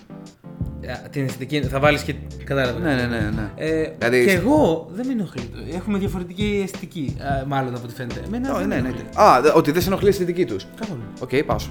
[0.81, 2.15] Ε, Την αισθητική θα βάλεις και.
[2.43, 2.81] Κατάλαβες.
[2.83, 3.29] Ναι, ναι, ναι.
[3.35, 3.51] ναι.
[3.55, 5.49] Ε, Δηλαδή- Και εγώ δεν με ενοχλεί.
[5.75, 8.21] Έχουμε διαφορετική αισθητική, ε, μάλλον από ό,τι φαίνεται.
[8.25, 8.87] Εμένα Ω, δεν ναι, με ναι.
[8.87, 9.07] ενοχλεί.
[9.21, 10.65] Α, δε- ότι δεν σε ενοχλεί η αισθητική τους.
[10.79, 11.01] Καθόλου.
[11.19, 11.43] Οκ, πάσω.
[11.45, 11.69] Πάσω.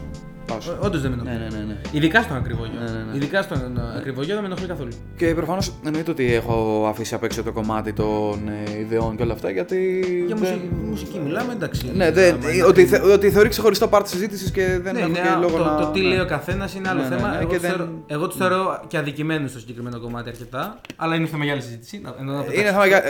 [0.80, 1.32] Όντως δεν με ενοχλεί.
[1.38, 1.76] Ναι, ναι, ναι, ναι.
[1.90, 2.80] Ειδικά στον ακριβογιό.
[2.80, 3.16] Ναι, ναι, ναι.
[3.16, 4.90] Ειδικά στον ε, ακριβογιό δεν με ενοχλεί καθόλου.
[5.16, 9.32] Και προφανώς εννοείται ότι έχω αφήσει απ' έξω το κομμάτι των ε, ιδεών και όλα
[9.32, 10.00] αυτά γιατί.
[10.26, 11.90] Για δεν- μουσική, μουσική μιλάμε, εντάξει.
[11.94, 13.06] Ναι, δεν, Άμα είναι ότι, ακριβό.
[13.06, 15.76] θε, ότι θεωρεί ξεχωριστό πάρτι συζήτησης και δεν Ναι, έχω είναι και λόγο το, να.
[15.76, 16.08] το τι ναι.
[16.08, 17.28] λέει ο καθένας είναι άλλο Ναι, ναι, θέμα.
[17.28, 20.80] ναι, εγώ, και τους δεν- θεωρώ, εγώ τους θεωρώ και αδικημένους στο συγκεκριμένο κομμάτι αρκετά.
[20.96, 22.00] Αλλά είναι θέμα για άλλη συζήτηση.
[22.04, 23.02] Να- ενώ να το Είναι θέμα για.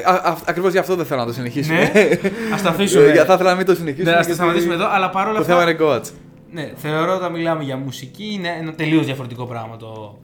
[0.47, 1.79] Ακριβώς γι' αυτό δεν θέλω να το συνεχίσουμε.
[1.79, 2.09] Ναι,
[2.55, 3.11] ας τα αφήσουμε.
[3.17, 4.11] Για θα ήθελα να μην το συνεχίσουμε.
[4.11, 5.71] Ναι, ας το γιατί σταματήσουμε εδώ, αλλά παρόλα Το θέμα αυτά.
[5.71, 6.05] είναι coach.
[6.53, 10.19] Ναι, θεωρώ όταν μιλάμε για μουσική είναι ένα τελείως διαφορετικό πράγμα το.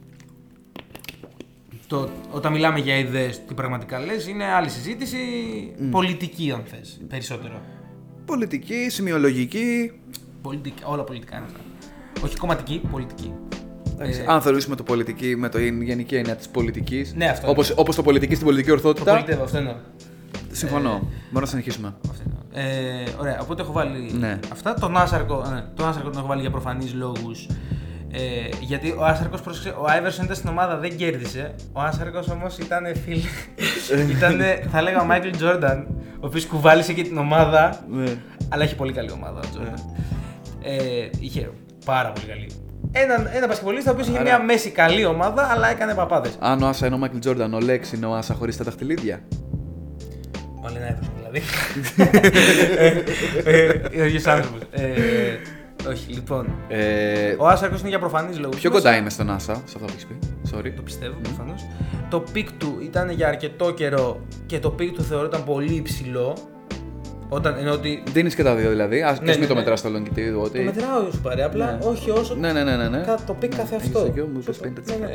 [1.87, 5.17] το όταν μιλάμε για ιδέες, τι πραγματικά λες, είναι άλλη συζήτηση.
[5.91, 7.01] Πολιτική, αν θες.
[7.09, 7.61] Περισσότερο.
[8.25, 9.91] Πολιτική, σημειολογική.
[10.41, 11.59] Πολιτική, όλα πολιτικά είναι αυτά.
[12.25, 13.33] Όχι κομματική, πολιτική.
[13.93, 17.13] Εντάξει, Ε, Αν θεωρήσουμε το πολιτική με το γενική έννοια της πολιτικής.
[17.15, 19.11] Ναι, αυτό Όπως, όπως το πολιτική στην πολιτική Το ορθότητα.
[19.13, 19.73] πολιτεύω, αυτό εννοώ.
[20.55, 20.89] Συμφωνώ.
[20.89, 21.93] Μπορούμε να συνεχίσουμε.
[22.09, 22.69] Αυτό εννοώ.
[22.69, 24.39] Ε, ωραία, οπότε έχω βάλει Ναι.
[24.51, 24.73] αυτά.
[24.73, 27.47] Τον Άσαρκο, ναι, τον Άσαρκο τον έχω βάλει για προφανείς λόγους.
[28.11, 28.19] Ε,
[28.61, 29.39] γιατί ο Άσαρκος,
[29.81, 31.55] ο Άιβερσον ήταν στην ομάδα, δεν κέρδισε.
[31.73, 33.19] Ο Άσαρκος όμως ήταν φίλ.
[34.09, 34.39] ήταν,
[34.71, 37.79] θα έλεγα, ο Μάικλ Τζόρνταν, ο οποίος κουβάλισε και την ομάδα.
[37.89, 38.13] Ναι.
[38.49, 39.95] Αλλά έχει πολύ καλή ομάδα ο Τζόρνταν.
[40.63, 41.49] Ε, είχε
[41.85, 42.49] πάρα πολύ καλή.
[42.91, 46.37] Ένα, ένα πασχολista ο οποίος είχε Άρα- μια μέση καλή ομάδα, αλλά έκανε παπάδες.
[46.39, 49.19] Αν ο Άσα είναι ο Μάικλ Τζόρνταν, ο Λέξ είναι ο Άσα χωρίς τα δαχτυλίδια.
[50.65, 51.41] Ο Αλένα Άιβερσον δηλαδή.
[53.45, 54.61] Ε, Ο ίδιος άνθρωπος.
[55.89, 56.47] Όχι, λοιπόν.
[56.67, 58.59] Ε, Ο Άσαρκο είναι για προφανείς λόγους.
[58.59, 60.19] πιο κοντά είμαι στον Άσα, σε αυτό που έχεις πει.
[60.53, 60.71] Sorry.
[60.75, 61.65] Το πιστεύω προφανώς.
[62.09, 66.37] Το πικ του ήταν για αρκετό καιρό και το πικ του θεωρώ ήταν πολύ υψηλό.
[67.29, 68.03] Όταν ενώ ότι.
[68.11, 69.01] Δίνεις και τα δύο δηλαδή.
[69.01, 69.59] Α Ναι, μην ναι, το ναι.
[69.59, 70.31] μετράς το longitude.
[70.33, 70.59] Το Ότι...
[70.59, 71.85] μετράω σου πάρε, απλά Ναι.
[71.89, 72.35] όχι όσο.
[72.35, 72.87] Ναι, ναι, ναι, ναι.
[72.89, 73.03] ναι.
[73.05, 74.03] κα- Το πικ καθε Έχεις αυτό.
[74.03, 74.99] δίκιο, μου είπες Ναι, 50%.
[74.99, 75.07] ναι,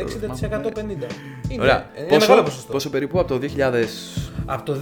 [0.66, 1.07] 60% 50%.
[1.48, 1.86] Είναι, Ωραία.
[1.98, 2.72] είναι πόσο, μεγάλο ποσοστό.
[2.72, 4.30] πόσο περίπου από το 2000.
[4.53, 4.76] Από το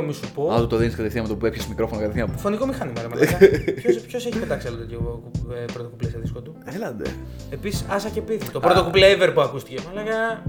[0.00, 0.52] 2002, μη σου πω.
[0.52, 2.32] Α, το δίνεις κατευθείαν με το που έπιασες μικρόφωνο κατευθείαν.
[2.36, 3.36] Φωνικό μηχάνημα, ρε μαλάκα.
[3.82, 7.04] Ποιος, ποιος έχει πετάξει άλλο τέτοιο ε, πρώτο κουπλέ σε δίσκο του; Έλαντε.
[7.50, 8.50] Επίσης, άσα και πίθη.
[8.50, 9.82] Το πρώτο κουπλέ ever που ακούστηκε.
[9.86, 10.42] Μαλάκα.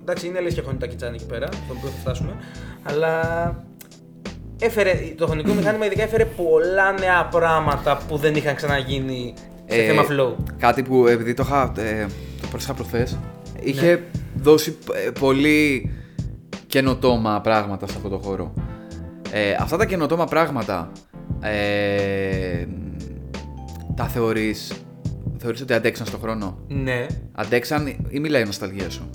[0.00, 2.32] Εντάξει, είναι λες και χωνητά κιτσάνι εκεί πέρα, στον οποίο θα φτάσουμε.
[2.82, 3.20] Αλλά
[4.60, 9.34] έφερε, το χρονικό μηχάνημα ειδικά έφερε πολλά νέα πράγματα που δεν είχαν ξαναγίνει
[9.66, 10.34] σε Ε, θέμα flow.
[10.58, 12.06] Κάτι που επειδή το είχα, ε,
[12.40, 13.18] το πρόσεχα προχθές,
[13.60, 14.02] είχε
[14.34, 15.90] δώσει ε, πολύ
[16.70, 18.52] καινοτόμα πράγματα σε αυτό το χώρο.
[19.30, 20.92] Ε, αυτά τα καινοτόμα πράγματα
[21.40, 22.66] ε,
[23.96, 24.72] τα θεωρείς,
[25.38, 27.06] θεωρείς ότι αντέξαν στον χρόνο; Ναι.
[27.32, 29.10] Αντέξαν ή μιλάει η νοσταλγία σου;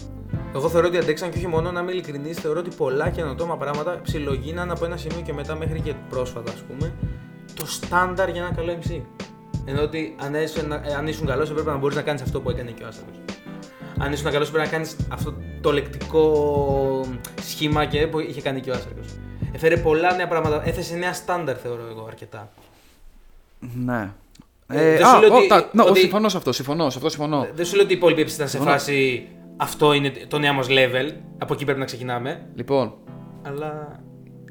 [0.56, 4.00] Εγώ θεωρώ ότι αντέξαν και όχι μόνο να είμαι ειλικρινής, θεωρώ ότι πολλά καινοτόμα πράγματα
[4.04, 6.94] ψιλογίναν από ένα σημείο και μετά μέχρι και πρόσφατα, ας πούμε,
[7.54, 9.02] το στάνταρ για ένα καλό MC.
[9.66, 12.50] Ενώ ότι αν, ήσουν, ε, αν ήσουν καλός, έπρεπε να μπορείς να κάνεις αυτό που
[12.50, 13.35] έκανε και ο Άστακο.
[14.00, 17.06] Αν ήσουν καλός, έπρεπε να κάνεις αυτό το λεκτικό
[17.42, 19.00] σχήμα και που είχε κάνει και ο Άστακο.
[19.54, 20.68] Έφερε πολλά νέα πράγματα.
[20.68, 22.50] Έθεσε νέα στάνταρ, θεωρώ εγώ αρκετά.
[23.86, 24.12] Ναι.
[24.68, 26.52] Ε, Ε, δεν α, σου λέω ο, ότι- τα- ναι, ο, ότι- συμφωνώ σε αυτό,
[26.52, 27.48] συμφωνώ, σε αυτό συμφωνώ.
[27.56, 28.72] Δεν σου λέω ότι οι υπόλοιποι MC ήταν σε Συμφωνώ.
[28.72, 29.28] φάση
[29.58, 31.12] αυτό είναι το νέο μας level.
[31.38, 32.46] Από εκεί πρέπει να ξεκινάμε.
[32.56, 32.94] Λοιπόν,
[33.42, 34.00] Αλλά.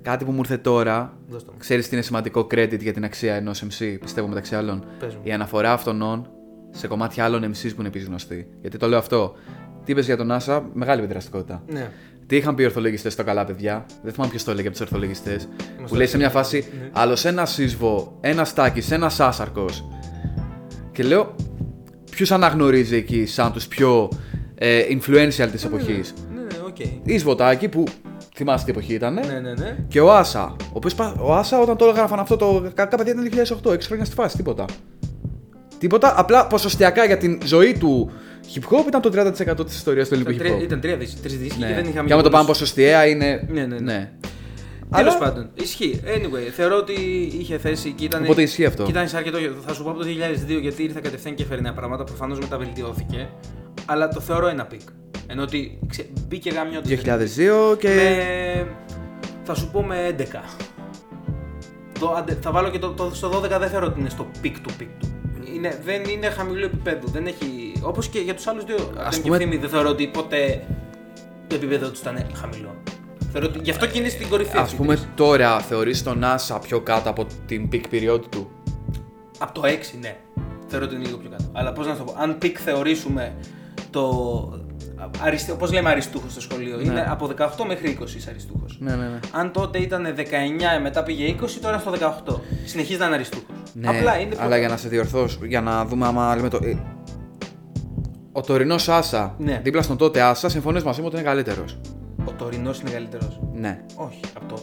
[0.03, 1.17] κάτι που μου ήρθε τώρα.
[1.29, 1.59] Δώσ' το μου.
[1.59, 4.85] Ξέρεις τι είναι σημαντικό credit για την αξία ενός MC, πιστεύω μεταξύ άλλων.
[4.99, 5.21] Πες μου.
[5.25, 6.03] Η αναφορά αυτών
[6.75, 8.47] σε κομμάτια άλλων MCs που είναι επίσης γνωστοί.
[8.61, 9.35] Γιατί το λέω αυτό.
[9.85, 11.63] Τι είπες για τον Άσα, μεγάλη παιδραστικότητα.
[11.69, 11.91] Ναι.
[12.27, 14.87] Τι είχαν πει οι ορθολογιστές στο καλά, παιδιά; Δεν θυμάμαι ποιος το έλεγε από τους
[14.87, 15.49] ορθολογιστές.
[15.59, 16.41] Μας Που το λέει σε μια έλεγε.
[16.43, 16.89] φάση Ναι.
[16.93, 19.65] άλλος ένα σύσβο, ένα τάκι, ένα άσαρκο.
[20.93, 21.35] Και λέω,
[22.11, 24.09] ποιου αναγνωρίζει εκεί σαν τους πιο
[24.55, 26.79] ε, influential της εποχής; Ναι, ναι, οκ.
[27.05, 27.85] Η Σβοτάκη που
[28.35, 29.15] θυμάστε τι εποχή ήταν.
[29.15, 29.77] Ναι, ναι, ναι.
[29.89, 30.57] Και ο Άσα.
[30.61, 32.71] Ο, οποίος, πα- ο Άσα όταν το έγραφαν αυτό το.
[32.75, 33.25] Κακά παιδιά ήταν
[33.63, 34.65] 2008, 6 χρόνια στη φάση, τίποτα.
[35.79, 38.11] Τίποτα, απλά ποσοστιακά για την ζωή του
[38.55, 39.11] hip hop ήταν το
[39.61, 40.63] 30% της ιστορίας του ελληνικού Ήταν hip τρία- hop.
[40.67, 41.67] Ήταν τρία δίσκοι, τρεις δίσκοι Ναι.
[41.67, 42.07] και δεν είχαμε.
[42.07, 42.59] Και άμα το πάμε πολλούς.
[42.61, 43.47] ποσοστιαία είναι.
[43.51, 44.11] Ναι, ναι, ναι.
[44.91, 46.01] Αλλά- Τέλος πάντων, ισχύει.
[46.05, 46.93] Anyway, θεωρώ ότι
[47.39, 48.23] είχε θέση και ήταν.
[48.25, 48.83] Οπότε ισχύει αυτό.
[48.85, 49.39] Και ήταν σε αρκετό.
[49.67, 52.05] Θα σου πω από το 2002 γιατί ήρθα κατευθείαν και έφερε νέα πράγματα.
[52.05, 53.29] Προφανώς μεταβελτιώθηκε.
[53.87, 54.81] Αλλά το θεωρώ ένα πικ.
[55.27, 56.07] Ενώ ότι ξε...
[56.29, 56.81] μπήκε γάμιο.
[57.73, 57.89] 2002 και.
[57.89, 58.67] Με...
[59.43, 60.23] Θα σου πω με 11.
[62.01, 64.59] Το, αντε- θα βάλω και το, το, στο 12 δεν θεωρώ ότι είναι στο peak
[64.61, 65.09] του peak του.
[65.65, 67.09] Είναι, δεν είναι χαμηλού επίπεδου.
[67.11, 67.73] Δεν έχει.
[67.83, 68.93] Όπως και για τους άλλους δύο.
[68.97, 69.57] Ας πούμε- πούμε...
[69.59, 70.65] δεν θεωρώ ότι ποτέ
[71.47, 72.75] το επίπεδο τους ήταν χαμηλό.
[73.33, 74.57] Θεωρώ ότι γι' αυτό και είναι στην κορυφή.
[74.57, 75.09] Α αυτή πούμε της.
[75.15, 78.51] τώρα θεωρείς τον Άσα πιο κάτω από την peak period του;
[79.39, 80.17] Από το 6, ναι.
[80.69, 81.45] Θεωρώ ότι είναι λίγο πιο κάτω.
[81.53, 83.35] Αλλά πώς να σου το πω, αν peak θεωρήσουμε
[83.91, 84.03] το.
[85.21, 85.53] Αριστε...
[85.53, 88.77] Όπως λέμε αριστούχος στο σχολείο, είναι από 18 μέχρι 20 είσαι αριστούχος.
[88.81, 89.19] Ναι, ναι, ναι.
[89.33, 90.21] Αν τότε ήταν 19,
[90.83, 91.93] μετά πήγε 20, τώρα στο
[92.27, 92.35] 18.
[92.65, 93.45] Συνεχίζει να είναι αριστούχος.
[93.73, 94.37] Ναι, Απλά είναι.
[94.39, 96.59] αλλά για να σε διορθώσω, για να δούμε άμα λέμε το.
[96.63, 96.77] ε,
[98.33, 99.61] Ο τωρινός Άσα, Ναι.
[99.65, 101.79] δίπλα στον τότε Άσα, συμφωνείς μαζί μου ότι είναι καλύτερος;
[102.25, 103.81] Ο τωρινός είναι καλύτερος; Ναι.
[103.95, 104.63] Όχι, από το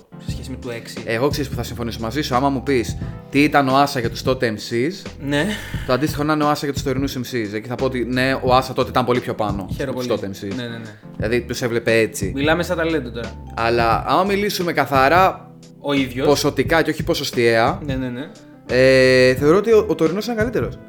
[0.59, 1.01] σε σχέση με το 6.
[1.05, 2.35] Εγώ ξέρω που θα συμφωνήσω μαζί σου.
[2.35, 2.97] Άμα μου πεις
[3.29, 5.45] τι ήταν ο Άσα για τους τότε MCs, Ναι,
[5.87, 7.53] το αντίστοιχο να είναι ο Άσα για τους τωρινούς MCs.
[7.53, 10.19] Εκεί θα πω ότι ναι, ο Άσα τότε ήταν πολύ πιο πάνω χαίρομαι από τους
[10.21, 10.31] πολύ.
[10.33, 10.55] τότε MCs.
[10.55, 10.95] Ναι, ναι, ναι.
[11.17, 12.31] Δηλαδή τους έβλεπε έτσι.
[12.35, 13.31] Μιλάμε σαν ταλέντο τώρα.
[13.55, 16.27] Αλλά άμα μιλήσουμε καθαρά Ο ίδιος.
[16.27, 18.29] ποσοτικά και όχι ποσοστιαία, Ναι, ναι, ναι.
[18.67, 20.79] ε, θεωρώ ότι ο, ο τωρινός είναι καλύτερος.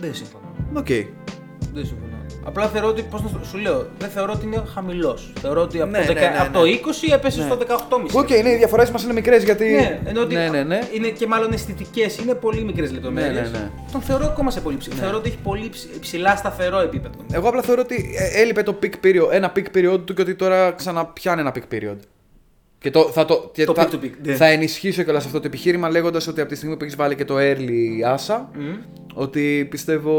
[0.00, 0.44] Δεν συμφωνώ.
[0.74, 0.86] Οκ.
[1.74, 2.09] Δεν συμφωνώ.
[2.50, 5.32] Απλά θεωρώ ότι, πώς να το- σου λέω, δεν θεωρώ ότι είναι χαμηλός.
[5.40, 6.52] Θεωρώ ότι από, Ναι, το, ναι, δεκα- ναι, από ναι.
[6.58, 8.18] το 20 έπεσε στο 18,5.
[8.20, 9.64] Οκ, ναι, οι διαφορές μας είναι μικρές γιατί.
[9.70, 10.78] Ναι, ενώ ότι ναι, ναι, ναι.
[10.92, 13.50] είναι και μάλλον αισθητικές, είναι πολύ μικρές λεπτομέρειες.
[13.50, 13.70] Ναι, ναι, ναι.
[13.92, 14.94] Τον θεωρώ ακόμα σε πολύ ψηλό.
[14.94, 17.14] Θεωρώ ότι έχει πολύ ψ- ψηλά σταθερό επίπεδο.
[17.32, 20.34] Εγώ απλά θεωρώ ότι ε, έλειπε το peak period, ένα peak period του και ότι
[20.34, 21.96] τώρα ξαναπιάνει ένα peak period.
[22.82, 24.34] Και το, θα, το, και Το θα, peak to peak, ναι.
[24.34, 27.24] θα ενισχύσω κιόλας αυτό το επιχείρημα λέγοντας ότι από τη στιγμή που έχεις βάλει και
[27.24, 28.74] το early Asa, Μμ.
[29.14, 30.12] ότι πιστεύω.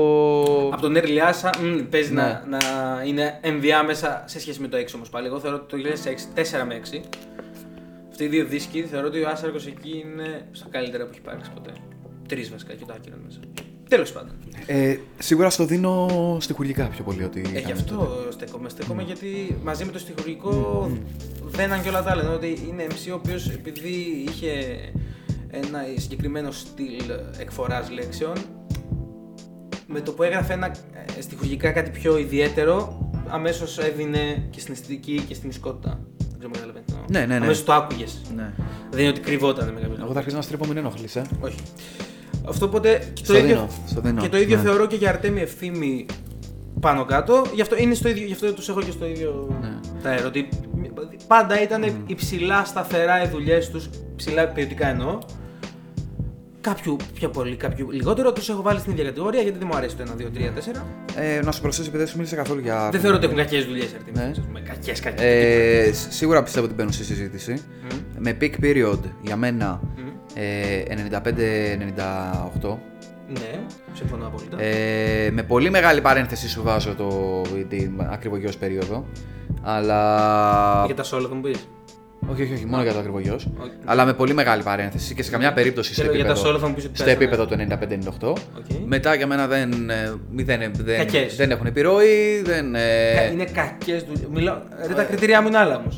[0.74, 2.22] Από τον Early Asa μ, παίζει Ναι.
[2.22, 2.60] να, να
[3.06, 5.28] είναι ενδιάμεσα σε σχέση με το 6 όμως πάλι.
[5.28, 5.90] Εγώ θεωρώ ότι το
[6.36, 7.02] 2006, 4 με 6.
[8.10, 11.52] Αυτοί οι δύο δίσκοι θεωρώ ότι ο Άσαρκος εκεί είναι στα καλύτερα που έχει υπάρξει
[11.54, 11.72] ποτέ.
[12.28, 13.40] Τρεις βασικά και το άκυρο μέσα.
[13.90, 14.32] Τέλος πάντων.
[14.66, 16.08] Ε, σίγουρα στο δίνω
[16.40, 17.40] στοιχουργικά πιο πολύ ότι.
[17.46, 18.32] Ε, ήταν γι' αυτό τότε.
[18.32, 18.70] στέκομαι.
[18.70, 20.92] Στέκομαι γιατί μαζί με το στοιχουργικό
[21.52, 22.22] δέναν και όλα τα άλλα.
[22.22, 24.52] Ενώ Ότι είναι MC ο οποίος επειδή είχε
[25.52, 28.34] ένα συγκεκριμένο στυλ εκφοράς λέξεων,
[29.88, 30.76] με το που έγραφε ένα
[31.18, 36.00] ε, στοιχουργικά κάτι πιο ιδιαίτερο, αμέσως έδινε και στην αισθητική και στην ισκότητα.
[36.18, 36.94] Δεν ξέρω αν καταλαβαίνετε.
[37.08, 37.46] Ναι, ναι, ναι.
[37.46, 38.22] Αμέσως το άκουγες.
[38.36, 38.54] Ναι.
[38.92, 40.14] Δεν είναι ότι κρυβόταν με κάποιο Εγώ τρόπο.
[40.14, 41.22] θα αρχίσω να στρέφω μην ενοχλείς, ε.
[41.40, 41.58] Όχι.
[42.48, 43.12] Αυτό οπότε.
[43.14, 44.62] Και το Στο ίδιο, δίνω, στο δίνω, και το ίδιο ναι.
[44.62, 46.06] θεωρώ και για Αρτέμι Ευθύμη
[46.80, 47.42] πάνω κάτω.
[47.54, 49.80] Γι' αυτό, είναι στο ίδιο, γι' αυτό τους έχω και στο ίδιο Ναι.
[50.04, 50.48] τα ότι
[51.28, 55.18] πάντα ήταν υψηλά σταθερά οι δουλειές τους, ψηλά ποιοτικά εννοώ.
[56.62, 58.34] Κάποιου πιο πολύ, κάποιου λιγότερο.
[58.34, 60.86] Τους έχω βάλει στην ίδια κατηγορία γιατί δεν μου αρέσει το 1, 2, 3, 4.
[61.16, 62.90] ε να σου προσθέσω επειδή δεν σου μίλησα καθόλου για.
[62.92, 64.18] Δεν θεωρώ ότι έχουν κακές δουλειές Αρτέμι.
[64.28, 64.32] Ναι.
[64.52, 65.24] Με κακές, κακές.
[65.26, 67.64] Ε, σ- σίγουρα πιστεύω ότι μπαίνουν στη συζήτηση.
[68.18, 69.82] Με peak period για μένα
[70.34, 70.84] ε,
[72.64, 72.78] 95-98.
[73.34, 73.60] Ναι,
[73.94, 74.62] συμφωνώ απόλυτα.
[74.62, 79.06] Ε, με πολύ μεγάλη παρένθεση σου βάζω το, την ακριβογιός περίοδο.
[79.64, 80.84] Αλλά.
[80.86, 81.56] Για τα solo θα μου πει.
[82.32, 83.48] Όχι, όχι, όχι, μόνο για το ακριβογιός.
[83.62, 83.72] Όχι.
[83.86, 86.60] Αλλά με πολύ μεγάλη παρένθεση και σε καμιά περίπτωση στο Και για τα επίπεδο, solo
[86.60, 87.24] θα μου πεις ότι στο πέσανε.
[87.24, 87.56] επίπεδο του
[88.22, 88.30] 95-98.
[88.30, 88.66] Οκ.
[88.86, 91.36] Μετά για μένα δεν, ε, μη- δεν, δεν, Κακές.
[91.36, 92.42] δεν έχουν επιρροή.
[92.46, 92.80] Δεν, ε,
[93.16, 94.26] Κα- Είναι κακές δουλειέ.
[94.34, 94.58] Μιλάω.
[94.88, 95.98] Ρε, τα κριτήριά μου είναι άλλα όμως.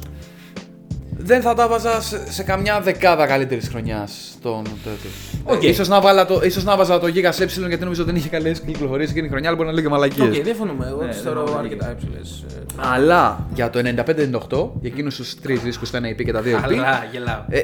[1.25, 5.07] Δεν θα τα βάζα σε, σε καμιά δεκάδα καλύτερης χρονιάς τον τότε.
[5.43, 5.63] Οκ.
[5.63, 8.11] Ε, ίσως, να βάλα το, ίσως να βάζα το Giga σε ε γιατί νομίζω ότι
[8.11, 10.37] δεν είχε καλές κυκλοφορίες εκείνη η χρονιά, αλλά μπορεί να λέει και μαλακίες.
[10.37, 10.87] Οκ, διαφωνούμε.
[10.87, 12.45] Εγώ Ναι, τους δεν θεωρώ μπορώ να αρκετά υψηλές.
[12.75, 16.57] Αλλά για το 95-98, για εκείνους τους τρεις δίσκους, το ένα EP και τα δύο
[16.57, 16.79] EP.
[16.79, 17.41] Αλλά γελάω.
[17.49, 17.61] Ε,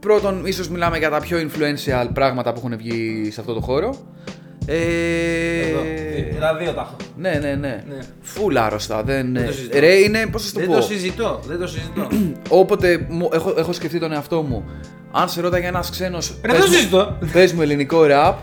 [0.00, 3.96] πρώτον, ίσως μιλάμε για τα πιο influential πράγματα που έχουν βγει σε αυτό το χώρο.
[4.66, 4.74] Ε,
[5.68, 5.80] Εδώ.
[6.40, 6.96] Τα δύο τα έχω.
[7.16, 7.84] ναι, ναι, ναι.
[7.88, 7.98] Ναι.
[8.22, 9.02] Φουλ άρρωστα.
[9.02, 9.78] Δεν, Δεν το συζητώ.
[9.80, 11.40] ρε, είναι, πώς θα σου το Δεν πω; το συζητώ.
[11.46, 12.08] Δεν το συζητώ.
[12.60, 14.64] Όποτε μου, έχω, έχω σκεφτεί τον εαυτό μου,
[15.12, 16.38] αν σε ρώταγε ένας ξένος.
[16.44, 17.18] Ρε, δεν το συζητώ.
[17.32, 18.36] Πες μου ελληνικό ραπ.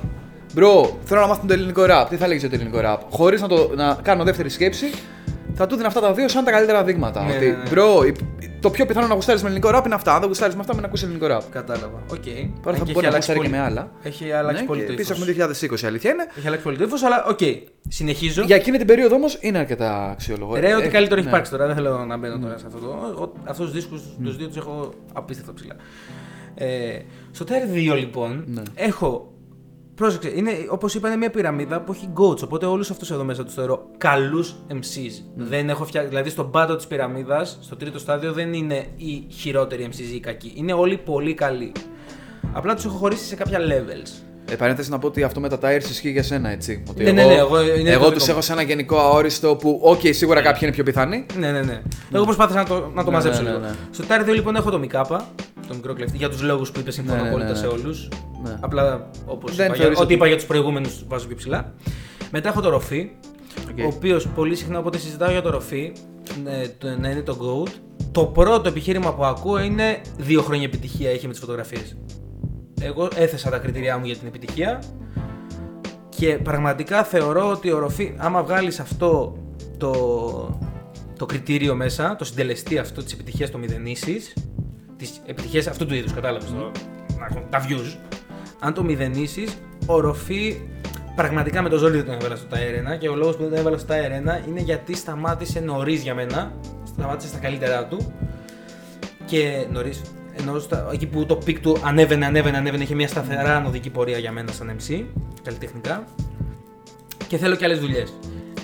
[0.53, 2.09] Bro, θέλω να μάθω το ελληνικό ραπ.
[2.09, 4.85] Τι θα λέγει για το ελληνικό ραπ; Χωρίς να, το- να κάνω δεύτερη σκέψη,
[5.53, 7.23] θα του δίνει αυτά τα δύο σαν τα καλύτερα δείγματα.
[7.23, 7.69] Ναι, ότι, ναι, ναι.
[7.69, 10.13] bro, η- το πιο πιθανό να γουστάρεις με ελληνικό ραπ είναι αυτά.
[10.13, 11.41] Αν δεν γουστάρεις με αυτά, μην ακούσεις ελληνικό ραπ.
[11.51, 12.03] Κατάλαβα.
[12.11, 12.23] Οκ.
[12.63, 13.91] Τώρα θα Αν και μπορεί να έχει αλλάξει γουστάρει και πολύ- με άλλα.
[14.03, 15.27] Έχει αλλάξει Ναι, πολύ και το Επίσης ύφος.
[15.27, 15.47] έχουμε
[15.83, 16.25] 2020, αλήθεια είναι.
[16.37, 17.39] Έχει αλλάξει πολύ το ύφος, αλλά οκ.
[17.87, 18.41] Συνεχίζω.
[18.43, 20.55] Για εκείνη την περίοδο όμως είναι αρκετά αξιόλογο.
[20.55, 21.29] Ρε, ό,τι Ε, καλύτερο έχει ναι.
[21.29, 21.65] υπάρξει τώρα.
[21.65, 22.99] Δεν θέλω να μπαίνω τώρα σε αυτό το.
[23.11, 25.75] Εγώ αυτούς τους δίσκους τους δύο τους έχω απίστευτα ψηλά.
[26.55, 26.99] Ε,
[27.31, 28.61] στο Tier 2 λοιπόν Ναι.
[28.75, 29.31] έχω.
[29.99, 32.43] Πρόσεξε, είναι όπως είπα, είναι μια πυραμίδα που έχει goats.
[32.43, 35.23] Οπότε όλους αυτούς εδώ μέσα τους θεωρώ καλούς MCs.
[35.35, 36.09] Δεν έχω φτιάξει.
[36.09, 40.19] Δηλαδή στον πάτο της πυραμίδας, στο τρίτο στάδιο, δεν είναι οι χειρότεροι MCs ή οι
[40.19, 40.51] κακοί.
[40.55, 41.71] Είναι όλοι πολύ καλοί.
[42.53, 44.23] Απλά τους έχω χωρίσει σε κάποια levels.
[44.51, 46.83] Ε, παρένθεση να πω ότι αυτό με τα tiers ισχύει για σένα, έτσι.
[46.89, 48.31] Ότι Ναι, ναι, εγώ, ναι, εγώ- είναι εγώ το τους δικό μου.
[48.31, 51.25] έχω σε ένα γενικό αόριστο που, οκ, σίγουρα κάποιοι είναι πιο πιθανοί.
[51.39, 51.81] Ναι, ναι, ναι.
[52.11, 53.67] Εγώ προσπάθησα να το, να το Ναι, μαζέψω ναι, ναι, λίγο.
[53.67, 53.75] ναι.
[53.91, 55.27] Στο Tier 2 λοιπόν έχω το Μικάπα,
[55.69, 57.71] το μικρό κλεφτή, για τους λόγους που είπε, συμφωνώ Ναι, ναι, απόλυτα ναι, σε ναι.
[57.73, 58.07] όλους.
[58.43, 58.57] Ναι.
[58.59, 61.73] Απλά όπως Δεν είπα, για, θεωρείς ό,τι ότι- είπα για τους προηγούμενους βάζω πιο ψηλά.
[62.31, 63.09] Μετά έχω το Ροφή,
[63.71, 63.77] Οκ.
[63.85, 65.91] ο οποίος πολύ συχνά όποτε συζητάω για το Ροφή
[66.45, 67.69] ε, το- να είναι το GOAT.
[68.11, 71.97] Το πρώτο επιχείρημα που ακούω είναι δύο χρόνια επιτυχία είχε με τις φωτογραφίες.
[72.81, 74.83] Εγώ έθεσα τα κριτήριά μου για την επιτυχία
[76.09, 79.37] και πραγματικά θεωρώ ότι ο Ροφή, άμα βγάλεις αυτό
[79.77, 79.91] το,
[81.17, 84.33] το κριτήριο μέσα, το συντελεστή αυτό της επιτυχίας των μηδενίσεις,
[84.99, 86.71] της επιτυχίας αυτού του είδους, κατάλαβες, το,
[87.19, 87.97] να έχουν τα views,
[88.59, 90.61] αν το μηδενίσεις, ο Ροφή
[91.15, 93.51] πραγματικά με το ζόρι δεν τον έβαλα στο Tier 1 και ο λόγος που δεν
[93.51, 96.53] τον έβαλα στο Tier 1 είναι γιατί σταμάτησε νωρίς για μένα,
[96.85, 98.13] σταμάτησε στα καλύτερά του
[99.25, 100.01] και νωρίς.
[100.37, 104.17] Ενώ στα, εκεί που το peak του ανέβαινε, ανέβαινε, ανέβαινε, είχε μια σταθερά ανοδική πορεία
[104.17, 105.03] για μένα σαν MC,
[105.43, 106.03] καλλιτεχνικά.
[107.27, 108.13] Και θέλω και άλλες δουλειές.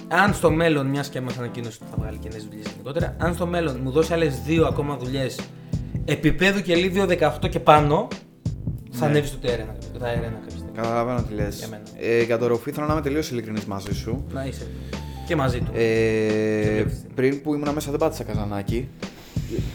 [0.07, 3.33] Αν στο μέλλον, μιας και μας ανακοίνωσε ότι θα βγάλει και νέες δουλειές γενικότερα, αν
[3.33, 5.39] στο μέλλον μου δώσει άλλες δύο ακόμα δουλειές
[6.05, 7.05] επίπεδου και λίβιο
[7.41, 8.07] 18 και πάνω,
[8.91, 9.11] θα Ναι.
[9.11, 10.71] ανέβεις στο TR1 κάποια κάποια στιγμή.
[10.75, 11.57] Καταλαβαίνω τι λες.
[11.57, 11.83] Για μένα.
[11.99, 14.25] Ε, για το ροφή θέλω να είμαι τελείως ειλικρινής μαζί σου.
[14.33, 14.67] Να είσαι.
[15.27, 15.71] Και μαζί του.
[15.73, 17.05] Ε, βλέπεις.
[17.15, 18.87] πριν που ήμουν μέσα δεν πάτησα καζανάκι.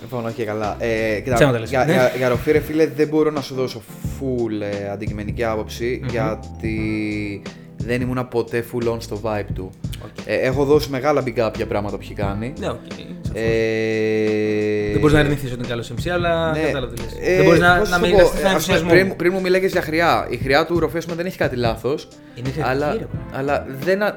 [0.03, 0.77] Λοιπόν, όχι καλά.
[0.79, 1.69] Ε, κοίτα, Ψέματα λες.
[1.71, 1.93] για, Ναι.
[1.93, 7.43] για, για ροφή, ρε φίλε, δεν μπορώ να σου δώσω full ε, αντικειμενική άποψη, γιατί
[7.87, 9.71] δεν ήμουν ποτέ full on στο vibe του.
[10.05, 10.27] Οκ.
[10.27, 12.53] Ε, έχω δώσει μεγάλα big up για πράγματα που έχει κάνει.
[12.59, 12.77] Ναι, οκ.
[12.91, 13.07] σαφώς.
[13.35, 16.61] Ε, Δεν μπορείς να αρνηθείς ότι είναι καλός MC, αλλά ναι.
[16.61, 17.13] κατάλαβα τι λες.
[17.29, 18.89] Ε, Δεν μπορείς να, πώς να σου με το πω, εγκαταστεί ε, ας πούμε, ενθουσιασμό.
[18.91, 20.27] πριν, πριν μου μίλαγες για χροιά.
[20.31, 22.09] Η χροιά του ροφή δεν έχει κάτι λάθος.
[22.35, 23.07] Είναι θετική, Αλλά, ρε.
[23.33, 24.03] αλλά δεν.
[24.03, 24.15] α-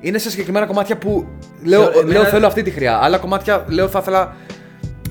[0.00, 1.26] Είναι σε συγκεκριμένα κομμάτια που
[1.64, 2.98] λέω, Θεω- εμένα- λέω θέλω αυτή τη χρειά.
[3.02, 4.36] Άλλα κομμάτια λέω θα ήθελα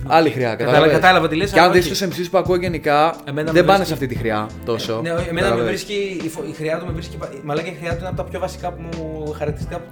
[0.08, 0.50] άλλη χρειά.
[0.50, 1.00] Κατάλαβα- κατάλαβες.
[1.00, 1.90] κατάλαβα τι λες, Και αν αλλά δεις όχι.
[1.90, 5.00] τους MCs που ακούω γενικά, Εμένα με δεν πάνε βρίσκει- σε αυτή τη χρειά τόσο.
[5.04, 5.68] Ναι, όχι, εμένα με Κατάλαβες.
[5.68, 7.18] βρίσκει, η, φο- η χρειά του με βρίσκει.
[7.44, 9.86] Μαλάκα η χρειά του είναι από τα πιο βασικά που μου χαρακτηριστικά που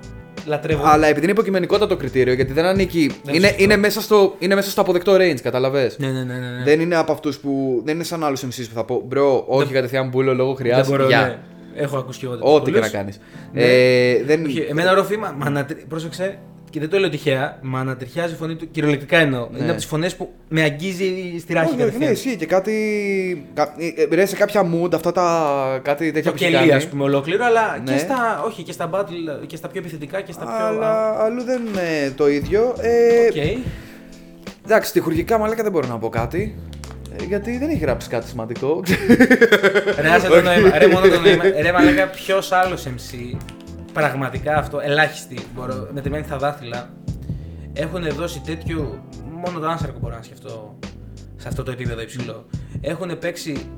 [0.45, 0.81] λατρεύω.
[0.85, 3.11] Αλλά επειδή είναι υποκειμενικότατο το κριτήριο, γιατί δεν ανήκει.
[3.23, 3.63] Δεν είναι, σωστό.
[3.63, 5.97] είναι, μέσα στο, είναι μέσα στο αποδεκτό range, καταλαβες.
[5.97, 6.33] Ναι, ναι, ναι.
[6.33, 6.63] ναι, ναι.
[6.63, 7.81] Δεν είναι από αυτούς που.
[7.85, 10.87] Δεν είναι σαν άλλους MCs που θα πω Μπρο, όχι Δεν- κατευθείαν μπούλο λόγω χρειάς.
[10.87, 11.21] Δεν μπορώ, Γεια.
[11.21, 11.37] ναι.
[11.81, 12.91] Έχω ακούσει και εγώ τέτοιους Ό,τι και πολλούς.
[12.91, 13.19] να κάνεις.
[13.53, 13.61] Ναι.
[13.63, 14.45] Ε, δεν...
[14.45, 16.37] Όχι, εμένα ο Ροφή, με, με ανατρι- πρόσεξε,
[16.69, 19.47] και δεν το λέω τυχαία, με ανατριχιάζει η φωνή του, κυριολεκτικά εννοώ.
[19.51, 19.57] Ναι.
[19.57, 22.11] Είναι από τις φωνές που με αγγίζει στη ράχη Όχι, όχι, ναι, κατευθείαν.
[22.11, 22.73] ισχύει και κάτι.
[23.53, 23.75] κα-
[24.09, 25.79] ε, Ρε, σε κάποια mood αυτά τα.
[25.83, 26.71] κάτι τέτοια Το που έχει κελί, κάνει.
[26.77, 27.91] ας πούμε, ολόκληρο, αλλά Ναι.
[27.93, 30.65] και στα, όχι, και στα battle, και στα πιο επιθετικά και στα πιο.
[30.65, 32.75] Αλλά αλλού δεν είναι το ίδιο.
[32.81, 33.59] Ε, Οκ.
[34.65, 36.55] Εντάξει, στιχουργικά μαλάκα δεν μπορώ να πω κάτι.
[37.19, 38.83] ε, Γιατί δεν έχει γράψει κάτι σημαντικό.
[40.01, 40.77] Ρε, άσε το νόημα.
[40.77, 41.43] Ρε, μόνο το νόημα.
[41.61, 43.37] Ρε, μαλάκα, ποιος άλλος MC,
[43.93, 46.89] πραγματικά αυτό, ελάχιστοι, μπορώ, μετρημένοι στα δάχτυλα,
[47.73, 49.03] έχουν δώσει τέτοιο.
[49.45, 50.77] Μόνο το άνσαρκο μπορώ να σκεφτώ
[51.35, 52.45] σε αυτό το επίπεδο υψηλό.
[52.81, 53.69] Έχουν παίξει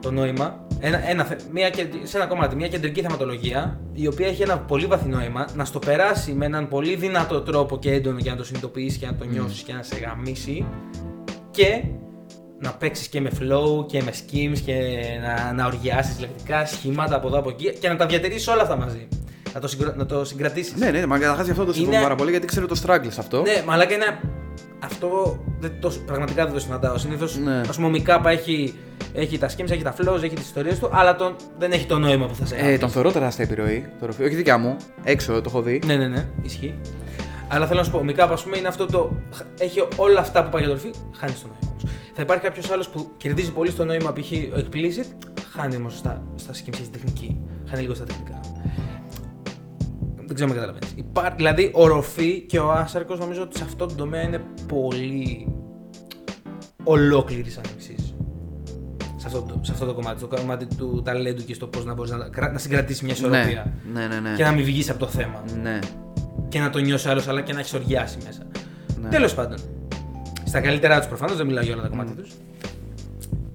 [0.00, 4.26] το νόημα, ένα, ένα, θε- μια, κεντρ- σε ένα κομμάτι, μια κεντρική θεματολογία, η οποία
[4.26, 8.18] έχει ένα πολύ βαθύ νόημα, να στο περάσει με έναν πολύ δυνατό τρόπο και έντονο
[8.18, 10.66] για να το συνειδητοποιήσει και να το νιώσεις και να σε γαμίσει
[11.50, 11.84] και
[12.58, 14.74] να παίξεις και με flow και με schemes και
[15.22, 18.76] να, να οργιάσεις λεκτικά σχήματα από εδώ από εκεί και να τα διατηρήσει όλα αυτά
[18.76, 19.08] μαζί.
[19.54, 19.92] Να το, συγκρο...
[19.96, 20.74] να το συγκρατήσεις.
[20.76, 23.06] ναι, ναι, μα καταρχάς γι' αυτό το συμφωνώ Είναι- πάρα πολύ γιατί ξέρω το struggle
[23.08, 23.42] σε αυτό.
[23.42, 24.18] Ναι, μαλάκα είναι.
[24.78, 26.98] Αυτό δεν το, πραγματικά δεν το συναντάω.
[26.98, 27.60] Συνήθως, Ναι.
[27.68, 28.74] ας πούμε, ο Μικάπα έχει,
[29.14, 31.98] έχει τα schemes, έχει τα flows, έχει τις ιστορίες του, αλλά τον, δεν έχει το
[31.98, 32.78] νόημα που θα σε Ε, γάμψει.
[32.78, 33.86] τον θεωρώ τεράστια επιρροή.
[34.00, 34.24] Το ροφή.
[34.24, 34.76] Όχι δικιά μου.
[35.04, 35.82] Έξω το έχω δει.
[35.86, 36.74] Ναι, ναι, ναι, ισχύει.
[37.48, 39.12] Αλλά θέλω να σου πω, ο Μικάπα, ας πούμε, είναι αυτό το.
[39.58, 41.82] Έχει όλα αυτά που πάει για το ροφή, χάνει το νόημα όμως.
[42.14, 44.30] Θα υπάρχει κάποιος άλλος που κερδίζει πολύ στο νόημα, π.χ.
[44.32, 47.36] ο Explicit, χάνει όμως στα, στα schemes και στην τεχνική.
[47.70, 48.40] Χάνει λίγο στα τεχνικά.
[50.26, 51.04] Δεν ξέρω αν με καταλαβαίνει.
[51.36, 55.48] Δηλαδή, ο Ροφή και ο Άσαρκος νομίζω ότι σε αυτό το τομέα είναι πολύ
[56.84, 58.14] ολόκληρη σαν εξής.
[59.16, 61.94] Σε αυτό, το, σε αυτό το κομμάτι, το κομμάτι του ταλέντου και στο πώς να
[61.94, 63.72] μπορείς να, κρα- να συγκρατήσεις μια ισορροπία.
[63.92, 64.34] ναι, ναι, ναι.
[64.36, 65.44] Και να μην βγεις από το θέμα.
[65.62, 65.78] Ναι.
[66.48, 68.42] Και να το νιώσεις άλλος, αλλά και να έχεις οργιάσει μέσα.
[69.02, 69.08] Ναι.
[69.08, 69.58] Τέλος πάντων.
[70.44, 72.30] Στα καλύτερά τους προφανώς, δεν μιλάω για όλα τα κομμάτια τους.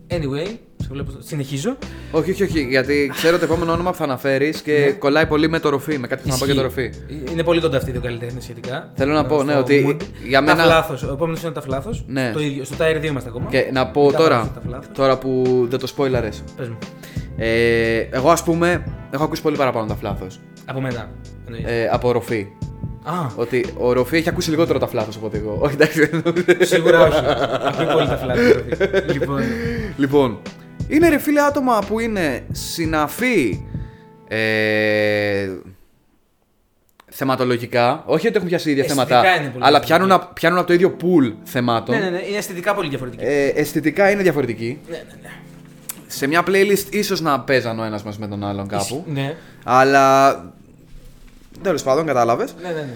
[0.07, 0.59] Anyway, σε Σε
[0.93, 1.11] βλέπω.
[1.19, 1.77] Συνεχίζω.
[2.11, 2.61] Όχι, όχι, όχι.
[2.69, 4.91] Γιατί ξέρω το επόμενο όνομα που θα αναφέρεις και Ναι.
[4.91, 5.97] κολλάει πολύ με το ροφή.
[5.97, 6.91] Με κάτι που θα να πω για το ροφή.
[7.31, 8.91] Είναι πολύ κοντά αυτοί οι δύο καλλιτέχνες σχετικά.
[8.95, 10.03] Θέλω να πω, Στο ναι, ότι mood.
[10.27, 11.03] για μένα- Τα φλάθος.
[11.03, 12.03] Ο επόμενος είναι τα φλάθος.
[12.07, 12.31] Ναι.
[12.33, 12.63] Το ίδιο.
[12.63, 13.45] Στο Tire 2 είμαστε ακόμα.
[13.49, 14.87] Και να πω Μετά τώρα, πάμε στα φλάθος.
[14.93, 16.41] τώρα που δεν το spoilers.
[16.57, 16.77] Πες μου.
[17.37, 20.39] Ε, εγώ, ας πούμε, έχω ακούσει πολύ παραπάνω τα φλάθος.
[20.65, 21.09] Από μένα.
[21.45, 21.63] εννοείς.
[21.67, 22.47] Ε, από ροφή.
[23.03, 25.57] Α, Ότι ο ροφή έχει ακούσει λιγότερο τα φλάθος από ότι εγώ.
[25.61, 26.09] Όχι, εντάξει.
[26.59, 27.19] σίγουρα όχι.
[27.67, 28.55] Ακούει πολύ τα φλάθος.
[29.13, 29.41] λοιπόν.
[29.97, 30.37] λοιπόν,
[30.89, 33.61] είναι ρε φίλε άτομα που είναι συναφή
[34.27, 35.47] ε,
[37.11, 38.03] θεματολογικά.
[38.05, 39.87] Όχι ότι έχουν πιάσει ίδια Αισθητικά θέματα, είναι πολύ αλλά διαφορετικοί.
[39.87, 41.95] πιάνουν, α- πιάνουν από το ίδιο pool θεμάτων.
[41.95, 43.23] ναι, ναι, ναι, είναι αισθητικά πολύ διαφορετική.
[43.25, 44.79] Ε, αισθητικά είναι διαφορετικοί.
[44.89, 45.29] ναι, ναι, ναι.
[46.07, 49.03] Σε μια playlist ίσως να παίζαν ο ένας μας με τον άλλον κάπου.
[49.07, 50.43] Ναι, Αλλά.
[51.61, 52.55] Τέλος πάντων, κατάλαβες.
[52.61, 52.73] ναι, ναι.
[52.75, 52.93] ναι.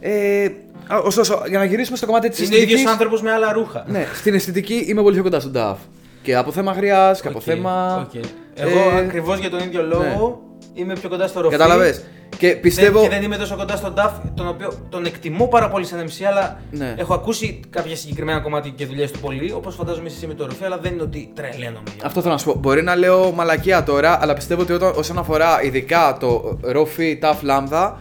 [0.00, 0.50] Ε,
[0.86, 3.84] α, ωστόσο, για να γυρίσουμε στο κομμάτι της Είναι ο ίδιος άνθρωπος με άλλα ρούχα.
[3.88, 5.74] Ναι, στην αισθητική είμαι πολύ πιο κοντά στον Ταφ.
[6.22, 8.06] Και από θέμα χροιάς και από Οκ, θέμα.
[8.14, 8.22] οκ.
[8.54, 10.40] Εγώ ε, ακριβώς για τον ίδιο λόγο
[10.74, 11.56] είμαι πιο κοντά στο ροφή.
[11.56, 12.04] Κατάλαβες.
[12.38, 13.00] Και πιστεύω.
[13.00, 16.06] Δεν, και δεν είμαι τόσο κοντά στον Ταφ, τον οποίο τον εκτιμώ πάρα πολύ σαν
[16.06, 16.94] MC, αλλά Ναι.
[16.98, 20.64] έχω ακούσει κάποια συγκεκριμένα κομμάτια και δουλειές του πολύ, όπως φαντάζομαι εσύ με το ροφή,
[20.64, 21.82] αλλά δεν είναι ότι τρελαίνομαι.
[21.96, 22.58] για Αυτό θέλω να σου πω.
[22.58, 27.48] Μπορεί να λέω μαλακία τώρα, αλλά πιστεύω ότι όταν, όσον αφορά ειδικά το Rofi Tough
[27.50, 27.92] Lambda,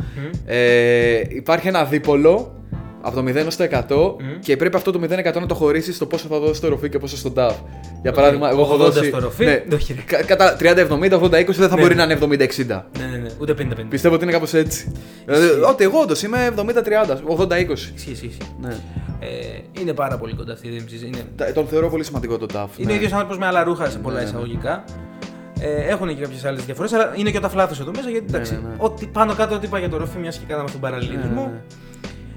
[0.45, 2.53] ε, υπάρχει ένα δίπολο
[3.01, 6.05] από το 0 έως το 100 και πρέπει αυτό το 0% να το χωρίσει στο
[6.05, 7.51] πόσο θα δώσει το Rofi και πόσο στο DAF.
[8.01, 9.07] Για παράδειγμα, εγώ έχω 80 δώσει.
[9.07, 9.93] στο Rofi, ναι, όχι.
[9.93, 12.05] κα- κατά 30-70, 80-20 δεν θα Ναι, μπορεί ναι.
[12.05, 12.65] να είναι 70-60.
[12.99, 13.85] Ναι, ναι, ναι, ούτε 50-50.
[13.89, 14.91] Πιστεύω ότι είναι κάπως έτσι.
[15.25, 17.93] Δηλαδή, ότι εγώ όντως είμαι 70-30, 80-20.
[17.95, 18.25] Ισχύει, ισχύει.
[18.25, 18.37] ισχύει.
[18.61, 18.75] Ναι.
[19.19, 19.27] Ε,
[19.81, 21.05] είναι πάρα πολύ κοντά αυτή η DMCs.
[21.05, 22.67] Είναι, Τα- Τον θεωρώ πολύ σημαντικό το DAF.
[22.77, 22.91] είναι ναι.
[22.91, 24.27] ο ίδιος άνθρωπος με άλλα ρούχα σε πολλά Ναι, ναι.
[24.29, 24.83] εισαγωγικά.
[25.61, 28.53] Ε, έχουν και κάποιες άλλες διαφορές, αλλά είναι και τα φλάθος εδώ μέσα γιατί εντάξει.
[28.53, 28.73] ναι, ναι.
[28.77, 31.51] Ό,τι πάνω κάτω ό,τι είπα για το ροφή, μιας και κάναμε αυτόν τον παραλληλισμό.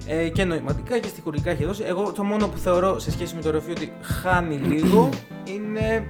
[0.06, 1.82] Ναι, ναι, Ε, και νοηματικά και στοιχουργικά έχει δώσει.
[1.86, 5.08] Εγώ το μόνο που θεωρώ σε σχέση με το ροφή ότι χάνει λίγο
[5.44, 6.06] είναι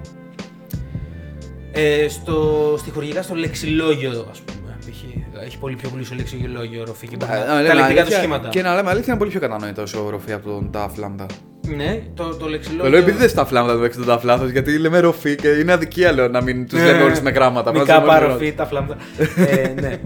[1.72, 4.76] ε, στο, στοιχουργικά στο λεξιλόγιο, ας πούμε.
[4.80, 5.03] π.χ.
[5.45, 8.01] Έχει πολύ πιο πλούσιο λεξιλόγιο ροφή και μπορεί Να- να- να λέμε τα λεκτικά του
[8.01, 8.49] αλήθεια- σχήματα.
[8.49, 11.26] Και να λέμε αλήθεια, είναι πολύ πιο κατανοητός ο ροφή από τον DAF Lambda.
[11.77, 12.91] Ναι, το, το Το λεξιλόγιο.
[12.91, 16.13] λέω επειδή δεν στα φλάμματα το το DAF λάθο, γιατί λέμε ροφή και είναι αδικία
[16.13, 17.23] λέω να μην τους Ναι, λέμε ναι, όλους ναι.
[17.23, 17.73] με γράμματα.
[17.73, 18.97] Μικρά Βάζουμε μόνο- παροφή, τα φλάμπτα.
[19.49, 19.99] ε, ναι.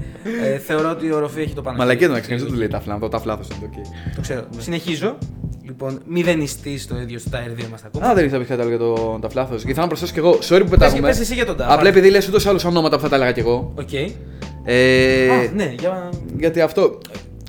[0.44, 1.76] Ε, θεωρώ ότι ο ροφή έχει το πάνω.
[1.76, 4.12] Μαλακία τον δεν του λέει τα φλάμματα, το DAF λάθο είναι το ok.
[4.14, 4.44] Το ξέρω.
[4.58, 5.18] Συνεχίζω.
[5.64, 8.06] Λοιπόν, μηδενιστή το ίδιο στο Tier 2 είμαστε ακόμα.
[8.10, 9.54] Α, δεν ήθελα να πει κάτι άλλο για το DAF λάθο.
[9.54, 10.30] Και ήθελα να προσθέσω κι εγώ.
[10.32, 11.08] Sorry που Πες, πετάγουμε.
[11.08, 11.64] πες εσύ για τον Duff.
[11.68, 13.72] Απλά επειδή λες ούτως ή άλλως ονόματα που θα τα έλεγα κι εγώ.
[13.78, 13.92] Οκ.
[14.64, 16.08] Ε, Α, ναι, για.
[16.38, 16.98] Γιατί αυτό.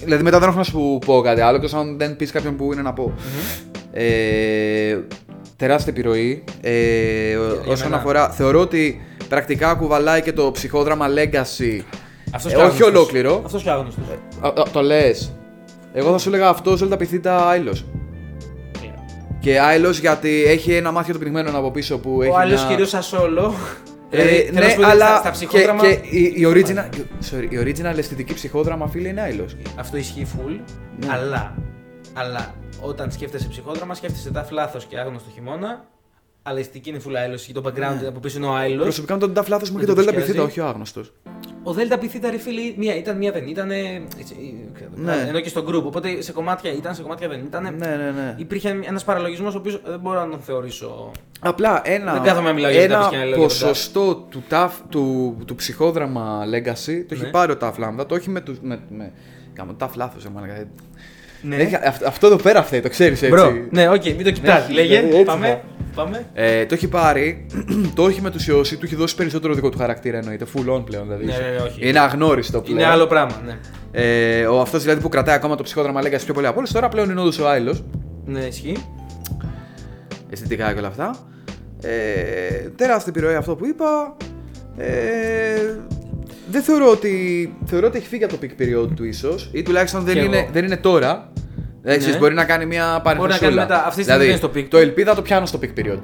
[0.03, 2.74] Δηλαδή μετά δεν έχω να σου πω κάτι άλλο, εκτός αν δεν πεις κάποιον που
[2.74, 3.14] είναι να πω.
[3.99, 4.97] Ε,
[5.55, 6.43] τεράστια επιρροή.
[6.61, 7.35] Ε,
[7.67, 7.97] όσον μένα.
[8.01, 8.29] αφορά.
[8.29, 11.81] Θεωρώ ότι πρακτικά κουβαλάει και το ψυχόδραμα Legacy.
[12.31, 12.87] Αυτός Ε, και όχι άγνωστος.
[12.87, 13.41] ολόκληρο.
[13.45, 14.03] Αυτός και άγνωστος.
[14.41, 15.33] Α, α, το λες.
[15.93, 17.85] Εγώ θα σου έλεγα αυτός Ζέλτα Πιθήτα Άιλος.
[19.39, 22.31] Και Άιλος γιατί έχει ένα μάθιο του πνιγμένο από πίσω που έχει.
[22.31, 22.65] Ο άλλο μια...
[22.69, 23.51] κυρίως σαν solo.
[24.09, 25.81] Ε, Δηλαδή, θέλω να ναι, σου πω ότι αλλά στα- στα και, ψυχόδραμα.
[25.81, 26.95] και η, η, original,
[27.31, 29.55] sorry, η original αισθητική ψυχόδραμα φίλε είναι Άιλος.
[29.75, 30.59] Αυτό ισχύει full.
[30.99, 31.07] Ναι.
[31.11, 31.55] Αλλά,
[32.18, 35.86] αλλά όταν σκέφτεσαι ψυχόδραμα, σκέφτεσαι τα λάθος και άγνωστο χειμώνα.
[36.43, 37.51] Αλλά η αισθητική είναι full άιλος.
[37.53, 38.84] Το background από πίσω είναι ο άιλος.
[38.84, 40.32] Προσωπικά με τον Νταφ λάθος μου Δεν και το το Δέλτα πιάζει.
[40.32, 41.13] Πιθήτα, όχι ο άγνωστος.
[41.63, 43.68] Ο Δέλτα Πιθήτα ρε φίλοι, μία ήταν, μία δεν ήταν.
[44.95, 45.26] Ναι.
[45.28, 45.84] Ενώ και στο group.
[45.84, 47.63] Οπότε σε κομμάτια ήταν, σε κομμάτια δεν ήταν.
[47.63, 48.36] Ναι, ναι, ναι.
[48.38, 51.11] Υπήρχε ένας παραλογισμός ο οποίος δεν μπορώ να τον θεωρήσω.
[51.39, 54.15] Απλά ένα, Δεν κάθομαι να μιλάω για ένα Ταφ και να λέω για τον ποσοστό
[54.15, 57.30] του, ταφ, του, του ψυχόδραμα Legacy το έχει Ναι.
[57.30, 58.57] πάρει ο Ταφ Λάμδα, το έχει με του.
[58.61, 59.11] Με, με,
[59.53, 60.68] Κάμε, Ταφ λάθος, εμένα.
[61.41, 61.55] Ναι.
[61.55, 63.35] Έχει- αυ- αυτό εδώ πέρα φταίει, το ξέρεις έτσι.
[63.36, 64.67] Bro, ναι, οκ, μην το κοιτάς.
[64.67, 65.47] Ναι, Λέγε, έτσι πάμε.
[65.47, 65.61] θα.
[66.03, 66.25] πάμε.
[66.33, 67.45] Ε, το έχει πάρει,
[67.95, 70.45] το έχει μετουσιώσει, του έχει δώσει περισσότερο δικό του χαρακτήρα εννοείται.
[70.55, 71.25] Full on πλέον δηλαδή.
[71.25, 71.88] Ναι, ναι, ναι, όχι.
[71.89, 72.77] Είναι αγνώριστο πλέον.
[72.79, 73.57] Είναι άλλο πράγμα, ναι.
[73.91, 76.89] Ε, ο αυτός δηλαδή που κρατάει ακόμα το ψυχόδραμα Legacy πιο πολύ από όλους, τώρα
[76.89, 77.84] πλέον είναι όντως ο Άυλος.
[78.25, 78.77] Ναι, ισχύει.
[80.29, 81.15] αισθητικά και όλα αυτά.
[81.81, 84.15] Ε, τεράστια επιρροή αυτό που είπα.
[84.77, 85.75] Ε,
[86.51, 87.53] δεν θεωρώ ότι.
[87.65, 90.37] Θεωρώ ότι έχει φύγει από το peak period του ίσως ή τουλάχιστον δεν Κι είναι,
[90.37, 90.49] εγώ.
[90.51, 91.31] δεν είναι τώρα.
[91.83, 92.19] Ε, ξέρεις, Ναι.
[92.21, 93.37] μπορεί να κάνει μια παρενθεσούλα.
[93.39, 93.75] κάνει μετά.
[93.85, 94.83] Αυτή τη στιγμή δηλαδή, δεν είναι στο peak Το του.
[94.83, 95.99] ελπίδα το πιάνω στο peak period.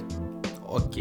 [0.65, 0.93] Οκ.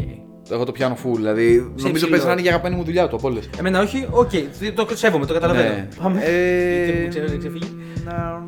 [0.51, 1.15] Εγώ το πιάνω full.
[1.15, 2.09] Δηλαδή, νομίζω υψηλό.
[2.09, 3.49] παίζει να είναι η αγαπημένη μου δουλειά του από όλες.
[3.59, 4.29] Εμένα όχι, οκ.
[4.75, 5.69] Το σέβομαι, το καταλαβαίνω.
[5.69, 5.87] Ναι.
[6.03, 6.21] Πάμε.
[6.23, 7.75] Ε, Γιατί μου ξέρω να ξεφύγει.
[8.05, 8.41] να-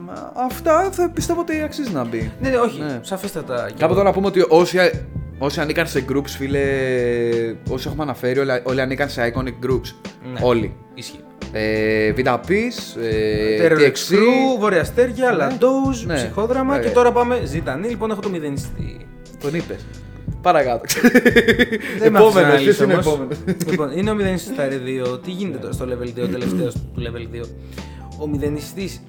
[0.46, 2.32] αυτά θα πιστεύω ότι αξίζει να μπει.
[2.42, 2.80] Ναι, ναι, όχι.
[2.80, 3.00] Ναι.
[3.02, 3.70] Σαφέστατα.
[3.80, 4.78] Κάπου εδώ να πούμε ότι όσοι,
[5.38, 6.60] όσοι ανήκαν σε groups, φίλε,
[7.70, 9.94] όσοι έχουμε αναφέρει, όλοι, όλοι ανήκαν σε iconic groups.
[10.34, 10.40] Ναι.
[10.42, 10.76] Όλοι.
[10.94, 11.20] Ισχύει.
[11.52, 14.14] Ε, VTAPs, ε, Terror TXC.
[14.14, 16.14] Crew, Βόρεια Αστέρια, Λαντόους, Ναι.
[16.16, 16.84] ψυχόδραμα Ναι.
[16.84, 17.88] και τώρα πάμε ζητανή.
[17.88, 19.08] Λοιπόν, έχω το μηδενιστή.
[19.42, 19.86] Τον είπες.
[20.42, 20.82] Παρακάτω.
[22.00, 23.06] Δεν με άφησε να Επόμενο, ποιο λύσω είναι όμως.
[23.06, 23.38] επόμενος.
[23.70, 25.24] Λοιπόν, είναι ο μηδενιστής στα R2.
[25.24, 27.46] Τι γίνεται τώρα στο level 2, ο τελευταίο του level 2.
[28.20, 29.02] Ο μηδενιστής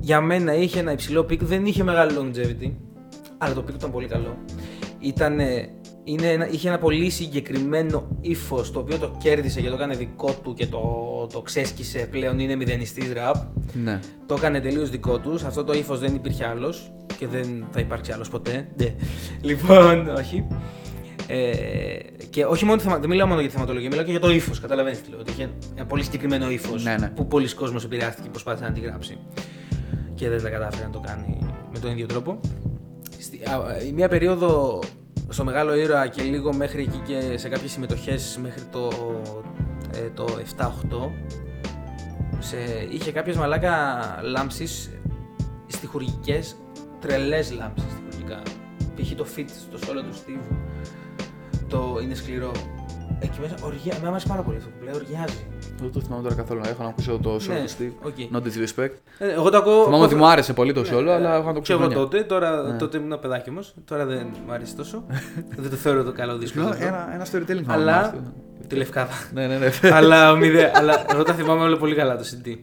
[0.00, 2.70] για μένα είχε ένα υψηλό peak, δεν είχε μεγάλο longevity,
[3.38, 4.38] αλλά το peak ήταν πολύ καλό.
[4.98, 5.40] Ήταν
[6.04, 10.32] είναι ένα, είχε ένα πολύ συγκεκριμένο ύφος το οποίο το κέρδισε και το έκανε δικό
[10.42, 10.80] του και το,
[11.32, 12.38] το ξέσκησε πλέον.
[12.38, 13.36] Είναι μηδενιστής ραπ.
[13.72, 14.00] Ναι.
[14.26, 15.42] Το έκανε τελείως δικό τους.
[15.44, 18.68] Αυτό το ύφος δεν υπήρχε άλλος και δεν θα υπάρξει άλλος ποτέ.
[18.76, 18.94] Ναι.
[19.48, 20.46] Λοιπόν, όχι.
[21.26, 21.98] Ε,
[22.30, 22.98] και όχι μόνο, θεμα...
[22.98, 24.60] δεν μιλάω μόνο για τη θεματολογία, μιλάω και για το ύφος.
[24.60, 25.18] Καταλαβαίνετε τι λέω.
[25.18, 27.08] Ότι είχε ένα πολύ συγκεκριμένο ύφος Ναι, ναι.
[27.08, 29.18] που πολλοί κόσμος επηρεάστηκε και προσπάθησε να αντιγράψει.
[30.14, 31.38] Και δεν τα κατάφερε να το κάνει
[31.72, 32.40] με τον ίδιο τρόπο.
[33.20, 34.80] Στη, α, η μία περίοδο
[35.28, 38.90] στο Μεγάλο Ήρωα και λίγο μέχρι εκεί και σε κάποιες συμμετοχές μέχρι το,
[39.94, 41.10] ε, το 7-8
[42.38, 42.56] σε,
[42.90, 44.90] είχε κάποιες μαλάκα λάμψεις
[45.66, 46.56] στιχουργικές,
[47.00, 48.42] τρελές λάμψεις στιχουργικά.
[48.96, 49.14] Π.χ.
[49.14, 50.56] το fit στο σόλο του Steve
[51.68, 52.52] το είναι σκληρό.
[53.18, 55.46] Εκεί μέσα οργιά, με άρεσε πάρα πολύ αυτό που λέει, οργιάζει.
[55.80, 56.60] Δεν το θυμάμαι τώρα καθόλου.
[56.64, 58.06] Έχω να ακούσω το solo Ναι, του Steve.
[58.06, 58.14] οκ.
[58.32, 58.90] No disrespect.
[59.18, 59.84] Ε, Εγώ το ακούω.
[59.84, 61.72] Θυμάμαι ότι εγώ- μου άρεσε πολύ το solo, αλλά έχω να το Και ακούσω.
[61.72, 61.96] εγώ χρόνια.
[61.98, 62.76] τότε, τώρα, Ναι.
[62.78, 63.60] τότε ήμουν ένα παιδάκι όμως.
[63.84, 65.04] Τώρα δεν μου αρέσει τόσο.
[65.60, 66.60] δεν το θεωρώ το καλό δίσκο.
[66.60, 66.84] Ένα, αυτό.
[66.86, 67.92] ένα, ένα storytelling θα Αλλά.
[67.98, 68.32] ονομάσαι.
[68.66, 69.12] Τη λευκάδα.
[69.34, 69.70] Ναι, ναι, ναι.
[69.92, 72.56] αλλά, ο μηδέ, αλλά εγώ τα θυμάμαι όλο πολύ καλά το CD.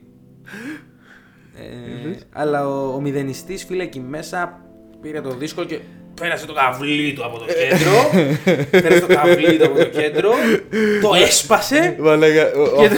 [1.57, 4.59] Ε, αλλά ο, ο μηδενιστής φίλε εκεί μέσα
[5.01, 5.79] πήρε το δίσκο και
[6.21, 8.09] πέρασε το καβλί του από το κέντρο.
[8.71, 10.31] πέρασε το καβλί του από το κέντρο.
[11.01, 11.95] το έσπασε.
[11.99, 12.95] Μαλάκα, ο- ο- Και το-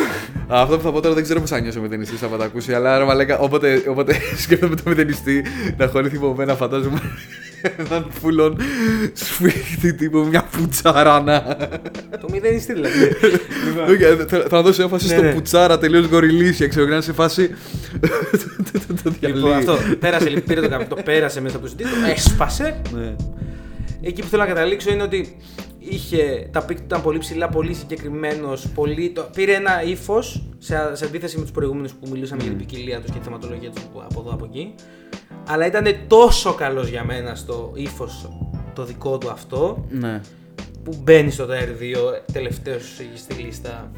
[0.48, 2.74] Αυτό που θα πω τώρα δεν ξέρω πώς θα νιώσει ο μηδενιστή άμα τα ακούσει.
[2.74, 5.46] Αλλά ρε μαλάκα, όποτε, όποτε σκέφτομαι το μηδενιστή
[5.78, 7.02] να χωρί θυμωμένα, φαντάζομαι
[7.78, 8.58] έναν φουλόν
[9.14, 11.58] σφίχτη τύπου μια πουτσάρανα.
[12.22, 12.98] το μηδενιστή δηλαδή.
[13.68, 15.34] Λοιπόν, Όχι, ε, θα- Θα δώσω έμφαση Ναι, στο ναι.
[15.34, 16.68] πουτσάρα τελείως γοριλίσια.
[16.68, 17.50] Ξέρω και να είναι σε φάση.
[19.04, 19.52] Το λοιπόν, διαλύει.
[19.54, 22.82] αυτό πέρασε, λοιπόν, πήρε το καβλί, το πέρασε μέσα από το CD, το έσπασε.
[22.94, 23.16] Ναι.
[24.02, 25.38] Εκεί που θέλω να καταλήξω είναι ότι
[25.80, 28.68] είχε, τα peak του ήταν πολύ ψηλά, πολύ συγκεκριμένος.
[28.76, 32.60] Πολύ, το, πήρε ένα ύφος σε, σε αντίθεση με τους προηγούμενους που μιλούσαμε για την
[32.60, 34.74] ποικιλία τους και τη θεματολογία τους από εδώ από εκεί.
[35.48, 38.30] Αλλά ήταν τόσο καλός για μένα στο ύφος
[38.74, 40.22] το δικό του αυτό Ναι.
[40.84, 42.84] που μπαίνει στο Tier 2 τελευταίος
[43.16, 43.92] στη λίστα.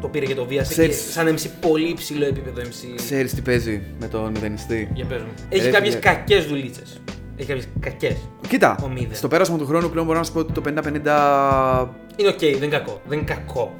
[0.00, 2.94] Το πήρε και το βίασε και Ξέρεις- σαν MC πολύ υψηλό επίπεδο MC.
[2.96, 4.90] Ξέρεις τι παίζει με τον μηδενιστή.
[4.94, 5.28] Για πες μου.
[5.48, 6.04] Έχει Ρε, κάποιες φίλε.
[6.04, 7.00] κακές δουλίτσες.
[7.36, 8.16] Έχει κάποιες κακές.
[8.48, 9.14] Κοίτα, Ο Μίδε.
[9.14, 12.52] στο πέρασμα του χρόνου πλέον μπορώ να σου πω ότι το 50-50 Είναι οκ, δεν
[12.52, 13.00] είναι κακό.
[13.08, 13.74] Δεν είναι κακό.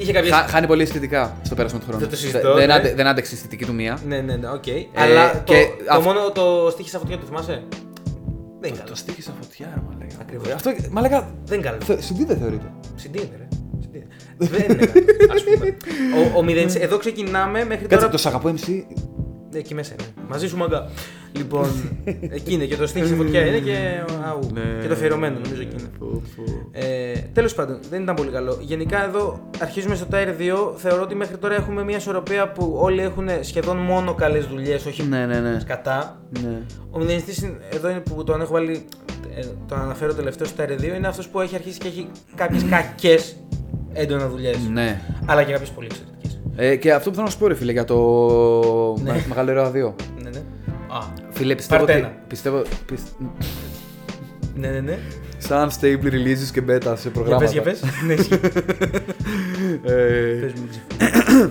[0.00, 0.30] Είχε κάποιε.
[0.30, 2.00] χα- χάνει πολύ αισθητικά στο πέρασμα του χρόνου.
[2.00, 2.72] Δεν το συζητώ, δεν, ναι.
[2.74, 3.98] άντε- δεν άντεξε η αισθητική του μία.
[4.06, 4.64] Ναι, ναι, ναι, οκ.
[4.94, 7.62] Αλλά το, και το αυ- μόνο το στίχη στα φωτιά το θυμάσαι;
[8.60, 8.88] Δεν είναι καλό.
[8.90, 10.14] Το στίχη στα φωτιά, ρε μαλάκα.
[10.20, 10.48] Ακριβώς.
[10.52, 12.00] Αυτό, μαλάκα, Δεν είναι καλό.
[12.02, 12.72] συντή δεν θεωρείται.
[12.96, 13.48] Συντείνε, ρε.
[13.80, 14.06] Συντείνε.
[14.36, 15.32] Δεν είναι καλό.
[15.34, 15.76] Ας πούμε.
[16.34, 18.08] Ο, ο μηδενής- εδώ ξεκινάμε μέχρι Κάτσε, τώρα.
[18.08, 18.84] το σ' αγαπώ MC.
[19.52, 20.08] Ναι, εκεί μέσα είναι.
[20.28, 20.88] Μαζί σου μαγκά.
[21.36, 21.66] Λοιπόν,
[22.30, 23.76] εκεί είναι και το στίχη στη φωτιά είναι και.
[24.28, 24.38] Αου,
[24.80, 26.20] και το αφιερωμένο νομίζω εκεί είναι.
[26.72, 28.58] Ε, Τέλος πάντων, δεν ήταν πολύ καλό.
[28.60, 30.28] Γενικά εδώ αρχίζουμε στο Tier
[30.72, 30.72] 2.
[30.76, 35.02] Θεωρώ ότι μέχρι τώρα έχουμε μια ισορροπία που όλοι έχουν σχεδόν μόνο καλές δουλειές, όχι
[35.02, 35.60] Ναι, ναι, ναι.
[35.66, 36.20] κατά.
[36.42, 36.58] ναι.
[36.90, 38.84] Ο μηδενιστής εδώ είναι που τον έχω βάλει.
[39.36, 40.96] ε, τον αναφέρω τελευταίο στο Tier 2.
[40.96, 43.36] Είναι αυτός που έχει αρχίσει και έχει κάποιες κακές
[43.92, 44.56] έντονα δουλειές.
[44.72, 45.00] Ναι.
[45.26, 46.40] Αλλά και κάποιες πολύ εξαιρετικές.
[46.56, 47.96] Ε, και αυτό που θέλω να σου πω, ρε φίλε, για το
[49.02, 49.12] Ναι.
[49.12, 49.72] Με- Μεγάλο Ήρωα 2.
[50.22, 50.38] Ναι, ναι.
[50.92, 50.98] Α,
[51.40, 52.06] Φίλε, πιστεύω Πάρτε ότι.
[52.08, 52.16] ένα.
[52.28, 52.62] Πιστεύω.
[52.86, 53.16] πισ-
[54.54, 54.98] ναι, ναι, ναι.
[55.38, 57.44] Σαν stable releases και beta σε Για προγράμματα.
[57.44, 57.82] πες, για πες.
[58.06, 58.34] ναι, ισχύει.
[59.84, 61.50] Ε, Πες μου, ξεφύγει.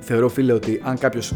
[0.00, 1.34] θεωρώ, φίλε, ότι αν κάποιος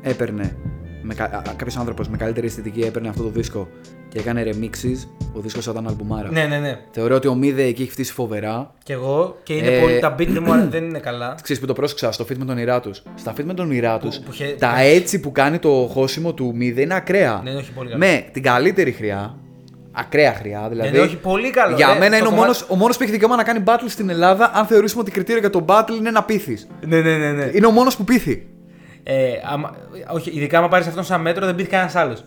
[0.00, 0.56] έπαιρνε.
[1.02, 3.68] Με, κα- α- κάποιος άνθρωπος με καλύτερη αισθητική έπαιρνε αυτό το δίσκο
[4.10, 6.30] και έκανε remixes, ο δίσκος θα ήταν αλμπουμάρα.
[6.30, 6.78] ναι, ναι, ναι.
[6.90, 8.74] Θεωρώ ότι ο Μίδε εκεί έχει φτύσει φοβερά.
[8.82, 9.98] Κι εγώ και είναι Ε, πολύ.
[9.98, 11.34] Τα beat δεν μου αρέ- δεν είναι καλά.
[11.42, 13.02] Ξέρεις που το πρόσεξα στο feat με τον Ηρά τους.
[13.14, 16.52] Στα feat με τον Ηρά τους, που είχε- τα έτσι που κάνει το χώσιμο του
[16.54, 17.40] Μίδε είναι ακραία.
[17.44, 17.98] Ναι, όχι πολύ καλό.
[17.98, 19.36] με την καλύτερη χρειά,
[19.92, 20.90] ακραία χρειά δηλαδή.
[20.90, 21.76] Ναι, ναι, όχι πολύ καλό.
[21.76, 23.62] Για ρε, μένα στο είναι ο κομμάτι- μόνος, ο μόνος που έχει δικαίωμα να κάνει
[23.66, 26.68] battle στην Ελλάδα αν θεωρήσουμε ότι κριτήριο για το battle είναι να πείθεις.
[26.86, 27.32] Ναι, ναι, ναι.
[27.32, 27.50] ναι.
[27.54, 28.46] Είναι ο μόνος που πείθει.
[29.02, 29.76] Ε, άμα,
[30.12, 32.22] όχι, ειδικά άμα πάρεις αυτόν σαν μέτρο δεν μπήκε κανένας άλλος.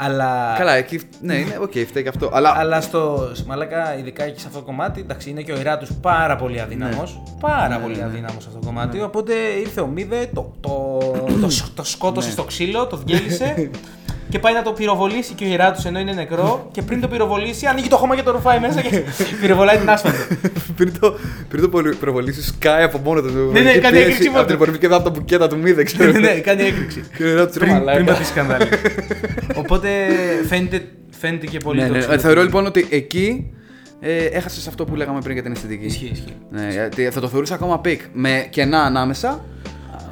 [0.00, 1.00] Αλλά, Καλά, εκεί.
[1.20, 2.30] Ναι, είναι, οκ, φταίει και αυτό.
[2.32, 2.54] Αλλά.
[2.56, 6.36] αλλά στο μαλάκα, ειδικά εκεί σε αυτό το κομμάτι, εντάξει, είναι και ο Ιράτου πάρα
[6.36, 7.22] πολύ αδύναμος.
[7.40, 8.06] Πάρα Ναι, πολύ ναι, ναι.
[8.06, 9.02] αδύναμος σε αυτό το κομμάτι.
[9.02, 10.98] Οπότε ήρθε ο Μίδε, το, το,
[11.40, 12.32] το, σ- το σκότωσε Ναι.
[12.32, 13.54] στο ξύλο, το διέλυσε.
[14.28, 16.68] Και πάει να το πυροβολήσει και ο Ιράτου ενώ είναι νεκρό.
[16.72, 19.02] Και πριν το πυροβολήσει, ανοίγει το χώμα και το ρουφάει μέσα και
[19.40, 20.18] πυροβολάει την άσφαλτο.
[20.76, 21.18] πριν το,
[21.48, 23.50] πριν το πολυ- προβολήσει, σκάει από μόνο του.
[23.52, 24.62] Ναι, ναι, Και κάνει πίεση έκρηξη μόνο Από την του.
[24.62, 26.12] υπορρυφή και από τα μπουκέτα του Μίδε, ξέρω.
[26.12, 27.04] ναι, ναι, κάνει έκρηξη.
[27.16, 27.92] Και είναι ένα πριν, μαλάκα.
[27.92, 28.64] πριν πατήσει σκανδάλι.
[29.62, 29.88] Οπότε
[30.48, 30.84] φαίνεται,
[31.18, 31.98] φαίνεται και πολύ Ναι, το ναι.
[31.98, 32.44] ξύλο Θεωρώ του.
[32.46, 33.50] λοιπόν ότι εκεί
[34.00, 35.84] ε, έχασες αυτό που λέγαμε πριν για την αισθητική.
[35.86, 36.36] Ισχύει, ισχύει.
[36.50, 38.00] Ναι, γιατί θα το θεωρούσα ακόμα peak.
[38.12, 39.44] Με κενά ανάμεσα.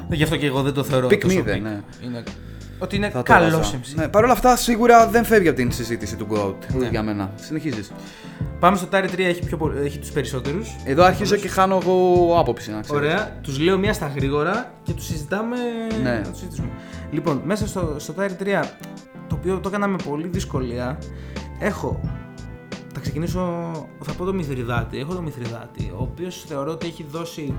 [0.09, 1.61] Γι' αυτό και εγώ δεν το θεωρώ peak τόσο μηδέν, peak.
[1.61, 1.79] ναι.
[2.05, 2.23] Είναι...
[2.79, 3.77] Ότι είναι Θα το καλός έβαζα.
[3.77, 3.95] MC.
[3.95, 6.87] Ναι, Παρ' όλα αυτά, σίγουρα δεν φεύγει από την συζήτηση του GOAT Ναι.
[6.87, 7.31] για μένα.
[7.35, 7.91] Συνεχίζεις.
[8.59, 10.75] Πάμε στο Tier 3, έχει, πιο, πο- έχει τους περισσότερους.
[10.83, 13.01] Εδώ αρχίζω και χάνω εγώ άποψη, να ξέρεις.
[13.05, 15.55] Ωραία, τους λέω μία στα γρήγορα και τους συζητάμε
[16.03, 16.11] Ναι.
[16.23, 16.69] να τους συζητήσουμε.
[17.11, 18.63] Λοιπόν, μέσα στο, στο Tire 3,
[19.27, 20.97] το οποίο το έκανα με πολύ δυσκολία,
[21.59, 21.99] έχω
[22.93, 23.71] θα ξεκινήσω.
[24.03, 24.99] Θα πω το Μηθριδάτη.
[24.99, 27.53] Έχω το Μηθριδάτη, ο οποίος θεωρώ ότι έχει δώσει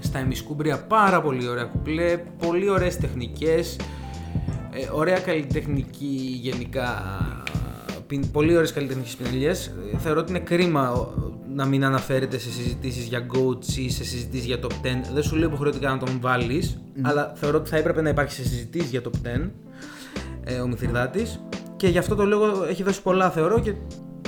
[0.00, 3.76] στα ημισκούμπρια πάρα πολύ ωραία κουπλέ, πολύ ωραίες τεχνικές,
[4.72, 7.02] ε, ωραία καλλιτεχνική γενικά,
[8.06, 9.66] πιν- πολύ ωραίες καλλιτεχνικές πινελιές.
[9.94, 11.08] Ε, Θεωρώ ότι είναι κρίμα ο,
[11.54, 14.72] να μην αναφέρεται σε συζητήσεις για GOATs ή σε συζητήσεις για top 10.
[15.14, 18.42] Δεν σου λέω υποχρεωτικά να τον βάλεις, αλλά θεωρώ ότι θα έπρεπε να υπάρχει σε
[18.42, 19.50] συζητήσεις για top 10
[20.44, 21.40] ε, ο Μηθριδάτης
[21.76, 23.74] και γι' αυτό το λόγο έχει δώσει πολλά θεωρώ και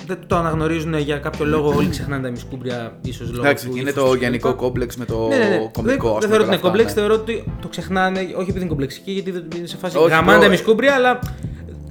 [0.07, 1.75] δεν το αναγνωρίζουν για κάποιο λόγο.
[1.77, 3.43] Όλοι ξεχνάνε τα ημισκούμπρια, ίσως λόγω.
[3.45, 4.57] Εντάξει, του είναι ύφους το τους γενικό κλπ.
[4.59, 5.57] κόμπλεξ με το Ναι, ναι, ναι.
[5.73, 5.83] κομικό.
[5.83, 7.01] Δεν, ας δεν πούμε, θεωρώ ότι είναι όλα αυτά, κόμπλεξ, ναι.
[7.01, 10.37] θεωρώ ότι το ξεχνάνε, όχι επειδή είναι κομπλεξική, γιατί δεν είναι σε φάση Όχι, γαμάνε
[10.39, 10.41] bro.
[10.41, 11.19] τα ημισκούμπρια, αλλά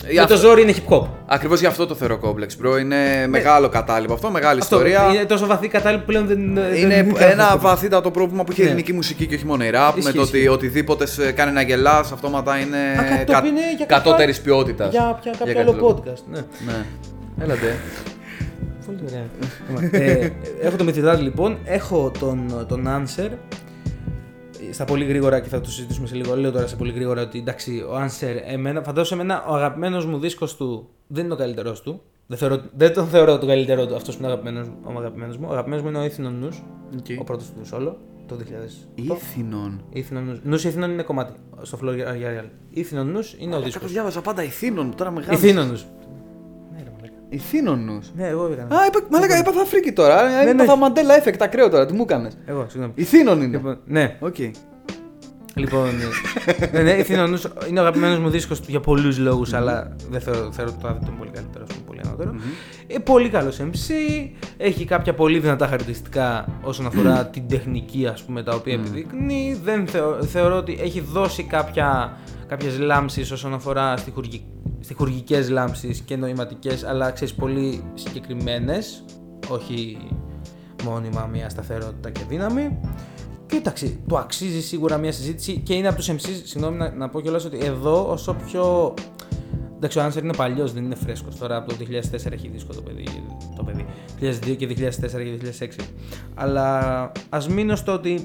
[0.03, 1.07] Ε, με το αυτό- ζόρι είναι hip hop.
[1.25, 2.79] Ακριβώς γι' αυτό το θεωρώ κόμπλεξ, bro.
[2.79, 5.07] Είναι μεγάλο κατάλοιπο αυτό, μεγάλη Αυτό, ιστορία.
[5.13, 6.53] Είναι τόσο βαθύ κατάλληλο που πλέον δεν.
[6.53, 8.69] δεν- Είναι δεν- ένα βαθύτατο πρόβλημα που έχει η Ναι.
[8.69, 9.93] ελληνική μουσική και όχι μόνο η rap.
[9.97, 10.47] Ισχύει, με το ότι ισχύει.
[10.49, 14.41] οτιδήποτε σε κάνει να γελάς, αυτόματα είναι Α, κάτι το οποίο είναι για κάποια- κατώτερης
[14.41, 14.91] ποιότητας.
[14.91, 16.23] Για, για κάποιο άλλο podcast.
[16.31, 16.39] Ναι.
[16.65, 16.85] Ναι.
[17.41, 17.75] Έλατε.
[18.85, 19.25] Πολύ ωραία.
[19.91, 20.29] ε,
[20.61, 23.29] έχω το Μηθριδάτη λοιπόν, έχω τον, τον Answer.
[24.69, 26.35] Ε, Στα πολύ γρήγορα και θα το συζητήσουμε σε λίγο.
[26.35, 30.19] Λέω τώρα σε πολύ γρήγορα ότι εντάξει, ο Answer, εμένα, φαντάζομαι εμένα ο αγαπημένος μου
[30.19, 32.01] δίσκος του δεν είναι ο καλύτερό του.
[32.27, 35.45] Δεν, θεωρώ, δεν τον θεωρώ το καλύτερό του, αυτός που είναι αγαπημένος, ο αγαπημένος μου.
[35.49, 36.63] Ο αγαπημένος μου είναι ο Ήθινον Νους,
[36.97, 37.19] Οκ.
[37.19, 37.93] ο πρώτος του solo,
[38.27, 38.87] το 2000.
[38.95, 39.81] Ήθινον.
[39.89, 40.39] Ήθινον Νους.
[40.43, 42.45] Νους Ήθινον είναι κομμάτι στο Flow για Real.
[42.69, 43.91] Ήθινον Νους είναι ο Κάπως δίσκος.
[43.91, 45.41] διάβαζα πάντα Ηθήνων, τώρα μεγάλος.
[45.41, 45.85] Ηθίνον Νους.
[47.31, 47.45] Ναι, ρε μαλάκα.
[47.45, 48.11] Ηθήνων νους.
[48.15, 48.75] Ναι, εγώ έκανα.
[48.81, 50.43] Α, είπα, μαλάκα, έπαθα φρίκη τώρα.
[50.43, 50.49] ναι.
[50.49, 51.85] Έπαθα Mandela effect ακραίο τώρα.
[51.85, 52.93] Τι μου έκανες; Εγώ, συγγνώμη.
[52.95, 53.57] Ηθήνων είναι.
[53.57, 54.35] Λοιπόν, ναι, Οκ.
[55.55, 55.87] Λοιπόν,
[56.45, 59.95] ε, ναι, ναι, η Θήνα Νους είναι ο αγαπημένος μου δίσκος για πολλούς λόγους, αλλά
[60.09, 62.35] δεν θεωρώ, θεωρώ το Άδη τον πολύ καλύτερο, ας πούμε, πολύ ανώτερο.
[62.87, 63.91] Ε, πολύ καλός MC,
[64.57, 69.59] έχει κάποια πολύ δυνατά χαρακτηριστικά όσον αφορά την τεχνική, ας πούμε, τα οποία επιδεικνύει.
[69.63, 72.17] Δεν θεω- θεωρώ ότι έχει δώσει κάποια,
[72.47, 74.41] κάποιες λάμψεις όσον αφορά στιχουργικ,
[74.81, 79.03] στιχουργικές λάμψεις και νοηματικές, αλλά ξέρεις, πολύ συγκεκριμένες,
[79.49, 79.97] όχι
[80.83, 82.79] μόνιμα μια σταθερότητα και δύναμη.
[83.45, 86.41] Και εντάξει, το αξίζει σίγουρα μια συζήτηση και είναι από τους MCs.
[86.43, 88.93] Συγγνώμη να, να πω κιόλας ότι εδώ όσο πιο.
[89.75, 91.37] Εντάξει, ο Άνσερ είναι παλιός, δεν είναι φρέσκος.
[91.37, 93.03] Τώρα από το 2004 έχει δίσκο το παιδί.
[93.55, 93.85] Το παιδί.
[94.19, 94.71] 2002 και 2004
[95.01, 95.83] και 2006.
[96.35, 98.23] Αλλά ας μείνω στο ότι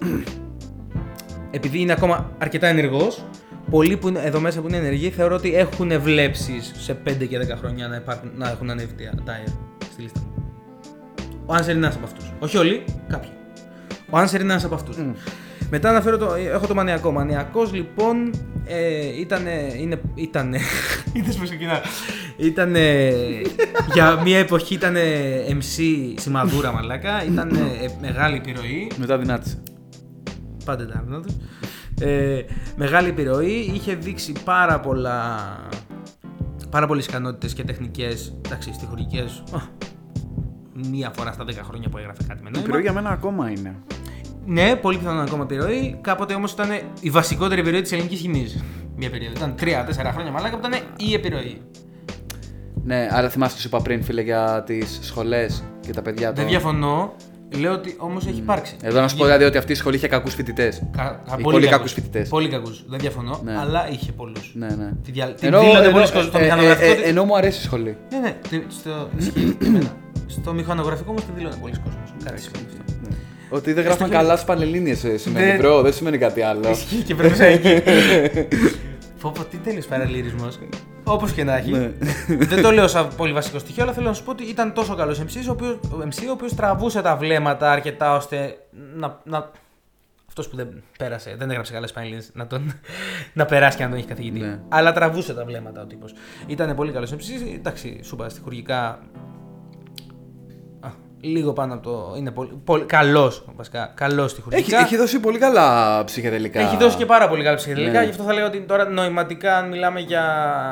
[1.51, 3.25] επειδή είναι ακόμα αρκετά ενεργός,
[3.71, 7.39] πολλοί που είναι εδώ μέσα που είναι ενεργοί θεωρώ ότι έχουν βλέψεις σε 5 και
[7.39, 8.93] 10 χρόνια να, υπάρχουν, να έχουν ανέβει
[9.25, 9.53] τα air
[9.93, 10.37] στη λίστα μου.
[11.47, 12.33] Ο Άνσερ είναι ένας από αυτούς.
[12.39, 13.31] Όχι όλοι, κάποιοι.
[14.11, 14.97] Ο Άνσερ είναι ένας από αυτούς.
[15.71, 17.13] Μετά αναφέρω το, έχω το μανιακό.
[17.13, 18.31] Μανιακός λοιπόν
[18.65, 20.59] ε, ήτανε, είναι, ήτανε,
[21.13, 21.81] είδες πως ξεκινά.
[22.37, 23.13] Ήτανε,
[23.93, 24.97] για μια εποχή ήταν
[25.49, 25.83] MC
[26.17, 27.59] σημαδούρα μαλάκα, ήταν
[28.01, 28.91] μεγάλη επιρροή.
[28.97, 29.63] Μετά δυνάτησε.
[30.65, 31.37] Πάντα ήταν δυνατός.
[32.01, 32.43] Ε,
[32.77, 35.37] μεγάλη επιρροή, είχε δείξει πάρα πολλά
[36.71, 39.59] πάρα πολλές ικανότητες και τεχνικές, εντάξει, στιχουργικές, α,
[40.91, 42.59] μία φορά στα 10 χρόνια που έγραφε κάτι με Η νόημα.
[42.67, 43.77] επιρροή για μένα ακόμα είναι.
[44.47, 45.99] Ναι, πολύ πιθανόν ακόμα επιρροή.
[46.01, 46.69] Κάποτε όμως ήταν
[47.01, 48.47] η βασικότερη επιρροή της ελληνικής σκηνή.
[48.97, 49.35] Μια περίοδο.
[49.37, 51.61] Ήταν 3-4 χρόνια μαλάκα που ήταν η επιρροή.
[52.85, 56.37] Ναι, αλλά θυμάσαι τι σου είπα πριν, φίλε, για τις σχολές και τα παιδιά Δεν
[56.37, 57.15] των- διαφωνώ.
[57.61, 58.77] Λέω ότι όμως έχει υπάρξει.
[58.83, 60.83] Εδώ να σου πω δηλαδή ότι αυτή η σχολή είχε κακούς φοιτητές.
[60.97, 61.71] Κα- κα- Έχει πολύ πολύ κακούς.
[61.71, 62.29] κακούς φοιτητές.
[62.29, 62.85] Πολύ κακούς.
[62.89, 63.41] Δεν διαφωνώ.
[63.45, 63.57] Ναι.
[63.59, 64.53] Αλλά είχε πολλούς.
[64.55, 64.91] Ναι, ναι.
[65.05, 65.27] Τη, δια...
[65.27, 66.93] τη Ενώ- δήλωνε ενώ- πολλοί κόσμοι στο ε, ε, μηχανογραφικό.
[66.93, 67.97] ε, τη- Ενώ μου αρέσει η σχολή.
[68.11, 68.37] Ναι, ναι.
[68.49, 69.97] τη- Στο, ισχύει και εμένα.
[70.27, 72.01] στο μηχανογραφικό όμως τη δήλωνε πολλοί κόσμοι.
[72.25, 72.85] Κάτι σημαίνει αυτό.
[73.51, 75.57] Ότι δεν γράφαν στο- καλά στις πανελλήνιες σημαίνει, Ναι.
[75.57, 76.71] bro, δεν σημαίνει κάτι άλλο.
[76.71, 77.83] Ισχύει και πρέπει να εκεί.
[79.21, 80.49] Πω πω, τι τέλειος παραλληλισμός.
[81.05, 81.71] Όπως και να έχει.
[81.71, 81.93] Ναι.
[82.27, 84.95] Δεν το λέω σαν πολύ βασικό στοιχείο, αλλά θέλω να σου πω ότι ήταν τόσο
[84.95, 88.59] καλός MC, ο οποίος, ο MC, ο οποίος τραβούσε τα βλέμματα αρκετά ώστε
[88.97, 89.21] να.
[89.25, 89.51] να
[90.29, 92.73] αυτός που δεν πέρασε, δεν έγραψε καλές πανελλήνιες, να, τον,
[93.33, 94.41] να περάσει και να τον έχει καθηγητή.
[94.41, 94.59] Ναι.
[94.69, 96.15] Αλλά τραβούσε τα βλέμματα ο τύπος.
[96.47, 97.55] Ήταν πολύ καλός MC.
[97.55, 98.99] Εντάξει, σου είπα, στοιχουργικά Α,
[101.27, 102.15] λίγο πάνω από το.
[102.19, 103.93] Είναι πολύ, πολύ καλός βασικά.
[103.95, 104.79] Καλός Έχει, στοιχουργικά.
[104.79, 106.61] έχει δώσει πολύ καλά ψυχεδελικά.
[106.61, 108.05] Έχει δώσει και πάρα πολύ καλά ψυχεδελικά, Ναι.
[108.05, 110.25] γι' αυτό θα λέω ότι τώρα νοηματικά, αν μιλάμε για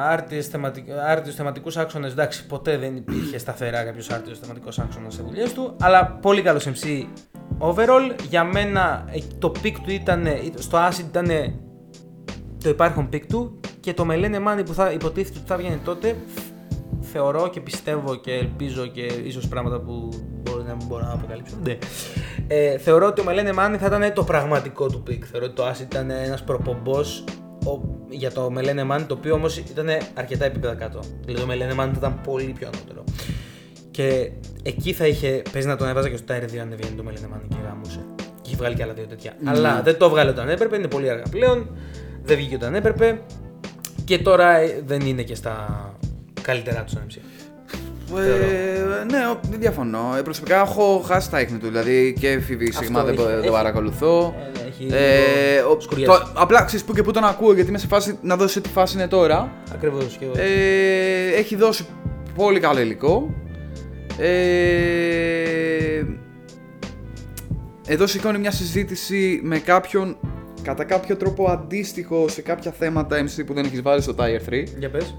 [0.04, 0.84] άρτιες θεματικ...
[1.08, 5.76] άρτιους θεματικούς άξονες, εντάξει, ποτέ δεν υπήρχε σταθερά κάποιος άρτιος θεματικός άξονας σε δουλειές του,
[5.80, 7.04] αλλά πολύ καλός MC
[7.58, 8.14] overall.
[8.28, 10.26] Για μένα ε, το pick του ήταν,
[10.58, 11.26] στο acid ήταν
[12.62, 16.16] το υπάρχον pick του και το Μελένε Μάνι που θα υποτίθεται ότι θα βγαίνει τότε,
[17.14, 20.08] θεωρώ και πιστεύω και ελπίζω και ίσως πράγματα που
[20.42, 21.54] μπορεί να μην μπορώ να αποκαλύψω.
[21.62, 21.78] Ναι.
[22.48, 25.18] Ε, θεωρώ ότι ο Μελένε Μάνι θα ήταν το πραγματικό του pick.
[25.30, 27.24] Θεωρώ ότι το Acid ήταν ένας προπομπός
[27.66, 31.00] ο- για το Μελένε Μάνι, το οποίο όμως ήταν αρκετά επίπεδα κάτω.
[31.24, 33.04] Δηλαδή το Μελένε Μάνι ήταν πολύ πιο ανώτερο.
[33.90, 34.30] Και
[34.62, 37.26] εκεί θα είχε, παίζει να τον έβαζα και στο Tier 2 αν έβγαινε το Μελένε
[37.30, 38.04] Μάνι και γάμουσε.
[38.16, 39.32] Και είχε βγάλει και άλλα δύο τέτοια.
[39.44, 41.68] Αλλά δεν το βγάλε όταν έπρεπε, είναι πολύ αργά πλέον.
[42.22, 43.20] Δεν βγήκε όταν έπρεπε.
[44.04, 45.93] Και τώρα ε, δεν είναι και στα
[46.44, 47.16] καλύτερά τους στον MC.
[48.18, 50.14] Ε, ναι, ο- δεν διαφωνώ.
[50.18, 51.66] Ε, προσωπικά έχω χάσει τα ίχνη του.
[51.66, 54.34] Δηλαδή και FV Sigma δεν έχει- δεν έχει- το παρακολουθώ.
[54.38, 56.20] Ε, ναι, έχει Ε, λίγο ο- σκουριάσει.
[56.20, 58.68] το- απλά ξέρεις που και που τον ακούω γιατί είμαι σε φάση να δώσει τι
[58.68, 59.52] φάση είναι τώρα.
[59.74, 60.32] Ακριβώς και εγώ.
[60.36, 61.86] Ε, έχει δώσει
[62.34, 63.34] πολύ καλό υλικό.
[64.18, 66.02] Ε,
[67.86, 70.16] εδώ σηκώνει μια συζήτηση με κάποιον
[70.62, 74.66] κατά κάποιο τρόπο αντίστοιχο σε κάποια θέματα MC που δεν έχεις βάλει στο Tier 3.
[74.78, 75.14] Για πες.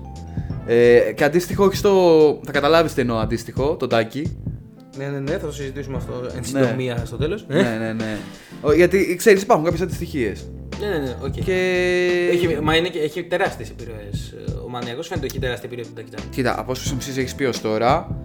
[0.66, 2.40] Ε, και αντίστοιχο όχι στο...
[2.46, 4.38] θα καταλάβεις τι εννοώ αντίστοιχο, το Τάκη.
[4.98, 7.46] Ναι, ναι, ναι, θα το συζητήσουμε αυτό εν συντομία στο τέλος.
[7.48, 8.18] ναι, ναι, ναι.
[8.62, 10.50] Ο- Γιατί ξέρεις υπάρχουν κάποιες αντιστοιχίες.
[10.80, 11.32] Ναι, ναι, ναι, οκ.
[11.32, 12.30] Και...
[12.32, 14.34] Έχει, μα είναι, και- έχει τεράστιες επιρροές.
[14.66, 16.30] Ο Μανιακός φαίνεται ότι έχει τεράστια επιρροή από τον Τάκι Τσαν.
[16.36, 18.18] Κοίτα, από όσους MCs έχεις πει ως τώρα,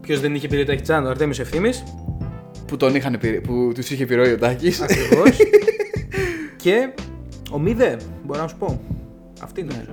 [0.00, 1.82] Ποιος δεν είχε επιρροή τον Τακιτζάν, ο Αρτέμις Ευθύμης;
[2.66, 4.80] που, τον είχαν, επι- που τους είχε επιρροή ο Τάκης.
[4.80, 5.36] Ακριβώς.
[6.62, 6.88] και
[7.52, 8.80] ο Μίδε, μπορώ να σου πω.
[9.42, 9.90] Αυτή είναι νομίζω.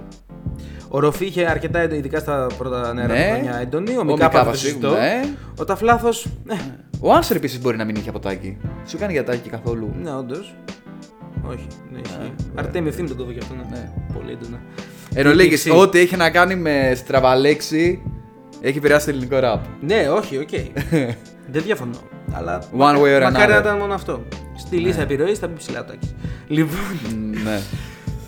[0.94, 3.28] Ο Ροφή είχε αρκετά, ειδικά στα πρώτα νέα Ναι.
[3.32, 3.96] χρόνια έντονη.
[3.96, 4.88] Ο Ο Μικάπα Μικάπα δεν το συζητώ.
[4.88, 5.22] σίγουρα, ναι.
[5.58, 6.56] Ο Ταφλάθος, ναι,
[7.00, 8.58] Ο Άνσερ επίσης μπορεί να μην είχε από τάκι.
[8.88, 9.94] Σου κάνει για τάκι καθόλου.
[10.04, 10.56] ναι, όντως.
[11.48, 12.18] Όχι, ναι, ισχύει.
[12.22, 12.62] ναι.
[12.62, 13.64] Αρτέμι ευθύνη τον κόβω και αυτό, ναι.
[13.72, 13.92] Ναι.
[14.14, 14.60] Πολύ έντονα.
[15.14, 18.02] Εν ολίγοις, Υπήρξε- ό,τι έχει να κάνει με στραβαλέξη
[18.62, 19.66] έχει επηρεάσει το ελληνικό ραπ.
[19.82, 20.50] Ναι, όχι, οκ.
[21.54, 21.98] Δεν διαφωνώ.
[22.34, 23.62] Αλλά One way or μακάρι να another.
[23.62, 24.24] ήταν μόνο αυτό.
[24.58, 26.16] Στη λίστα επιρροής θα μπει ψηλά ο Τάκης.
[26.48, 26.76] Λοιπόν,
[27.16, 27.60] Μ, ναι.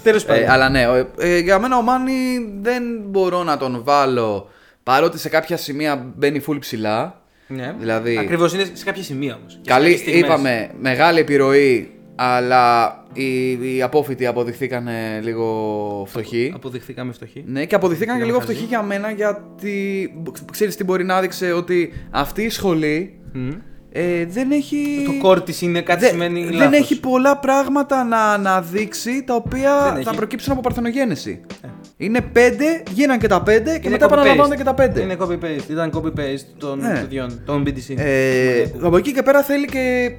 [0.04, 0.50] Τέλος Ε, πάντων.
[0.50, 2.14] αλλά ναι, ο- ε, για μένα ο Μάνι
[2.62, 4.50] δεν μπορώ να τον βάλω
[4.84, 7.22] παρότι σε κάποια σημεία μπαίνει full ψηλά.
[7.48, 7.76] ναι.
[7.80, 9.60] δηλαδή- Ακριβώς είναι σε κάποια σημεία όμως.
[9.66, 14.88] Καλή, είπαμε, μεγάλη επιρροή, αλλά οι, οι απόφοιτοι αποδειχθήκαν
[15.22, 16.52] λίγο φτωχοί.
[16.56, 17.44] Αποδειχθήκαμε φτωχοί.
[17.48, 18.52] Ναι, και αποδειχθήκαν και λίγο Χαζή.
[18.52, 20.10] φτωχοί για μένα γιατί
[20.52, 23.50] ξέρεις τι μπορεί να έδειξε ότι αυτή η σχολή Μμ.
[23.96, 24.78] Ε, δεν έχει...
[25.06, 26.78] Το κόρ της είναι κάτι δεν, σημαίνει δεν λάθος.
[26.80, 30.18] έχει πολλά πράγματα να αναδείξει τα οποία Δεν θα έχει.
[30.18, 31.42] προκύψουν από παρθενογέννηση.
[31.62, 31.68] Ε.
[31.98, 34.12] Είναι πέντε, γίναν και τα πέντε και Είναι μετά copy-paste.
[34.12, 35.02] επαναλαμβάνονται και τα πέντε.
[35.02, 35.70] Είναι copy-paste.
[35.70, 36.90] Ήταν copy-paste των Ναι.
[37.00, 37.94] παιδιών, των BTC.
[37.98, 40.12] Ε, από εκεί και πέρα θέλει και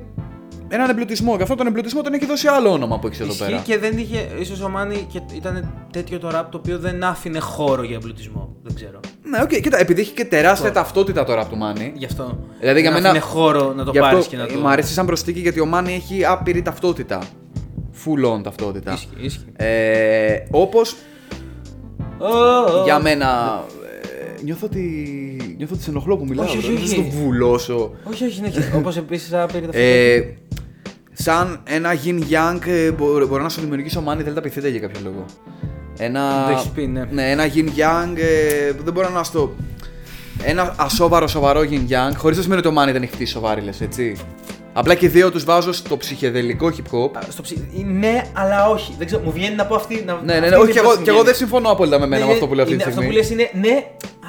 [0.74, 1.36] έναν εμπλουτισμό.
[1.36, 3.60] Και αυτόν τον εμπλουτισμό τον έχει δώσει άλλο όνομα που έχεις εδώ Ισχύει πέρα.
[3.64, 7.38] και δεν είχε, ίσως ο Μάνι και ήταν τέτοιο το rap το οποίο δεν άφηνε
[7.38, 8.56] χώρο για εμπλουτισμό.
[8.62, 9.00] Δεν ξέρω.
[9.22, 10.80] Ναι, οκ, κοίτα, επειδή έχει και τεράστια Αυτό.
[10.80, 11.92] ταυτότητα τώρα από του Μάνι.
[11.96, 12.38] Γι' αυτό.
[12.60, 14.58] Δηλαδή, για δεν μένα- άφηνε χώρο να το Γι' αυτό πάρεις και να το.
[14.58, 17.18] Μου αρέσει σαν προσθήκη γιατί ο Μάνι έχει άπειρη ταυτότητα.
[18.04, 18.92] Full on ταυτότητα.
[18.92, 19.52] Ισχύει, ισχύει.
[19.56, 20.96] Ε, Όπως
[22.18, 22.84] Ω, ω.
[22.84, 23.60] για μένα.
[24.38, 24.80] ε, νιώθω ότι.
[25.56, 26.44] Νιώθω ότι σε ενοχλώ που μιλάω.
[26.44, 26.88] Όχι, ρε, όχι, δεν όχι.
[26.88, 27.90] στο βουλώσω.
[28.04, 28.50] Όχι, όχι, ναι.
[28.76, 30.20] Όπως επίσης άπειρη Ε,
[31.14, 34.80] σαν ένα yin yang ε, μπορώ, μπορώ να σου δημιουργήσω μάνι δεν τα πειθείτε για
[34.80, 35.24] κάποιο λόγο.
[35.98, 37.30] Ένα, Το έχεις πει, ναι.
[37.30, 39.54] ένα yin yang ε, δεν μπορώ να στο.
[40.44, 43.60] Ένα ασόβαρο σοβαρό yin yang, χωρίς να σημαίνει ότι ο Μάνι δεν έχει χτίσει σοβάρι,
[43.60, 44.16] λες, έτσι.
[44.76, 47.22] Απλά και οι δύο τους βάζω στο ψυχεδελικό hip hop.
[47.28, 47.68] Στο ψι...
[47.86, 48.94] Ναι, αλλά όχι.
[48.98, 50.02] Δεν ξέρω, μου βγαίνει να πω αυτή.
[50.06, 50.20] Να...
[50.24, 51.48] Ναι, ναι, ναι, αυτή όχι, είναι και η εγώ, πρώτη και εγώ μου δεν βγαίνει.
[51.50, 53.16] συμφωνώ απόλυτα με μένα Ναι, με αυτό που λέω αυτή τη είναι- στιγμή.
[53.18, 53.84] Αυτό που λες είναι ναι,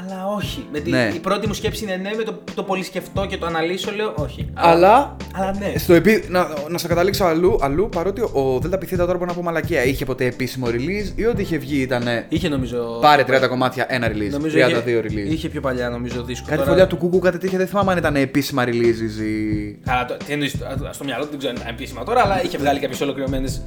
[0.06, 0.66] αλλά όχι.
[0.72, 1.12] Με τη, Ναι.
[1.16, 4.14] Η πρώτη μου σκέψη είναι ναι, με το, το πολύ σκεφτώ και το αναλύσω, λέω
[4.18, 4.50] όχι.
[4.54, 5.74] Αλλά Αλλά ναι.
[5.78, 6.24] στο επί...
[6.30, 9.42] να, να στο καταλήξω αλλού, αλλού παρότι ο Δέλτα Πι Θήτα τώρα μπορώ να πω
[9.44, 9.84] μαλακία.
[9.86, 12.04] Είχε ποτέ επίσημο release ή ό,τι είχε βγει ήταν.
[12.30, 12.98] Είχε νομίζω.
[13.02, 14.30] Πάρε 30 κομμάτια, ένα release.
[14.32, 15.32] νομίζω 32 είχε, release.
[15.32, 16.46] Είχε πιο παλιά νομίζω δίσκο.
[16.46, 16.70] Κάτι τώρα.
[16.70, 19.72] φωλιά του Κούκου, κάτι τέτοια δεν θυμάμαι αν ήταν επίσημα releases ή.
[19.86, 22.44] Καλά, το, τι εννοείς, στο- στο μυαλό του δεν ξέρω αν ήταν επίσημα τώρα, αλλά
[22.44, 23.62] είχε βγάλει κάποιες ολοκληρωμένες.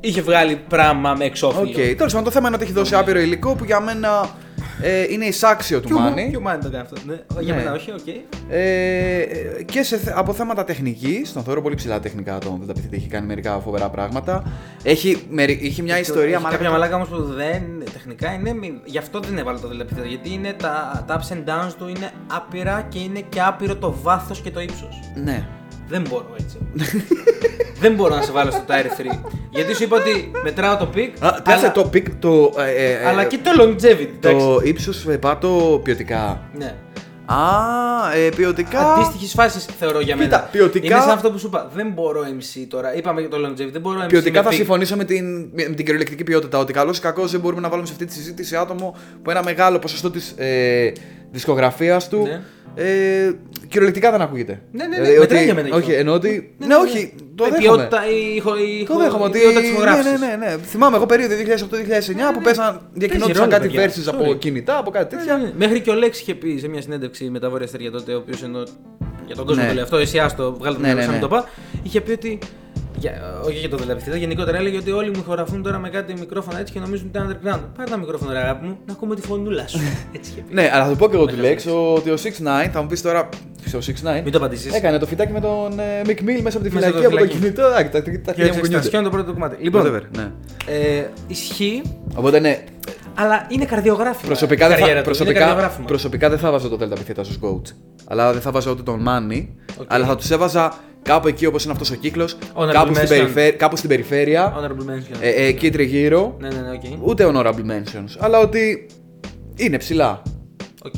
[0.00, 1.68] Είχε βγάλει πράγμα με εξώφυλλο.
[1.68, 4.28] Οκ, τέλος πάντων το θέμα είναι ότι έχει δώσει άπειρο υλικό που για μένα
[4.82, 6.28] ε, είναι εισάξιο του Ποιο Μάνι.
[6.30, 6.96] Ποιο Μάνι το κάνει αυτό.
[7.06, 7.40] Ναι.
[7.40, 7.60] Για Ναι.
[7.62, 8.06] μένα όχι, οκ.
[8.48, 12.66] Ε, ε, και σε, θε- από θέματα τεχνικής, τον θεωρώ πολύ ψηλά τεχνικά τον δεν
[12.74, 14.42] τα πείτε, έχει κάνει μερικά φοβερά πράγματα.
[14.82, 16.56] Έχει, μερι- είχε μια ιστορία Έχει μαλάκα.
[16.56, 17.62] Κάποια μαλάκα όμως που δεν.
[17.92, 18.52] Τεχνικά είναι.
[18.54, 20.06] μη- Γι' αυτό δεν έβαλε το δελεπίθετο.
[20.08, 23.94] Γιατί είναι τα, τα ups and downs του είναι άπειρα και είναι και άπειρο το
[24.02, 25.00] βάθος και το ύψος.
[25.24, 25.46] Ναι.
[25.90, 26.58] Δεν μπορώ έτσι.
[27.82, 29.18] δεν μπορώ να σε βάλω στο Tier 3.
[29.50, 31.08] Γιατί σου είπα ότι μετράω το peak.
[31.18, 32.52] Α, κάτσε αλλά, το peak, το.
[32.58, 34.08] ε, ε, ε, αλλά και το longevity.
[34.16, 34.46] εντάξει.
[34.46, 36.40] Το ύψο πάτω ποιοτικά.
[36.58, 36.74] Ναι.
[37.26, 37.36] Α,
[38.14, 38.92] ε, ποιοτικά.
[38.94, 40.48] Αντίστοιχη φάση θεωρώ για Κοίτα, μένα.
[40.52, 41.70] ποιοτικά- Είναι σαν αυτό που σου είπα.
[41.74, 42.94] Δεν μπορώ MC τώρα.
[42.96, 43.68] Είπαμε για το longevity.
[43.72, 44.08] Δεν μπορώ MC.
[44.08, 44.54] Ποιοτικά με θα peak.
[44.56, 46.58] συμφωνήσω με την, με την κυριολεκτική ποιότητα.
[46.58, 49.42] Ότι καλό ή κακό δεν μπορούμε να βάλουμε σε αυτή τη συζήτηση άτομο που ένα
[49.44, 50.92] μεγάλο ποσοστό της ε,
[51.30, 52.40] δισκογραφίας του Ναι.
[52.74, 53.30] Ε,
[53.68, 54.60] κυριολεκτικά δεν ακούγεται.
[54.72, 55.98] Ναι, ναι, ναι, Δηλαδή, μετράει ότι- για μένα και Όχι, αυτό.
[55.98, 56.54] εννοώ ότι.
[56.58, 57.76] Ναι, Ναι, ναι, όχι, το Με δέχομαι.
[57.76, 59.38] ποιότητα η ηχο- η Το ηχο- δέχομαι η ότι.
[59.38, 60.20] ποιότητα της Ναι, ηχογράφησης.
[60.20, 60.56] ναι, ναι, ναι.
[60.62, 63.88] Θυμάμαι εγώ περίοδο 2008-2009 που παίζαν διακοινώνονταν ρόλο, κάτι παιδιά.
[63.88, 64.38] verses από Sorry.
[64.38, 65.36] κινητά, από κάτι τέτοια.
[65.36, 65.52] Ναι, ναι.
[65.56, 68.16] Μέχρι και ο Λέξ είχε πει σε μια συνέντευξη με τα Βόρεια Αστέρια τότε, ο
[68.16, 68.62] οποίος ενώ.
[69.26, 69.68] Για τον κόσμο Ναι.
[69.68, 71.20] το λέει αυτό, εσύ άστο, βγάλε το Ναι, μυαλό ναι, σου να ναι.
[71.20, 71.48] μην το πά.
[71.82, 72.38] Είχε πει ότι.
[73.00, 76.58] Για, όχι για το δελαπιστήτα, γενικότερα έλεγε ότι όλοι μου ηχογραφούν τώρα με κάτι μικρόφωνα
[76.60, 77.60] έτσι και νομίζουν ότι είναι underground.
[77.76, 79.78] Πάρε τα μικρόφωνα, ρε αγάπη μου, να ακούμε τη φωνούλα σου.
[80.16, 80.54] έτσι είχε πει.
[80.54, 82.86] Ναι, αλλά θα το πω και εγώ του Μεγάλο Lex ότι ο 6ix9 θα μου
[82.86, 83.28] πεις τώρα.
[83.74, 84.74] Ο 6ix9 Μην το απαντήσεις.
[84.74, 87.06] έκανε το φυτάκι με τον ε, Mick Mill μέσα από τη Μέσα φυλακή από το
[87.06, 87.38] από το φυλακή.
[87.38, 87.62] κινητό.
[87.62, 88.76] Α, Τα τα- τα Και χέρια μου έτσι κουνιούνται.
[88.76, 90.30] εξετασιώνει το πρώτο κομμάτι; Λοιπόν, Whatever, ναι.
[90.66, 91.82] ε, ισχύει.
[92.14, 92.64] Οπότε ναι,
[93.14, 94.26] Αλλά είναι καρδιογράφημα.
[94.26, 95.08] Προσωπικά, η δεν θα, καριέρα του.
[95.08, 95.86] Είναι προσωπικά, καρδιογράφημα.
[95.86, 97.74] προσωπικά δεν θα βάζω το Delta Πιθέτα στου GOATs.
[98.06, 99.54] Αλλά δεν θα βάζω ούτε τον Μάνι.
[99.80, 99.86] Οκ.
[99.94, 102.36] Αλλά θα τους έβαζα κάπου εκεί όπως είναι αυτός ο κύκλος.
[102.54, 103.08] Honorable Κάπου, στην mention.
[103.08, 104.54] περιφέρεια- κάπου στην περιφέρεια.
[104.56, 105.16] Honorable mention.
[105.20, 106.36] Ε, ε, εκεί τριγύρω.
[106.40, 107.08] Ναι, ναι, ναι, οκ.
[107.08, 108.16] Ούτε honorable mentions.
[108.18, 108.86] Αλλά ότι
[109.56, 110.22] είναι ψηλά.
[110.84, 110.94] Οκ.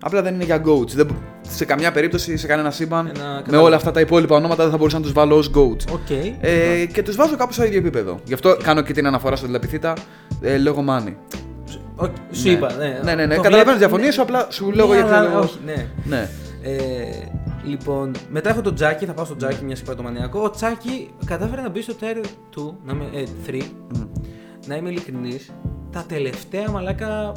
[0.00, 0.88] Απλά δεν είναι για GOATs.
[0.94, 1.08] Δεν,
[1.48, 3.66] σε καμιά περίπτωση, σε κανένα σύμπαν, Ένα- με κατάλαβα.
[3.66, 5.92] όλα αυτά τα υπόλοιπα ονόματα δεν θα μπορούσα να τους βάλω ως GOATs.
[5.92, 6.10] Οκ.
[6.40, 8.18] Ε, και τους βάζω κάπου στο ίδιο επίπεδο.
[8.24, 9.92] Γι' αυτό κάνω και την αναφορά στο Delta
[10.40, 11.14] ε, λόγω Money.
[11.96, 13.00] Οκ, Σου είπα, ναι.
[13.04, 13.34] Ναι, ναι, ναι.
[13.36, 15.38] Το Καταλαβαίνω τις βλέπω- διαφωνίες σου, απλά σου λέω Ναι, για ποιο αλλά λόγο.
[15.38, 15.86] Όχι, ναι.
[16.04, 16.28] Ναι.
[16.62, 17.26] Ε,
[17.64, 20.40] λοιπόν, μετά έχω τον Τζάκι, θα πάω στον Τζάκι, μιας και πάει το μανιακό.
[20.42, 22.24] Ο Τζάκι κατάφερε να μπει στο tier
[22.54, 23.62] 2, να είμαι, ε, 3,
[24.66, 25.50] να είμαι ειλικρινής,
[25.92, 27.32] τα τελευταία μαλάκα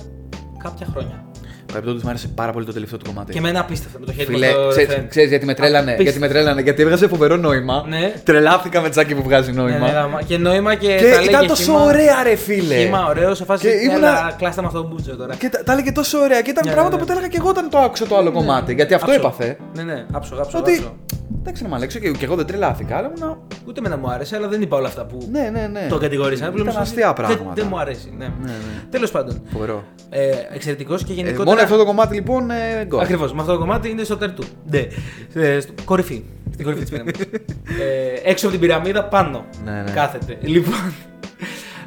[0.63, 1.23] κάποια χρόνια.
[1.71, 3.31] Παρεπτόντω μου άρεσε πάρα πολύ το τελευταίο του κομμάτι.
[3.31, 5.05] Και εμένα απίστευτα με το χέρι Φίλε, μου στο ξέρεις, refrain.
[5.09, 6.03] ξέρεις γιατί με τρέλανε, Απίστευτο.
[6.03, 7.85] γιατί με τρέλανε, γιατί έβγαζε φοβερό νόημα.
[7.87, 8.13] Ναι.
[8.23, 9.77] Τρελάθηκα με τσάκι που βγάζει Ναι, νόημα.
[9.87, 10.21] ναι, γάμα.
[10.21, 12.75] και νόημα και, και τα λέει ήταν και τόσο χύμα- ωραία, ρε φίλε.
[12.75, 13.67] Χύμα ωραίο, σε φάση.
[13.67, 15.35] Και Και ήμουνα- κλάστα με αυτό το μπούτσο τώρα.
[15.35, 17.13] Και τα, τα έλεγε τόσο ωραία και ήταν Ναι, πράγματα ναι, που ναι.
[17.13, 18.73] τα έλεγα και εγώ όταν το άκουσα το άλλο κομμάτι.
[18.73, 19.19] Γιατί αυτό Άψο.
[19.27, 19.57] έπαθε.
[19.75, 20.57] Ναι, ναι, άψο, άψο.
[20.57, 20.89] Ότι.
[21.39, 21.49] Άψο.
[21.49, 23.37] Εντάξει, να μαλέξω και, και εγώ δεν τρελάθηκα, αλλά ήμουν.
[23.67, 25.87] Ούτε εμένα μου άρεσε, αλλά δεν είπα όλα αυτά που Ναι, ναι, ναι.
[25.89, 26.47] το κατηγορήσαν.
[26.47, 27.53] Ήταν Απλά μου αστεία δεν- πράγματα.
[27.53, 28.13] Δεν, μου αρέσει.
[28.17, 28.25] Ναι.
[28.25, 28.83] Ναι, ναι.
[28.89, 29.41] Τέλος πάντων.
[29.51, 29.83] Φοβερό.
[30.09, 31.49] Ε, Εξαιρετικός και Ε, γενικότερα.
[31.49, 32.51] μόνο αυτό το κομμάτι λοιπόν.
[32.51, 32.99] Ε, γκολ.
[33.01, 34.43] Ακριβώς, με αυτό το κομμάτι είναι στο τερτού.
[34.69, 34.87] Ναι.
[35.33, 36.23] Ε, στο- κορυφή.
[36.51, 37.21] Στην κορυφή της πυραμίδας.
[38.23, 39.45] ε, έξω από την πυραμίδα πάνω.
[39.65, 39.91] Ναι, ναι.
[39.91, 40.37] Κάθεται.
[40.41, 40.93] Λοιπόν.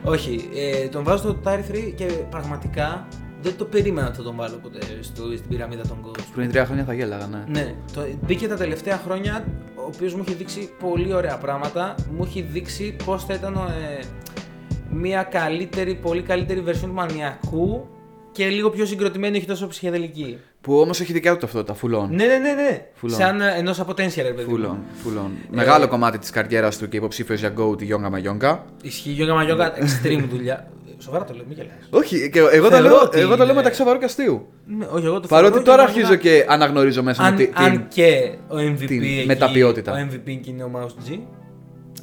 [0.05, 0.49] Όχι.
[0.83, 3.07] Ε, τον βάζω στο Tire 3 και πραγματικά
[3.43, 6.23] δεν το περίμενα ότι θα τον βάλω ποτέ στο, στην πυραμίδα των coach.
[6.35, 7.45] Πριν τρία χρόνια θα γέλαγα, ναι.
[7.49, 9.45] Ναι, το, μπήκε τα τελευταία χρόνια,
[9.75, 11.95] ο οποίος μου έχει δείξει πολύ ωραία πράγματα.
[12.17, 14.05] Μου έχει δείξει πώς θα ήταν ε,
[14.91, 17.89] μια καλύτερη, πολύ καλύτερη version του μανιακού
[18.33, 20.39] και λίγο πιο συγκροτημένη, όχι τόσο ψυχεδελική.
[20.63, 22.09] Που όμως έχει δικιά του ταυτότητα, φουλών.
[22.15, 22.87] Ναι, ναι, ναι, ναι.
[23.03, 23.11] Full on.
[23.13, 24.43] Σαν ενός από potential, ρε παιδί.
[24.45, 24.51] μου.
[24.51, 24.79] Φουλών.
[25.03, 25.31] φουλών.
[25.53, 28.65] Ε, Μεγάλο κομμάτι της καριέρας του και υποψήφιος για GO τη Γιόγκα Μαγιόγκα.
[28.83, 30.71] Ισχύει γιόγκα μαγιόγκα, extreme δουλειά.
[30.99, 31.73] Σοβαρά το λέω, μην γελάς.
[31.91, 34.47] Όχι, και εγώ, το Θεωρώ λέω, ότι εγώ το λέω είναι- μεταξύ σοβαρού και αστείου.
[34.67, 37.37] Ναι, όχι, εγώ το Παρότι θεωρώ τώρα και αρχίζω ήμουνα- και αναγνωρίζω μέσα μου αν,
[37.37, 37.85] τη- αν την.
[37.89, 39.93] και ο MVP την εκεί, μεταποιότητα.
[39.93, 41.13] Ο MVP και είναι ο Mouse G.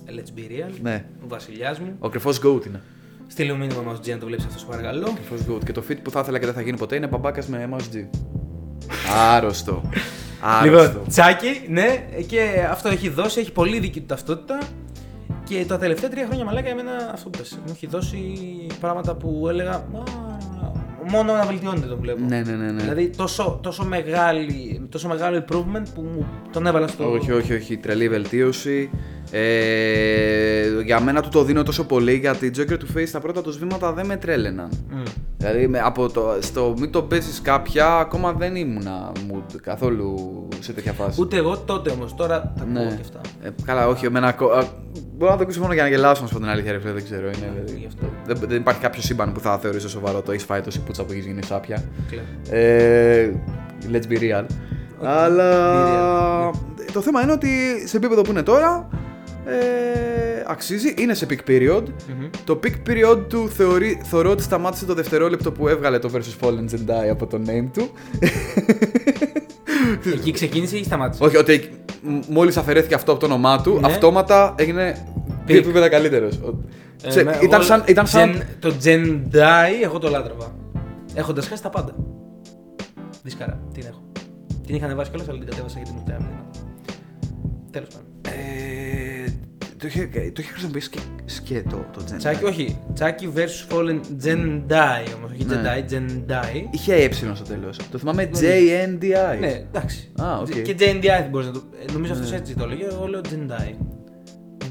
[0.07, 0.71] Let's be real.
[0.81, 1.05] Ναι.
[1.23, 1.95] Ο βασιλιάς μου.
[1.99, 2.81] Ο κρυφός GOAT είναι.
[3.27, 5.13] Στείλε μου μήνυμα Mouse G αν το βλέπεις αυτός, σου παρακαλώ.
[5.15, 5.63] Κρυφός GOAT.
[5.65, 7.95] Και το fit που θα ήθελα και δεν θα γίνει ποτέ είναι μπαμπάκας με Mouse
[7.95, 8.07] G.
[9.35, 9.81] Άρρωστο.
[10.41, 10.87] Άρρωστο.
[10.87, 14.59] Λοιπόν, τσάκι, ναι, και αυτό έχει δώσει, έχει πολύ δική του ταυτότητα.
[15.43, 18.17] Και τα τελευταία τρία χρόνια μαλάκα εμένα αυτό που πες, μου έχει δώσει
[18.79, 19.83] πράγματα που έλεγα «Α,
[21.09, 22.19] μόνο να βελτιώνεται το βλέπω.
[22.27, 22.81] Ναι, ναι, ναι, ναι.
[22.81, 27.11] Δηλαδή τόσο, τόσο, μεγάλη, τόσο μεγάλο improvement που μου τον έβαλα στο.
[27.11, 27.77] Όχι, όχι, όχι.
[27.77, 28.89] Τρελή βελτίωση.
[29.31, 33.57] Ε, για μένα του το δίνω τόσο πολύ γιατί Joker του Face τα πρώτα τους
[33.57, 34.69] βήματα δεν με τρέλαιναν.
[34.89, 35.03] Μμ.
[35.37, 40.73] Δηλαδή με, από το, στο μην το παίζει κάποια ακόμα δεν ήμουνα mood καθόλου σε
[40.73, 41.21] τέτοια φάση.
[41.21, 42.89] Ούτε εγώ τότε όμως, τώρα τα ακούω Ναι.
[42.95, 43.21] και αυτά.
[43.43, 44.27] Ε, καλά, όχι, εμένα.
[44.27, 44.63] ακο- α,
[45.17, 46.91] Μπορώ να το ακούσω μόνο για να γελάσω, να σου πω την αλήθεια, ρε φίλε,
[46.91, 47.25] δεν ξέρω.
[47.27, 48.05] Είναι, δηλαδή, Γι' αυτό.
[48.25, 51.11] δεν, δεν υπάρχει κάποιο σύμπαν που θα θεωρήσω σοβαρό το έχει φάει τόση πουτσα που
[51.11, 51.83] έχεις γίνει σάπια.
[52.09, 52.59] Κλαίω.
[52.61, 53.31] Ε,
[53.91, 54.45] let's be real.
[55.01, 57.49] Αλλά be το θέμα είναι ότι
[57.85, 58.89] σε επίπεδο που είναι τώρα
[59.45, 61.83] ε, αξίζει, είναι σε peak period.
[61.83, 62.29] Μμμ.
[62.43, 66.63] Το peak period του θεωρεί, θεωρώ ότι σταμάτησε το δευτερόλεπτο που έβγαλε το Versus Fallen
[66.75, 67.89] Jedi από το name του.
[70.13, 71.69] Εκεί ξεκίνησε ή σταμάτησε; Όχι, ότι
[72.29, 73.87] μόλις αφαιρέθηκε αυτό από το όνομά του, Ναι.
[73.87, 75.05] αυτόματα έγινε
[75.45, 75.63] δύο Peak.
[75.63, 76.39] επίπεδα καλύτερος.
[77.03, 77.83] Ε, με- ήταν εγώ- σαν.
[77.87, 78.31] Ήταν σαν...
[78.37, 80.55] Gen- το Jendai, εγώ το λάτρευα.
[81.19, 81.95] Έχοντας χάσει τα πάντα.
[83.23, 84.01] Δίσκαρα, την έχω.
[84.65, 86.17] Την είχα ανεβάσει κιόλας, αλλά την κατέβασα γιατί μου φταίει
[87.71, 88.07] Τέλος πάντων.
[88.25, 89.29] Ε,
[89.77, 92.17] το, είχε, το είχε χρησιμοποιήσει και σκέτο το Jedi.
[92.17, 92.79] Τσάκι, όχι.
[92.93, 95.31] Τσάκι vs Fallen Jendai όμως.
[95.31, 95.61] Όχι Ναι.
[95.63, 96.63] Jedi, Jendai.
[96.71, 97.77] Είχε ε στο τέλος.
[97.91, 98.39] Το θυμάμαι Ναι.
[98.39, 99.39] JNDI.
[99.39, 100.11] Ναι, εντάξει.
[100.21, 100.61] Α, οκ.
[100.61, 101.63] Και Jendai δεν μπορείς να το.
[101.87, 102.85] ε, Νομίζω αυτός έτσι το έλεγε.
[102.85, 103.73] Εγώ λέω Jendai.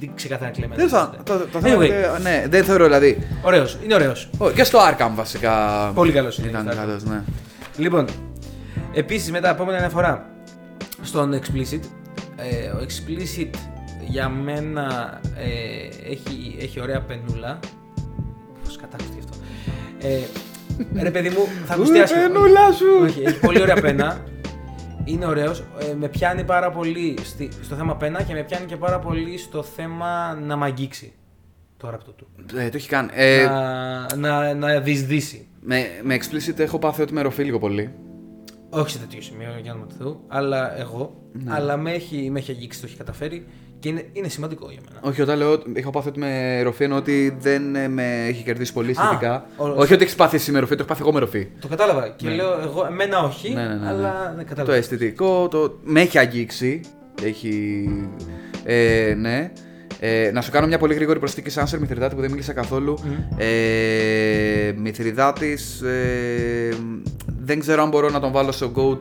[0.01, 0.81] Δεν ξεκαθαρά κλεμμένο.
[0.81, 1.15] Δεν θα.
[1.25, 1.87] Το, το θέμα Anyway.
[1.87, 3.19] είναι, ναι, δεν θεωρώ δηλαδή.
[3.43, 4.31] Ωραίος, είναι ωραίος.
[4.39, 5.53] Ω, και στο Arkham βασικά.
[5.95, 7.23] Πολύ καλός είναι, Ήταν θα καλός, ναι.
[7.77, 8.07] Λοιπόν,
[8.93, 10.31] επίσης μετά επόμενη αναφορά
[11.03, 11.81] στον Explicit.
[12.37, 13.51] Ε, ο Explicit
[14.07, 17.59] για μένα ε, έχει, έχει ωραία πενούλα.
[18.65, 19.37] Πώς κατάκουστηκε αυτό.
[20.09, 22.23] Ε, ρε παιδί μου, θα ακουστεί Ου, άσχημα.
[22.23, 22.87] πενούλα σου!
[23.05, 24.17] Όχι, έχει πολύ ωραία πένα.
[25.09, 25.61] Είναι ωραίος.
[25.91, 29.39] Ε, με πιάνει πάρα πολύ στη- στο θέμα πένα και με πιάνει και πάρα πολύ
[29.39, 31.13] στο θέμα να μ' αγγίξει
[31.77, 32.27] το ραπτό του.
[32.57, 33.09] Ε, το έχει κάνει.
[33.13, 35.47] Ε, να, να, να διεισδύσει.
[35.61, 37.93] με, με explicit έχω πάθει ότι με ροφεί λίγο πολύ.
[38.71, 41.23] Όχι σε τέτοιο σημείο, για όνομα του Θεού, αλλά εγώ.
[41.47, 43.47] Αλλά με έχει, με έχει αγγίξει, το έχει καταφέρει
[43.81, 45.01] και είναι, είναι σημαντικό για μένα.
[45.03, 48.73] Όχι, όταν λέω έχω πάθει ότι με ροφεί εννοώ ότι δεν ε, με έχει κερδίσει
[48.73, 49.47] πολύ αισθητικά.
[49.57, 51.47] ο- Όχι ότι έχεις πάθει εσύ με ροφή, το έχω πάθει εγώ με ροφή.
[51.61, 53.89] Το κατάλαβα και λέω εγώ, εμένα όχι, Ναι, ναι, ναι, ναι.
[53.89, 54.75] αλλά ναι, Το κατάλαβα.
[54.77, 55.79] αισθητικό, το...
[55.83, 56.81] με έχει αγγίξει.
[57.23, 57.85] Έχει.
[58.65, 59.53] Ε, ναι.
[60.01, 62.99] Ε, να σου κάνω μια πολύ γρήγορη προσθήκη σε Answer Μηθριδάτη που δεν μίλησα καθόλου.
[63.37, 66.69] Ε, Μηθριδάτης, ε,
[67.39, 68.99] δεν ξέρω αν μπορώ να τον βάλω στο GOAT.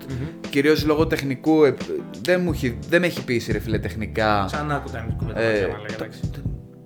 [0.49, 1.63] Κυρίως λόγω τεχνικού.
[1.63, 1.73] ε,
[2.21, 4.47] δεν, μου έχει, δεν με έχει πείσει ρε φίλε τεχνικά.
[4.49, 5.39] Σαν άκου τα κουβέντα.
[5.41, 6.19] Ε, Ε, εντάξει.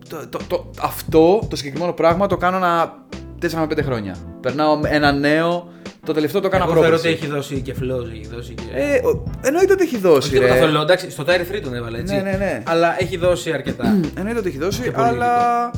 [0.09, 2.93] Το, το, το, αυτό το συγκεκριμένο πράγμα το κάνω να
[3.41, 4.15] 4 με 5 χρόνια.
[4.41, 5.67] Περνάω ένα νέο.
[6.05, 7.23] Το τελευταίο το έκανα Εγώ θεωρώ ότι πρόκληση.
[7.25, 8.63] έχει δώσει και flows, έχει δώσει και...
[8.73, 10.17] Ε, ο- εννοείται ότι έχει δώσει.
[10.17, 10.59] Όχι τίποτα ρε.
[10.59, 12.15] θέλω, εντάξει, στο Tier 3 τον έβαλε έτσι.
[12.15, 12.61] Ναι, ναι, ναι.
[12.65, 13.99] Αλλά έχει δώσει αρκετά.
[14.17, 15.71] Εννοείται ότι έχει δώσει, Και πολύ αλλά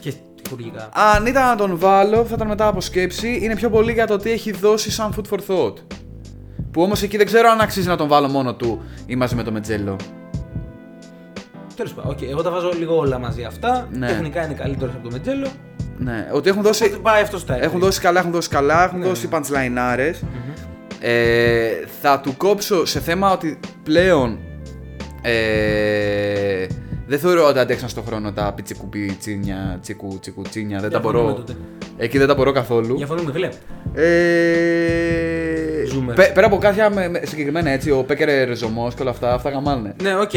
[0.00, 0.12] και
[0.46, 0.88] χειρουργικά.
[1.14, 3.38] αν ήταν να τον βάλω, θα ήταν μετά από σκέψη.
[3.42, 5.74] Είναι πιο πολύ για το τι έχει δώσει σαν food for thought.
[6.70, 9.42] Που όμως εκεί δεν ξέρω αν αξίζει να τον βάλω μόνο του ή μαζί με
[9.42, 9.96] το Μέντζελο.
[11.76, 13.88] Τέλος πάντων, οκ, εγώ τα βάζω λίγο όλα μαζί αυτά.
[13.92, 14.06] Ναι.
[14.06, 15.46] Τεχνικά είναι καλύτερος από το Μέντζελο.
[16.04, 16.84] Ναι, ότι έχουν δώσει.
[16.84, 19.38] Οπότε πάει αυτό στα Έχουν δώσει καλά, έχουν δώσει καλά, έχουν Ναι, δώσει ναι.
[19.38, 20.14] punchline
[21.00, 21.70] Ε,
[22.00, 24.38] θα του κόψω σε θέμα ότι πλέον
[25.22, 26.66] ε,
[27.06, 30.80] δεν θεωρώ ότι αντέξαν στον χρόνο τα πιτσικουπί τσίνια, τσικου, τσικου τσίνια.
[30.80, 31.34] Δεν τα Διαφωνούμε μπορώ.
[31.44, 31.56] τότε.
[31.96, 32.96] Εκεί δεν τα μπορώ καθόλου.
[32.96, 33.48] Διαφωνούμε, φίλε.
[33.94, 36.12] Ε, Ζούμε.
[36.12, 39.50] πέ- πέρα από κάποια με- με- συγκεκριμένα έτσι, ο Πέκερ Ρεζωμός και όλα αυτά, αυτά
[39.50, 39.94] γαμάνε.
[40.02, 40.30] Ναι, οκ.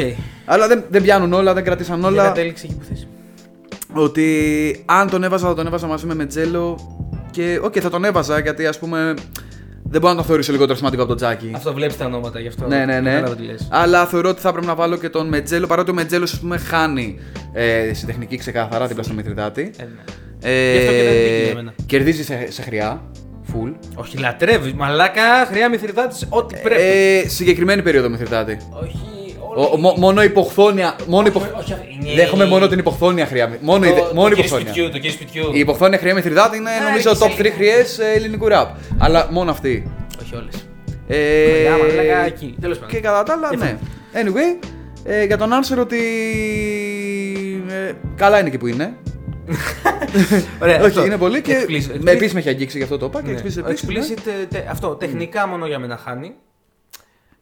[0.46, 2.24] Αλλά δεν, δεν πιάνουν όλα, δεν κρατήσαν Για όλα.
[2.24, 3.08] κατέληξε εκεί που θες.
[3.94, 6.80] Ότι αν τον έβαζα, θα τον έβαζα μαζί με Μέντζελο.
[7.32, 9.14] Και οκ, θα τον έβαζα γιατί ας πούμε.
[9.86, 11.52] Δεν μπορώ να τον θεωρήσω λιγότερο σημαντικό από τον Τζάκι.
[11.56, 12.68] Αυτό βλέπεις τα ονόματα γι' αυτό.
[12.68, 13.10] Ναι, ναι, ναι.
[13.10, 13.68] Κατάλαβα τι λες.
[13.72, 16.58] Αλλά θεωρώ ότι θα πρέπει να βάλω και τον Μέντζελο παρότι ο Μέντζελος ας πούμε
[16.58, 17.20] χάνει
[17.54, 19.72] ε, στη τεχνική ξεκάθαρα δίπλα στον Μηθριδάτη.
[19.78, 20.50] Ε, ναι.
[20.52, 21.74] Ε, Γι' αυτό και δεν νίκη για μένα.
[21.86, 23.02] κερδίζει σε, σε χρειά.
[23.54, 23.74] Full.
[23.96, 24.74] Όχι, λατρεύεις.
[24.74, 26.82] Μαλάκα, χρειά Μηθριδάτη, ό,τι πρέπει.
[26.82, 28.58] Ε, συγκεκριμένη περίοδο Μηθριδάτη.
[28.84, 29.13] Όχι.
[29.56, 30.96] Ο, ο- μο- μόνο υποχθόνια.
[31.08, 31.44] Μόνο υποχ...
[31.58, 33.58] όχι, είναι- Δέχομαι μόνο την υποχθόνια χρειά.
[33.62, 34.66] Μόνο, η, Το- μόνο το κύριο υποχθόνια.
[34.74, 35.50] σπιτιού, το κύριο σπιτιού.
[35.54, 37.56] Η υποχθόνια χρειά Μηθριδάτη είναι Α, νομίζω έχει top 3 σελίδα.
[37.56, 38.66] χρειές ελληνικού rap.
[38.98, 39.92] Αλλά μόνο αυτή.
[40.22, 40.68] Όχι όλες.
[41.08, 41.16] Ε,
[41.54, 42.56] Χρειά, μαλάκα, εκεί.
[42.62, 42.92] Τέλος πάντων.
[42.96, 43.78] Και κατά τα άλλα, ναι.
[44.14, 44.66] Anyway,
[45.04, 45.98] ε, για τον Answer ότι.
[47.70, 48.94] ε, καλά είναι εκεί που είναι.
[50.62, 51.06] Ωραία, Όχι, αυτό.
[51.06, 51.98] είναι πολύ και Explicit.
[52.00, 53.22] με επίσης με έχει αγγίξει γι' αυτό το είπα.
[53.22, 53.38] Και Ναι.
[53.40, 54.00] explicit Ο επίσης, ναι.
[54.00, 56.34] explicit, ε, τε- αυτό, τεχνικά μόνο για μένα χάνει.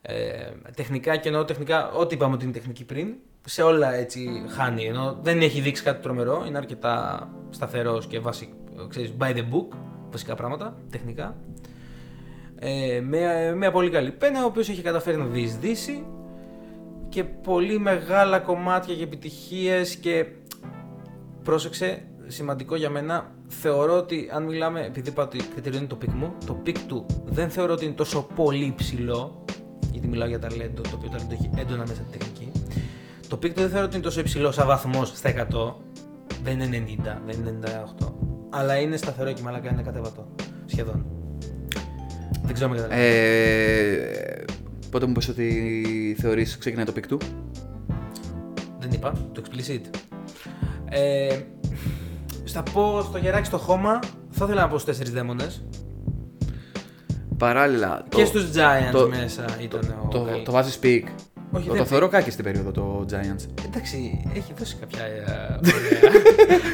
[0.01, 3.15] Ε, τεχνικά και εννοώ τεχνικά, ό,τι είπαμε ότι είναι τεχνική πριν,
[3.45, 4.85] σε όλα έτσι χάνει.
[4.85, 8.49] Ενώ δεν έχει δείξει κάτι τρομερό, είναι αρκετά σταθερός και basic,
[8.89, 9.77] ξέρεις, by the book,
[10.11, 11.35] βασικά πράγματα, τεχνικά.
[12.59, 16.05] Ε, με μια πολύ καλή πένα, ο οποίος έχει καταφέρει να διεισδύσει
[17.09, 20.25] και πολύ μεγάλα κομμάτια και επιτυχίες και
[21.43, 26.09] πρόσεξε, σημαντικό για μένα, θεωρώ ότι αν μιλάμε, επειδή είπα ότι κριτήριο είναι το peak
[26.09, 29.45] μου, το peak του δεν θεωρώ ότι είναι τόσο πολύ ψηλό,
[29.91, 32.51] γιατί μιλάω για ταλέντο, το οποίο ταλέντο έχει έντονα μέσα την τεχνική.
[33.27, 35.73] Το peak του δεν θεωρώ ότι είναι τόσο υψηλό σαν βαθμός στα 100,
[36.43, 37.59] δεν είναι 90, δεν είναι
[37.99, 38.11] 98,
[38.49, 40.27] αλλά είναι σταθερό και μαλάκα είναι ακατέβατο,
[40.65, 41.05] σχεδόν.
[42.43, 43.13] Δεν ξέρω αν με καταλαβαίνεις.
[43.13, 44.45] Ε,
[44.89, 47.17] πότε μου πες ότι θεωρείς ξεκινάει το peak του.
[48.79, 49.81] Δεν είπα, το Explicit.
[50.89, 51.39] Ε,
[52.43, 53.99] στα πω στο γεράκι στο χώμα,
[54.29, 55.63] θα ήθελα να πω στους τέσσερις δαίμονες.
[57.45, 58.03] Παράλληλα.
[58.09, 60.43] και το- στους Giants το- μέσα ήταν ο Το, Γκάλι.
[60.43, 61.07] το βάζεις πικ.
[61.51, 63.65] Όχι, το, δεν το θεωρώ κάκι στην περίοδο το Giants.
[63.65, 65.11] Εντάξει, έχει δώσει κάποια ε,
[65.77, 66.11] ωραία.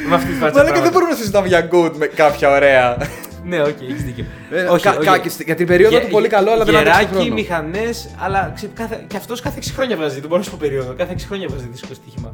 [0.09, 0.91] με αυτή τη φάτσα Μαλάκα δεν πράγματα.
[0.91, 2.97] μπορούμε να συζητάμε για good με κάποια ωραία.
[3.43, 4.25] Ναι, οκ, έχεις δίκιο.
[4.51, 5.05] Ε, όχι, κα- όχι.
[5.05, 7.33] κάκι στη- για την περίοδο του πολύ καλό, αλλά δεν αντέξει τον Γεράκι, χρόνο.
[7.33, 10.57] μηχανές, αλλά ξέρει, κάθε, και αυτός κάθε 6 χρόνια βάζει, δεν μπορώ να σου πω
[10.59, 12.33] περίοδο, κάθε 6 χρόνια βάζει δίσκο στοίχημα.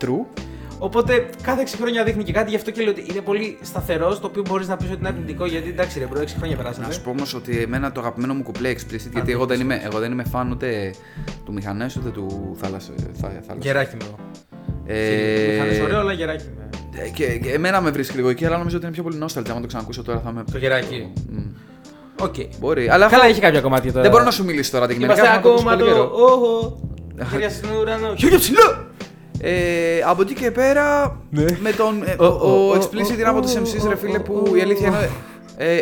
[0.00, 0.40] True.
[0.78, 4.18] Οπότε κάθε 6 χρόνια δείχνει και κάτι, γι' αυτό και λέω ότι είναι πολύ σταθερό,
[4.18, 6.86] το οποίο μπορείς να πεις ότι είναι αρνητικό, γιατί εντάξει, ρε, προ 6 χρόνια περάσανε.
[6.86, 9.80] Να σου πω όμως ότι εμένα το αγαπημένο μου κουπλέ Explicit, γιατί εγώ δεν, είμαι,
[9.84, 10.94] εγώ δεν είμαι φαν ούτε
[11.44, 12.90] του μηχανές ούτε του θάλασσα.
[13.20, 13.56] θάλασσα.
[13.58, 14.16] Γεράκι με εγώ.
[14.86, 16.68] Ε, Μηχανές ωραίο, αλλά γεράκι με.
[17.04, 19.48] ε, και, και εμένα με βρίσκει λίγο εκεί, αλλά νομίζω ότι είναι πιο πολύ nostalgia.
[19.54, 20.44] Αν το ξανακούσω τώρα θα με.
[20.52, 21.12] Το γεράκι.
[21.30, 21.38] Μμ.
[22.20, 22.34] Οκ.
[22.58, 22.88] Μπορεί.
[22.88, 24.02] Αλλά Καλά, αυτό- έχει κάποια κομμάτια τώρα.
[24.02, 25.18] δεν μπορώ να σου μιλήσω τώρα αντικειμενικά.
[25.20, 25.96] Είμαστε θα με ακούσεις ακόμα πολύ το.
[25.96, 26.10] καιρό.
[26.14, 26.78] Όχο.
[27.30, 28.14] Χέρια στον ουρανό.
[28.16, 28.86] Χέρια ψηλά!
[29.46, 31.44] Ε, από εκεί και πέρα, Ναι.
[31.60, 32.02] με τον.
[32.04, 34.16] ε, Ο- ο, ο- ο ο- Explicit ο- είναι από του ο- MCs, ρε φίλε,
[34.16, 35.08] ο- που ο- η αλήθεια είναι.
[35.56, 35.78] Ε,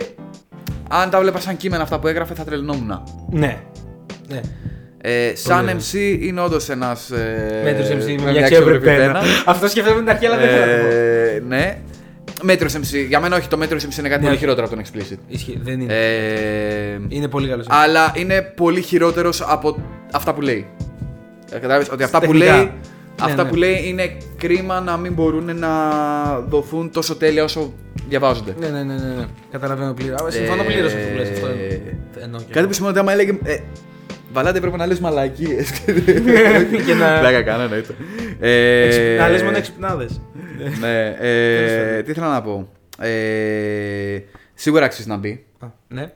[0.89, 3.03] αν τα βλέπα σαν κείμενα αυτά που έγραφε, θα τρελνόμουν.
[3.31, 3.57] Ναι.
[4.29, 4.41] Ναι.
[5.05, 5.77] Ε, σαν ωραίο.
[5.77, 7.11] MC είναι όντως ένας.
[7.11, 8.97] Ε, Μέτρο MC με με μια ξέπρεπη πένα.
[9.13, 9.21] πένα.
[9.47, 10.89] Αυτό σκεφτόμουν την αρχή, αλλά δεν θέλω να το πω.
[10.95, 11.79] Ε, ναι.
[12.43, 13.07] Μέτρο MC.
[13.09, 14.39] Για μένα όχι, το μέτρο MC είναι κάτι Ναι, πολύ όχι.
[14.39, 15.19] χειρότερο από τον Explicit.
[15.29, 15.95] Ισχύει, δεν είναι.
[15.95, 17.67] Ε, Είναι πολύ καλός.
[17.71, 19.77] αλλά είναι πολύ χειρότερος από
[20.13, 20.67] αυτά που λέει.
[21.53, 22.55] Ε, Κατάλαβες ότι αυτά που Τεχνικά.
[22.57, 22.71] λέει, Ναι,
[23.21, 23.49] αυτά ναι.
[23.49, 25.71] που λέει είναι κρίμα να μην μπορούν να
[26.49, 27.73] δοθούν τόσο τέλεια όσο
[28.09, 28.55] διαβάζονται.
[28.61, 29.15] Ναι, ναι, ναι, ναι.
[29.15, 29.25] ναι.
[29.51, 30.21] Καταλαβαίνω πλήρως.
[30.29, 31.29] Συμφωνώ Ε, πλήρως αυτό που λες.
[31.31, 31.47] Αυτό
[32.23, 32.67] εννοώ και Κάτι εγώ.
[32.67, 33.39] που σημαίνει ότι άμα έλεγε.
[33.45, 33.57] Ε,
[34.33, 35.71] Βαλάτε πρέπει να λες μαλακίες.
[36.87, 37.95] Και να- Πλάκα κάνω, εννοείται.
[38.41, 40.21] Ε, Εξυπ- Να λες μόνο εξυπνάδες.
[40.81, 42.69] Ναι, ε, τι ήθελα να πω.
[42.99, 44.19] Ε,
[44.55, 45.45] σίγουρα αξίζει να μπει.
[45.61, 46.13] Α, Ναι.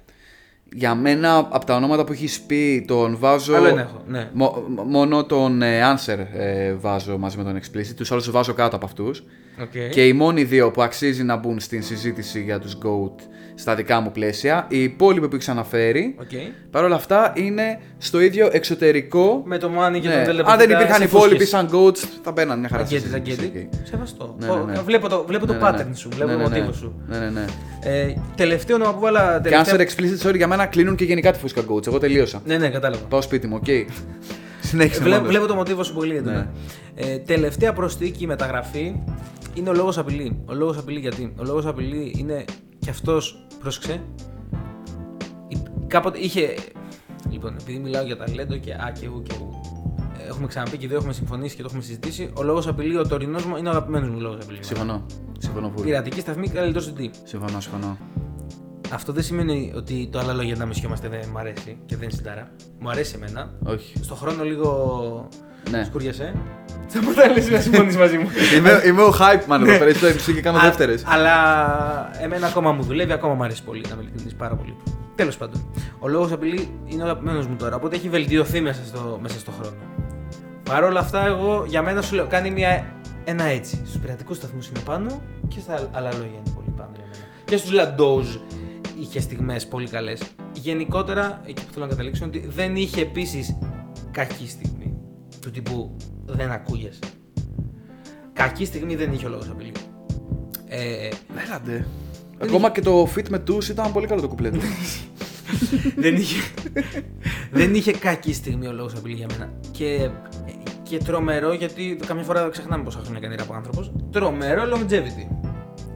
[0.77, 3.55] Για μένα από τα ονόματα που έχεις πει τον βάζω.
[3.55, 4.03] Άλλο ένα έχω.
[4.07, 4.31] Ναι.
[4.33, 7.95] Μο- μόνο τον ε, Answer ε, βάζω μαζί με τον Explicit.
[7.97, 9.23] Τους άλλους βάζω κάτω από αυτούς.
[9.63, 9.91] Okay.
[9.91, 13.21] Και οι μόνοι δύο που αξίζει να μπουν στην συζήτηση για τους GOAT
[13.55, 14.67] στα δικά μου πλαίσια.
[14.69, 16.15] Οι υπόλοιποι που έχει αναφέρει.
[16.21, 16.53] Okay.
[16.71, 19.43] Παρ' όλα αυτά είναι στο ίδιο εξωτερικό.
[19.45, 20.25] Με το Money και Ναι.
[20.27, 21.49] τον Αν δεν υπήρχαν σε υπόλοιποι φούσκες.
[21.49, 23.41] σαν GOATs, θα μπαίναν μια χαρά στη Αγκέτη, συζήτηση.
[23.41, 23.69] αγκέτη.
[23.81, 23.87] Οκ.
[23.87, 24.37] Σεβαστό.
[24.39, 24.79] Ναι, ναι, ναι.
[24.79, 25.95] Ω, Βλέπω το, βλέπω το Ναι, ναι, pattern ναι.
[25.95, 26.65] σου, βλέπω Ναι, το ναι, ναι.
[26.65, 26.95] μοτίβο σου.
[27.07, 27.45] Ναι, ναι, ναι.
[27.85, 29.41] Ε, τελευταίο όνομα που βάλα.
[29.43, 29.77] Και Τελευταία...
[29.77, 31.87] Answer Explicit, sorry, για μένα κλείνουν και γενικά τη φούσκα GOATs.
[31.87, 32.43] Εγώ τελείωσα.
[32.45, 33.05] Ναι, ναι, κατάλαβα.
[33.05, 33.67] Πάω σπίτι μου, οκ.
[34.61, 35.01] Συνέχισε.
[35.03, 35.29] Βλέ- μόνο.
[35.29, 36.37] βλέπω το μοτίβο σου πολύ έντονα.
[36.37, 36.47] Ναι.
[37.13, 38.95] Ε, τελευταία προσθήκη μεταγραφή
[39.57, 40.43] είναι ο λόγος απειλή.
[40.49, 41.35] Ο λόγος απειλή γιατί.
[41.39, 42.45] Ο λόγος απειλή είναι
[42.79, 43.47] και αυτός.
[43.61, 44.01] Πρόσεξε.
[45.49, 46.55] Υ- Κάποτε είχε.
[47.31, 49.61] Λοιπόν, επειδή μιλάω για ταλέντο και α και ου και ου.
[50.25, 52.31] ε, Έχουμε ξαναπεί και δύο έχουμε συμφωνήσει και το έχουμε συζητήσει.
[52.37, 54.59] Ο λόγος απειλή, ο τωρινός μου είναι ο αγαπημένος μου λόγος απειλή.
[54.61, 55.07] Συμφωνώ.
[55.39, 55.87] Συμφωνώ πολύ.
[55.87, 57.11] Πειρατική σταθμή, καλύτερο συντή.
[57.25, 57.99] Συμφωνώ, συμφωνώ.
[58.93, 62.13] Αυτό δεν σημαίνει ότι το άλλο λόγια να μισιόμαστε δεν μου αρέσει και δεν είναι
[62.17, 62.51] συντάρα.
[62.79, 63.55] Μου αρέσει εμένα.
[63.65, 63.93] Όχι.
[64.05, 65.29] Στο χρόνο λίγο
[65.71, 65.85] Ναι.
[65.85, 66.35] σκούριασε.
[66.89, 68.29] Σταματά λες να συμφωνείς μαζί μου.
[68.57, 71.03] είμαι, είμαι ο hype man εδώ πέρα στο MC και κάνω Α- δεύτερες.
[71.07, 71.33] Αλλά
[72.23, 74.77] εμένα ακόμα μου δουλεύει, ακόμα μου αρέσει πολύ να με ειλικρινής πάρα πολύ.
[75.15, 75.71] Τέλος πάντων.
[75.99, 79.51] Ο λόγος απειλή είναι ο αγαπημένο μου τώρα, οπότε έχει βελτιωθεί μέσα στο, μέσα στο
[79.51, 79.77] χρόνο.
[80.63, 82.85] Παρ' όλα αυτά, εγώ για μένα σου λέω: Κάνει μια,
[83.25, 83.83] ένα έτσι.
[83.87, 87.25] Στους πειρατικούς σταθμούς είναι πάνω και στα άλλα λόγια είναι πολύ πάνω για μένα.
[87.45, 88.27] Και στους Λαντόζ
[89.01, 90.23] είχε στιγμές πολύ καλές.
[90.53, 93.59] Γενικότερα, εκεί που θέλω να καταλήξω είναι ότι δεν είχε επίσης
[94.11, 94.76] κακή στιγμή.
[95.47, 96.99] Του τύπου δεν ακούγεσαι.
[98.33, 99.73] Κακή στιγμή δεν είχε ο λόγος απειλή.
[100.67, 101.09] Ε,
[101.47, 101.87] Έλαντε.
[102.39, 104.61] Ακόμα και το fit με τους ήταν πολύ καλό το κουπλέ του.
[106.05, 106.41] δεν, είχε,
[107.51, 109.53] δεν είχε κακή στιγμή ο λόγος απειλή για μένα.
[109.71, 110.11] Και,
[110.83, 113.93] και τρομερό, γιατί καμιά φορά ξεχνάμε πόσα χρόνια κάνει από άνθρωπος.
[114.11, 115.27] Τρομερό longevity.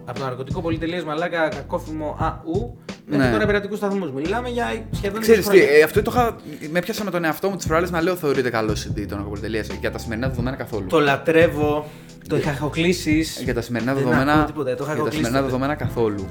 [0.05, 2.73] Από το ναρκωτικό πολυτελεία μαλάκα, κακόφημο ΑΟΥ,
[3.11, 3.33] μέχρι Ναι.
[3.33, 4.13] τώρα πειρατικού σταθμού.
[4.15, 5.77] Μιλάμε για σχεδόν 20 Ξέρεις τι, χρόνια.
[5.79, 6.37] ε, αυτό το είχα.
[6.71, 9.65] Με έπιασα με τον εαυτό μου τις προάλλες να λέω θεωρείται καλό CD το Νοκοπολιτελεία.
[9.81, 10.87] Για τα σημερινά δεδομένα καθόλου.
[10.87, 11.87] Το λατρεύω,
[12.29, 13.25] το είχα χοκλήσει.
[13.45, 14.33] Για τα σημερινά Δεν δεδομένα.
[14.33, 15.51] ακούω τίποτα, το είχα για τα αποκλείσει σημερινά τότε.
[15.51, 16.27] δεδομένα καθόλου.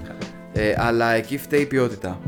[0.53, 2.19] Ε, αλλά εκεί φταίει η ποιότητα.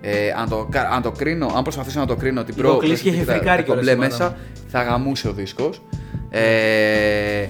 [0.00, 3.02] Ε, αν, το, κα- αν το κρίνω, αν προσπαθήσω να το κρίνω την Λίγο κλείσει
[3.02, 4.36] και είχε τα- φρικάρει τα κιόλας κομπλέ η ομάδα μέσα, μου.
[4.68, 5.82] θα γαμούσε ο δίσκος.
[6.30, 7.46] Ε,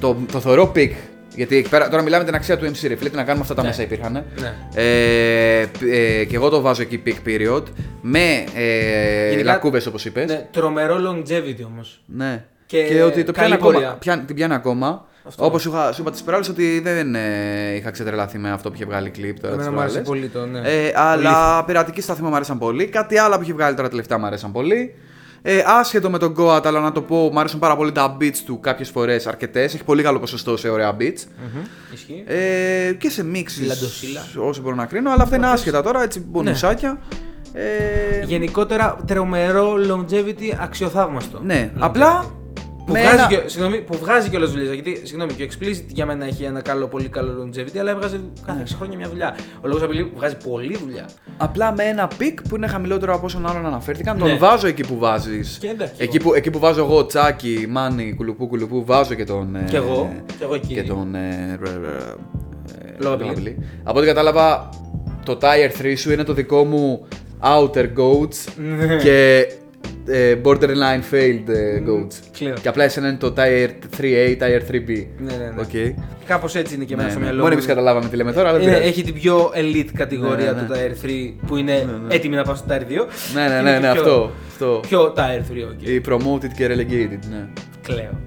[0.00, 0.92] το, το θεωρώ peak.
[1.36, 3.54] Γιατί εκεί πέρα, τώρα μιλάμε την αξία του MC, ρε φίλε, τι να κάνουμε αυτά
[3.54, 3.68] τα Ναι.
[3.68, 4.12] μέσα υπήρχαν.
[4.12, 4.54] Ναι.
[4.74, 7.62] Ε, π- ε, και εγώ το βάζω εκεί peak period.
[8.00, 10.26] Με ε, Γενικά- λακκούβες όπως είπες.
[10.26, 12.02] Ναι, τρομερό longevity όμως.
[12.06, 12.44] Ναι.
[12.66, 13.72] Και Και, ότι το πιάνει καλή ακόμα.
[13.72, 13.96] πορεία.
[13.98, 15.06] Πιάνει, την πιάνει ακόμα.
[15.28, 15.44] Αυτό.
[15.44, 18.74] Όπως σου, είχα- σου είπα τις προάλλες ότι δεν ε, είχα ξετρελαθεί με αυτό που
[18.74, 19.54] είχε βγάλει κλιπ τώρα.
[19.54, 20.30] Εμένα τις μου άρεσε προάλλες.
[20.32, 20.68] πολύ το, ναι.
[20.70, 22.86] Ε, αλλά πειρατική σταθμή μου αρέσαν πολύ.
[22.86, 24.94] Κάτι άλλο που έχει βγάλει τώρα τελευταία μου αρέσαν πολύ.
[25.42, 28.36] Ε, άσχετο με τον Goat, αλλά να το πω, μου αρέσουν πάρα πολύ τα beats
[28.46, 29.74] του κάποιες φορές αρκετές.
[29.74, 31.22] Έχει πολύ καλό ποσοστό σε ωραία beats.
[31.54, 31.62] Μμμ,
[31.94, 32.24] Ισχύει.
[32.26, 34.20] Ε, και σε μίξει Λαντοσίλα.
[34.38, 36.98] όσο μπορώ να κρίνω, αλλά αυτά είναι άσχετα τώρα, έτσι μπονουσάκια.
[37.52, 41.40] Ε, Γενικότερα τρομερό longevity αξιοθαύμαστο.
[41.44, 41.78] ναι, Longevity.
[41.82, 42.24] απλά.
[42.86, 45.84] Που με βγάζει, ένα- και, συγγνώμη, που βγάζει κιόλας δουλειές, γιατί συγγνώμη, και ο Explicit
[45.86, 49.36] για μένα έχει ένα καλό, πολύ καλό longevity, αλλά έβγαζε κάθε 6 χρόνια μια δουλειά.
[49.60, 51.08] Ο λόγος απειλή βγάζει πολλή δουλειά.
[51.36, 54.16] Απλά με ένα peak που είναι χαμηλότερο από όσων άλλων αναφέρθηκαν.
[54.16, 54.28] Ναι.
[54.28, 55.58] Τον βάζω εκεί που βάζεις.
[55.60, 56.28] Και εντάξει, Εκεί, εγώ.
[56.28, 59.56] που, εκεί που βάζω εγώ τσάκι, μάνι, κουλουπού, κουλουπού, βάζω και τον.
[59.56, 60.74] ε, Κι εγώ, κι εγώ εκεί.
[60.74, 61.14] Και τον.
[61.14, 62.14] Ε, ρε, ρε, ε,
[62.98, 63.30] Λόγο λόγο απειλή.
[63.30, 63.56] απειλή.
[63.82, 64.68] Από ό,τι κατάλαβα,
[65.24, 67.06] το Tier 3 σου είναι το δικό μου
[67.40, 68.96] Outer Goats Ναι.
[68.96, 69.54] και ε,
[70.44, 72.14] Borderline Failed ε, Goats.
[72.38, 72.54] Κλαίω.
[72.62, 73.68] Και απλά εσένα είναι το Tier
[74.00, 74.86] 3A, Tier 3B.
[75.18, 75.60] Ναι, ναι, ναι.
[75.60, 75.94] Οκ.
[76.26, 77.26] Κάπως έτσι είναι και εμένα Ναι, στο ναι.
[77.26, 77.56] μυαλό Μόνοι μου.
[77.60, 78.92] εμείς καταλάβαμε τι λέμε τώρα, αλλά δεν Είναι, πειράζει.
[78.92, 80.78] έχει την πιο elite κατηγορία Ναι, ναι, του ναι.
[81.02, 82.76] Tier 3 που είναι έτοιμη να πάω στο Tier 2.
[83.34, 84.30] Ναι, ναι, Είναι ναι, και ναι, πιο- αυτό.
[84.48, 84.80] αυτό.
[84.88, 85.88] Πιο Tier 3, οκ.
[85.88, 87.46] Η promoted και relegated, ναι.
[87.82, 88.20] Κλαίω.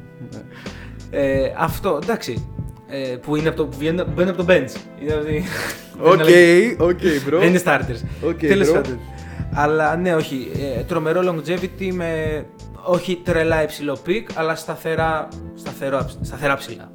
[1.12, 2.48] Ε, αυτό, εντάξει.
[2.90, 5.02] Ε, που είναι από το, που βγαίνουν- μπαίνουν από το bench.
[5.02, 5.44] Είναι από τη-
[6.02, 7.40] Οκ, δεν είναι- οκ, bro.
[7.40, 8.02] Δεν είναι starters.
[8.28, 8.74] Οκ, Τέλος bro.
[8.74, 9.00] πάντων.
[9.54, 10.52] Αλλά ναι, όχι.
[10.78, 12.46] Ε, τρομερό longevity με
[12.84, 16.92] όχι τρελά υψηλό peak, αλλά σταθερά, σταθερό, σταθερά ψηλά.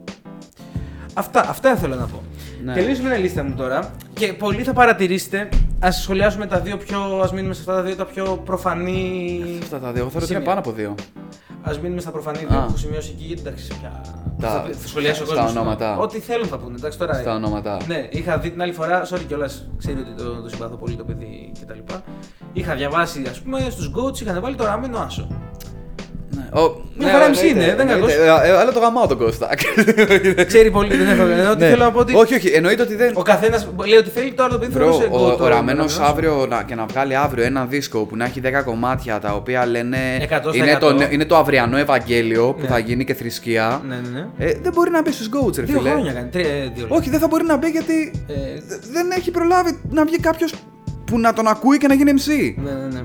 [1.14, 2.22] Αυτά, αυτά ήθελα να πω.
[2.64, 2.74] Ναι.
[2.74, 5.48] Τελείωσαμε μια λίστα μου τώρα και πολλοί θα παρατηρήσετε.
[5.86, 6.98] Α σχολιάσουμε τα δύο πιο.
[6.98, 9.42] Α μείνουμε σε αυτά τα δύο τα πιο προφανή.
[9.62, 10.44] Αυτά τα δύο, εγώ θεωρώ ότι είναι σημεία.
[10.44, 10.94] πάνω από δύο.
[11.62, 12.60] Α μείνουμε στα προφανή δύο Α.
[12.60, 14.02] που έχω σημειώσει εκεί, γιατί εντάξει, πια.
[14.46, 15.50] Τα- θα, θα σχολιάσει ο στα κόσμος.
[15.50, 15.96] ονόματα.
[15.96, 16.74] Ό,τι θέλουν θα πούνε.
[16.78, 17.14] Εντάξει, τώρα.
[17.14, 17.76] Στα ονόματα.
[17.86, 21.04] Ναι, είχα δει την άλλη φορά, sorry κιόλας, ξέρει ότι το, το συμπαθώ πολύ το
[21.04, 21.78] παιδί κτλ.
[22.52, 25.28] Είχα διαβάσει, ας πούμε, στους Goats είχαν βάλει το ραμένο άσο.
[26.36, 26.60] Ναι.
[26.60, 28.16] Ο- Μια ναι, χαρά εννοείται, MC είναι, δεν εννοείται.
[28.16, 28.44] κακός.
[28.44, 29.48] Ε, ε, Αλλά το γαμάω τον Κώστα.
[30.50, 31.22] Ξέρει πολύ, δεν έχω.
[31.26, 31.68] Ενώ ότι Ναι.
[31.68, 32.14] θέλω να πω ότι.
[32.16, 33.10] Όχι, όχι, εννοείται ότι δεν.
[33.14, 35.54] Ο καθένας λέει ότι θέλει, τώρα το παιδί Bro, θεωρούσε ο, goat το ο Ραμένο
[35.54, 36.02] ραμμένο άσο.
[36.02, 39.66] αύριο να, και να βγάλει αύριο ένα δίσκο που να έχει 10 κομμάτια τα οποία
[39.66, 39.98] λένε.
[40.30, 40.54] 100%.
[40.54, 42.68] Είναι το, νε- είναι το αυριανό Ευαγγέλιο που Ναι.
[42.68, 43.80] θα γίνει και θρησκεία.
[43.88, 44.08] Ναι, ναι,
[44.38, 44.46] ναι.
[44.46, 45.90] Ε, δεν μπορεί να μπει στους Goats, ρε Δύο φίλε.
[45.90, 46.28] χρόνια κάνει.
[46.28, 48.32] Τρία, ε, δύο Όχι, δεν θα μπορεί να μπει γιατί Ε,
[48.92, 50.58] δεν έχει προλάβει να βγει κάποιος που
[51.06, 52.54] που να τον ακούει και να γίνει MC.
[52.64, 53.00] Ναι, ναι, ναι.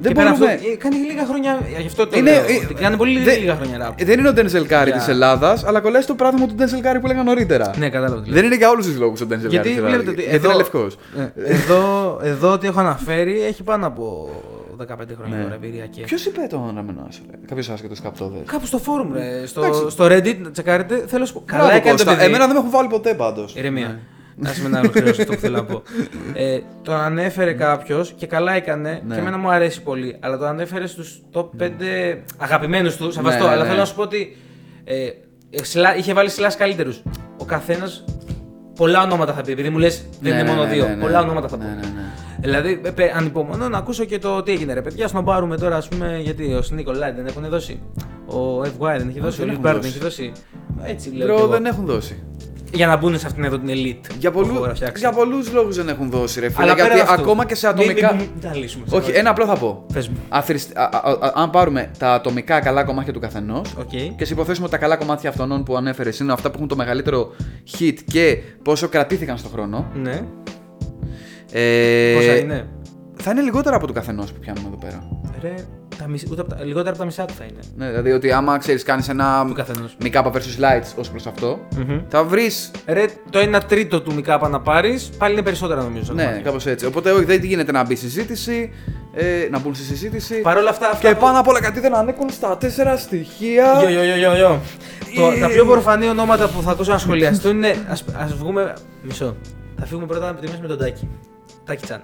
[0.00, 0.52] Δεν και πέρα μπορούμε.
[0.52, 1.60] αυτό, ε, κάνει λίγα χρόνια.
[1.80, 2.40] Γι' αυτό το Είναι- λέω.
[2.40, 3.92] ε, ότι κάνει πολύ δεν- λίγα χρόνια rap.
[3.96, 6.86] Ε, Δεν είναι ο Denzel Curry Για- της Ελλάδας, αλλά κολλάει στο πράγμα του Denzel
[6.86, 7.70] Curry που έλεγα νωρίτερα.
[7.78, 8.22] Ναι, κατάλαβα.
[8.22, 8.34] τι λέω.
[8.34, 9.48] Δεν είναι για όλους τους λόγους ο Denzel Curry.
[9.48, 10.10] Γιατί της βλέπετε Ελλάδα.
[10.10, 10.96] ότι Γιατί εδώ, είναι λευκός.
[11.36, 14.30] ε, εδώ, εδώ ό,τι έχω αναφέρει έχει πάνω από
[14.76, 15.42] 15 χρόνια Ναι.
[15.42, 16.00] τώρα εμπειρία και.
[16.02, 18.38] Ποιος είπε το όνομα σου, Κάποιος άσχετος καπτόδε.
[18.46, 19.90] Κάπου στο forum, ρε, στο, Εντάξει.
[19.90, 21.04] στο Reddit, να τσεκάρετε.
[21.06, 21.42] Θέλω να σου πω.
[21.46, 22.24] Καλά έκανε το παιδί.
[22.24, 23.54] Εμένα δεν με έχουν βάλει ποτέ πάντως.
[23.56, 23.98] Ηρεμία.
[24.36, 25.82] Να σε με να ολοκληρώσω αυτό που θέλω να πω.
[26.34, 29.14] Ε, το ανέφερε κάποιος και καλά έκανε Ναι.
[29.14, 30.16] και εμένα μου αρέσει πολύ.
[30.20, 31.68] Αλλά το ανέφερε στους top 5
[32.38, 33.14] αγαπημένους τους.
[33.14, 33.38] Σεβαστό.
[33.42, 33.68] Ναι, ναι, αλλά ναι.
[33.68, 34.36] θέλω να σου πω ότι
[34.84, 34.94] ε,
[35.50, 37.02] ε, σλα- είχε βάλει σλάς καλύτερους.
[37.38, 38.04] Ο καθένας
[38.76, 39.52] πολλά ονόματα θα πει.
[39.52, 40.84] Επειδή μου λες δεν Ναι, είναι ναι, μόνο ναι, δύο.
[40.86, 41.00] ναι, ναι.
[41.02, 41.62] Πολλά ονόματα θα πω.
[41.62, 42.02] Ναι, ναι, ναι.
[42.40, 45.08] Δηλαδή, ε, πε- ανυπομονώ να ακούσω και το τι έγινε ρε παιδιά.
[45.08, 47.80] Στον πάρουμε τώρα, ας πούμε, γιατί ο Σνίκο Λάιντ δεν έχουν δώσει.
[48.26, 49.38] Ο FY δεν έχει δώσει.
[49.38, 50.22] δεν Ο Λιπ έχουν Μπάρντ δεν δώσει.
[50.22, 50.32] έχει δώσει.
[50.90, 51.26] Έτσι λέω.
[51.26, 51.50] Bro, κι εγώ.
[51.50, 52.22] δεν έχουν δώσει.
[52.74, 54.10] Για να μπουν σε αυτήν εδώ την elite.
[54.18, 55.00] Για, που πολλού, έχω φτιάξει.
[55.02, 56.62] για πολλούς λόγους δεν έχουν δώσει ρε φίλε.
[56.62, 58.12] Αλλά γιατί πέρα αυτού, ακόμα και σε μην- ατομικά.
[58.12, 58.84] Μην, μην, μην τα λύσουμε.
[58.90, 59.86] Όχι, ένα απλό θα πω.
[59.92, 60.16] Πες μου.
[60.28, 63.88] Αφριστ- α- α- α- αν πάρουμε τα ατομικά καλά κομμάτια του καθενός Οκ.
[64.16, 66.76] και σε υποθέσουμε ότι τα καλά κομμάτια αυτών που ανέφερες είναι αυτά που έχουν το
[66.76, 67.30] μεγαλύτερο
[67.78, 69.86] hit και πόσο κρατήθηκαν στον χρόνο.
[69.94, 70.20] Ναι.
[71.52, 72.68] Ε, Πόσα είναι;
[73.22, 75.08] Θα είναι λιγότερα από του καθενός που πιάνουμε εδώ πέρα.
[75.42, 75.54] Ρε,
[75.98, 76.24] τα μισ...
[76.30, 76.64] ούτε από τα...
[76.64, 77.60] λιγότερα από τα μισά του θα είναι.
[77.76, 79.96] Ναι, δηλαδή ότι άμα ξέρεις, κάνεις ένα Του καθενός.
[80.02, 82.00] Mikapa versus Lights ως προς αυτό, Μμμ.
[82.08, 82.70] θα βρεις.
[82.86, 86.04] Ρε, το 1 τρίτο του Μικάπα να πάρεις, πάλι είναι περισσότερα νομίζω.
[86.04, 86.42] στα Ναι, κομμάτια.
[86.44, 86.86] κάπως έτσι.
[86.86, 88.72] Οπότε όχι, δεν γίνεται να μπει στη συζήτηση,
[89.14, 90.34] ε, να μπουν στη συζήτηση.
[90.40, 90.90] Παρ' όλα αυτά.
[90.90, 94.16] αυτά Και που- πάνω απ' όλα γιατί δεν ανήκουν στα τέσσερα στοιχεία; Γιο, γιο, γιο,
[94.16, 94.60] γιο, γιο.
[95.14, 97.76] Το, τα πιο προφανή ονόματα που θα ακούσω να σχολιαστούν είναι.
[97.88, 98.72] Ας, ας βγούμε.
[99.02, 99.36] Μισό.
[99.78, 101.08] Θα φύγουμε πρώτα από τη μέση με τον Τάκη.
[101.64, 102.00] Τάκη Τσάν.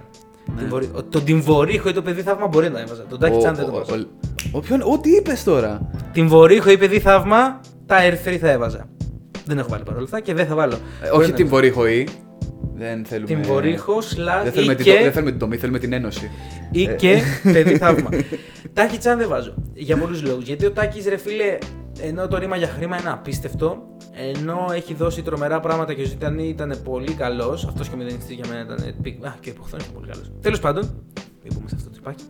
[0.57, 3.03] Την βορεί- ο- Τον Τιμβορίχο ή το παιδί θαύμα μπορεί να έβαζα.
[3.09, 3.95] Τον Τάκη Ο- Τσάν δεν ο- το βάζω.
[3.95, 5.89] ο- ο- ποιον- Ό,τι είπες τώρα.
[6.13, 8.89] Την Βορύχο ή παιδί θαύμα, τα Air 3 θα έβαζα.
[9.45, 10.73] Δεν έχω βάλει παρόλα αυτά και δεν θα βάλω.
[10.73, 12.07] Ε, Μπορεί όχι να- την Βορύχο ή.
[12.75, 13.27] Δεν θέλουμε.
[13.27, 16.31] Την Βορύχο, slash Δεν ή θέλουμε, την, δεν και, θέλουμε την τομή, θέλουμε την ένωση.
[16.71, 16.93] ή Ε.
[16.93, 17.17] και
[17.53, 18.09] παιδί θαύμα.
[18.73, 19.53] Τάκη Τσάν δεν βάζω.
[19.73, 20.43] Για πολλούς λόγους.
[20.45, 21.57] Γιατί ο Τάκης, ρε φίλε,
[21.99, 23.77] ενώ το ρήμα για χρήμα είναι απίστευτο,
[24.31, 27.65] ενώ έχει δώσει τρομερά πράγματα και ο Ζητανή ήταν πολύ καλός.
[27.65, 28.95] Αυτός και ο μηδενιστής για μένα ήταν.
[29.01, 30.31] πι- Α, και ο Υποχθόνη ήταν πολύ καλός.
[30.41, 30.83] Τέλος πάντων,
[31.43, 32.23] μην πούμε σε αυτό το τρυπάκι.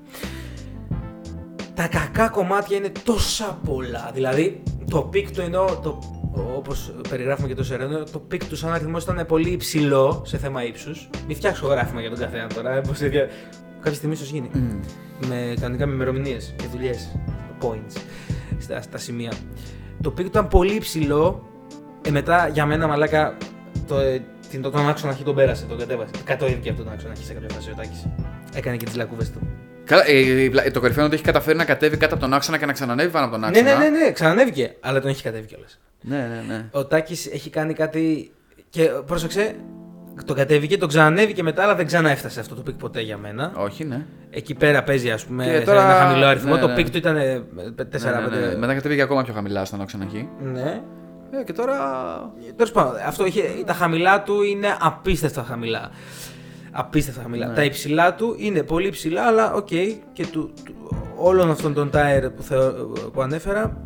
[1.74, 4.12] Τα κακά κομμάτια είναι τόσα πολλά.
[4.14, 5.66] Δηλαδή, το peak του ενώ.
[5.84, 6.00] Το,
[6.58, 10.64] Όπως περιγράφουμε και το Σερένο, το peak του σαν αριθμός ήταν πολύ υψηλό σε θέμα
[10.66, 11.10] ύψους.
[11.28, 12.76] Μην φτιάξω γράφημα για τον καθένα τώρα.
[12.76, 13.28] ε, Πώς δια...
[13.80, 14.50] Κάποια στιγμή ίσως γίνει.
[15.28, 17.16] Με, κανονικά με ημερομηνίες και δουλειές.
[17.62, 17.98] Points.
[18.62, 19.32] Στα, στα σημεία.
[20.02, 21.50] Το peak του ήταν πολύ υψηλό.
[22.06, 23.38] Ε, μετά για μένα μαλάκα
[23.88, 26.12] το, ε, την, τον άξονα χ τον πέρασε, τον κατέβασε.
[26.24, 28.08] Κατέβηκε από τον άξονα χ σε κάποια φάση ο Τάκης.
[28.56, 29.40] Έκανε και τις λακκούβες του.
[29.84, 32.58] Καλά, ε, ε, το κορυφαίο είναι ότι έχει καταφέρει να κατέβει κάτω από τον άξονα
[32.58, 33.78] και να ξανανεύει πάνω από τον Ναι, άξονα.
[33.80, 34.76] ναι, ναι, ναι, ξανανέβηκε.
[34.80, 35.80] Αλλά τον έχει κατέβει κιόλας.
[36.02, 36.66] ναι, ναι, ναι.
[36.72, 38.32] Ο Τάκης έχει κάνει κάτι.
[38.70, 39.56] Και πρόσεξε,
[40.26, 43.52] τον κατέβηκε, τον ξανανέβηκε μετά, αλλά δεν ξαναέφτασε αυτό το peak ποτέ για μένα.
[43.56, 44.06] Όχι, ναι.
[44.30, 46.54] Εκεί πέρα παίζει, ας πούμε, Και σε τώρα- ένα χαμηλό αριθμό.
[46.54, 46.74] ναι, το ναι.
[46.76, 47.16] peak του ήταν
[47.76, 48.30] 4-5.
[48.30, 48.56] ναι, ναι, ναι.
[48.58, 50.30] Μετά κατέβηκε ακόμα πιο χαμηλά στον άξονα εκεί.
[50.54, 50.82] Ναι.
[51.40, 51.76] Ε, και τώρα.
[52.56, 55.90] Τέλος πάντων, αυτό είχε, τα χαμηλά του είναι απίστευτα χαμηλά.
[56.72, 57.48] Απίστευτα χαμηλά.
[57.48, 57.54] Ναι.
[57.54, 59.68] Τα υψηλά του είναι πολύ υψηλά, αλλά οκ.
[60.14, 60.74] και του, του,
[61.18, 62.72] όλων αυτών των tier που, θεω,
[63.14, 63.78] που ανέφερα,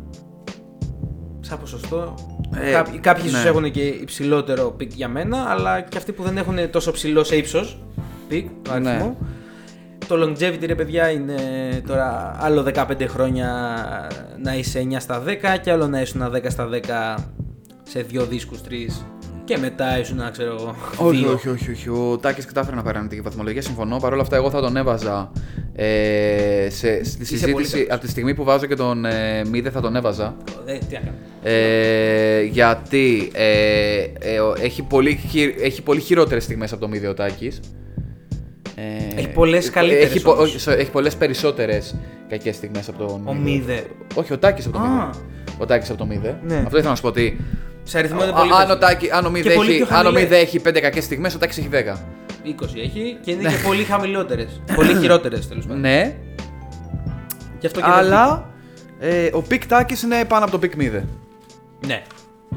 [1.46, 2.14] σαν ποσοστό.
[2.60, 3.30] Ε, κάποιοι κάποιοι ναι.
[3.30, 7.24] ίσως έχουν και υψηλότερο peak για μένα, αλλά και αυτοί που δεν έχουν τόσο ψηλό
[7.24, 7.78] σε ύψος
[8.28, 8.90] peak, το Ναι.
[8.90, 9.16] αριθμό.
[10.08, 11.36] Το longevity ρε παιδιά είναι
[11.86, 13.48] τώρα άλλο 15 χρόνια
[14.42, 17.24] να είσαι 9 στα 10 και άλλο να ήσουν 10 στα 10
[17.82, 19.04] σε δύο δίσκους, τρεις
[19.46, 21.32] και μετά ήσουν, ξέρω εγώ, Όχι, δύο.
[21.32, 21.88] όχι, όχι, όχι.
[21.88, 23.62] Ο Τάκης κατάφερε να πάρει τη βαθμολογία.
[23.62, 23.96] Συμφωνώ.
[23.96, 25.30] Παρ' όλα αυτά, εγώ θα τον έβαζα
[25.74, 27.72] ε, σε, στη πολύ συζήτηση.
[27.72, 27.86] καλός.
[27.90, 30.36] Από τη στιγμή που βάζω και τον ε, Μίδε, θα τον έβαζα.
[30.66, 31.16] Ε, τι να κάνω.
[31.42, 37.08] Ε, γιατί ε, ε, ο- έχει, πολύ, χει- έχει πολύ χειρότερες στιγμές από το Μίδε
[37.08, 37.60] ο Τάκης.
[38.74, 40.54] Ε, Έχει πολλές καλύτερες Έχει, πο- όμως.
[40.54, 41.94] όχι, έχει πολλές περισσότερες
[42.28, 43.84] κακές στιγμές από τον Ο Μίδε.
[44.14, 44.88] Όχι, ο Τάκης από το Α.
[44.88, 45.10] Μίδε.
[45.58, 46.38] Ο Τάκης από το Μίδε.
[46.46, 46.54] Ναι.
[46.56, 47.36] Αυτό ήθελα να σου πω ότι
[47.88, 48.78] Σε αριθμό είναι Α- πολύ αν, ο περισσότερο.
[48.92, 50.22] Τάκη, αν, ο Μίδε Και πολύ έχει, πιο αν ο χαμηλές.
[50.22, 51.96] Μίδε έχει 5 κακές στιγμές, ο Τάκης έχει 10.
[52.44, 54.60] 20 έχει και είναι και πολύ χαμηλότερες.
[54.74, 55.80] πολύ χειρότερες τέλος πάντων.
[55.80, 56.14] Ναι,
[57.60, 58.50] Γι' αυτό και αλλά
[58.98, 60.90] ε, ο peak Τάκης είναι πάνω από το peak Μίδε.
[60.98, 62.02] δεν- Ναι.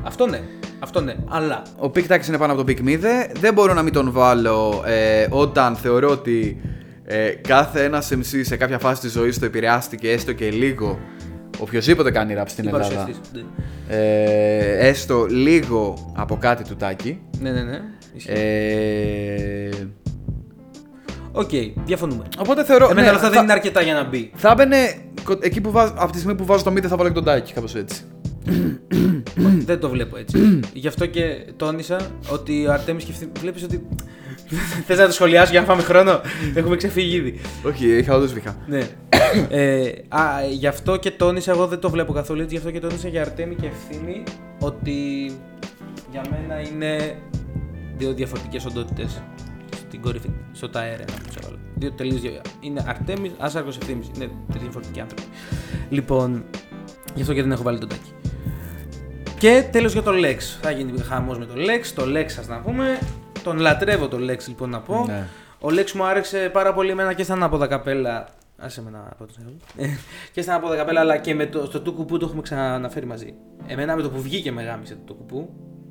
[0.04, 0.42] Αυτό ναι.
[0.80, 1.16] Αυτό ναι.
[1.30, 1.62] Αλλά.
[1.78, 3.32] Ο peak Τάκης είναι πάνω από τον peak Μίδε.
[3.40, 6.62] Δεν μπορώ να μην τον βάλω ε, όταν θεωρώ ότι
[7.06, 11.00] ε, κάθε ένας MC σε κάποια φάση της ζωής του επηρεάστηκε έστω και λίγο.
[11.60, 12.88] Οποιοςδήποτε κάνει rap στην η Ελλάδα.
[12.90, 13.20] παρουσιαστής.
[13.34, 13.42] Ναι.
[13.96, 17.20] Ε, έστω λίγο από κάτι του Τάκη.
[17.42, 17.80] Ναι, ναι, ναι.
[18.16, 18.32] Ισχύει.
[18.32, 19.70] Ε,
[21.32, 21.50] Οκ,
[21.86, 22.24] διαφωνούμε.
[22.40, 22.86] οπότε θεωρώ.
[22.86, 24.32] Εμένα ναι, όλα αυτά θα, δεν είναι αρκετά για να μπει.
[24.36, 24.78] θα έμπαινε
[25.24, 27.24] κο- εκεί που βάζω, από τη στιγμή που βάζω το Μίδε θα βάλω και τον
[27.24, 28.02] Τάκη, κάπως έτσι.
[29.66, 30.60] δεν το βλέπω έτσι.
[30.74, 31.98] Γι' αυτό και τόνισα
[32.32, 33.12] ότι ο Αρτέμις και
[33.42, 33.88] βλέπεις ότι
[34.88, 36.22] Θες να το σχολιάσω για να φάμε χρόνο;
[36.56, 37.40] Έχουμε ξεφύγει ήδη.
[37.64, 38.58] Όχι, είχα όντως βήχα.
[38.68, 38.88] Ναι.
[39.50, 40.22] ε, α,
[40.52, 43.22] γι' αυτό και τόνισα, εγώ δεν το βλέπω καθόλου έτσι, γι' αυτό και τόνισα για
[43.22, 44.24] Αρτέμι και Ευθύμη
[44.60, 45.32] ότι
[46.12, 47.18] για μένα είναι
[47.98, 49.22] δύο διαφορετικές οντότητες
[49.88, 51.58] στην κορυφή, στο ταέρα να πω ξέρω.
[51.76, 52.42] Δύο τελείως δύο.
[52.60, 54.08] Είναι Αρτέμις, Άσαρκος Ευθύμης.
[54.16, 55.24] Είναι τρεις διαφορετικοί άνθρωποι.
[55.90, 56.44] Λοιπόν,
[57.16, 58.12] γι' αυτό και δεν έχω βάλει τον τάκι.
[59.38, 60.38] Και τέλος για το Lex.
[60.62, 61.92] Θα γίνει χαμός με το Lex.
[61.96, 63.00] Το Lex σας να πούμε.
[63.44, 65.06] Τον λατρεύω το Lex λοιπόν να πω.
[65.08, 65.28] Ναι.
[65.60, 68.28] Ο Lex μου άρεσε πάρα πολύ εμένα και στα ανάποδα καπέλα.
[68.58, 69.60] Άσε με να πω το συγγνώμη.
[70.34, 73.34] και στα ανάποδα καπέλα αλλά και με το, στο του κουπού το έχουμε ξαναφέρει μαζί.
[73.68, 75.50] Εμένα με το που βγήκε με γάμισε το κουπού.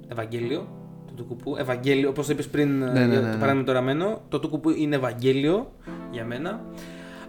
[0.09, 0.69] Ευαγγέλιο.
[1.07, 1.57] Το του κουπού.
[1.57, 2.09] Ευαγγέλιο.
[2.09, 3.33] Όπως το είπες πριν, ναι, ε, ναι, το ναι.
[3.33, 4.21] παράδειγμα το ραμμένο.
[4.29, 5.73] Το του κουπού είναι Ευαγγέλιο
[6.11, 6.61] για μένα.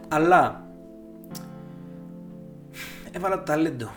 [0.07, 0.63] Αλλά
[3.11, 3.89] έβαλα το ταλέντο.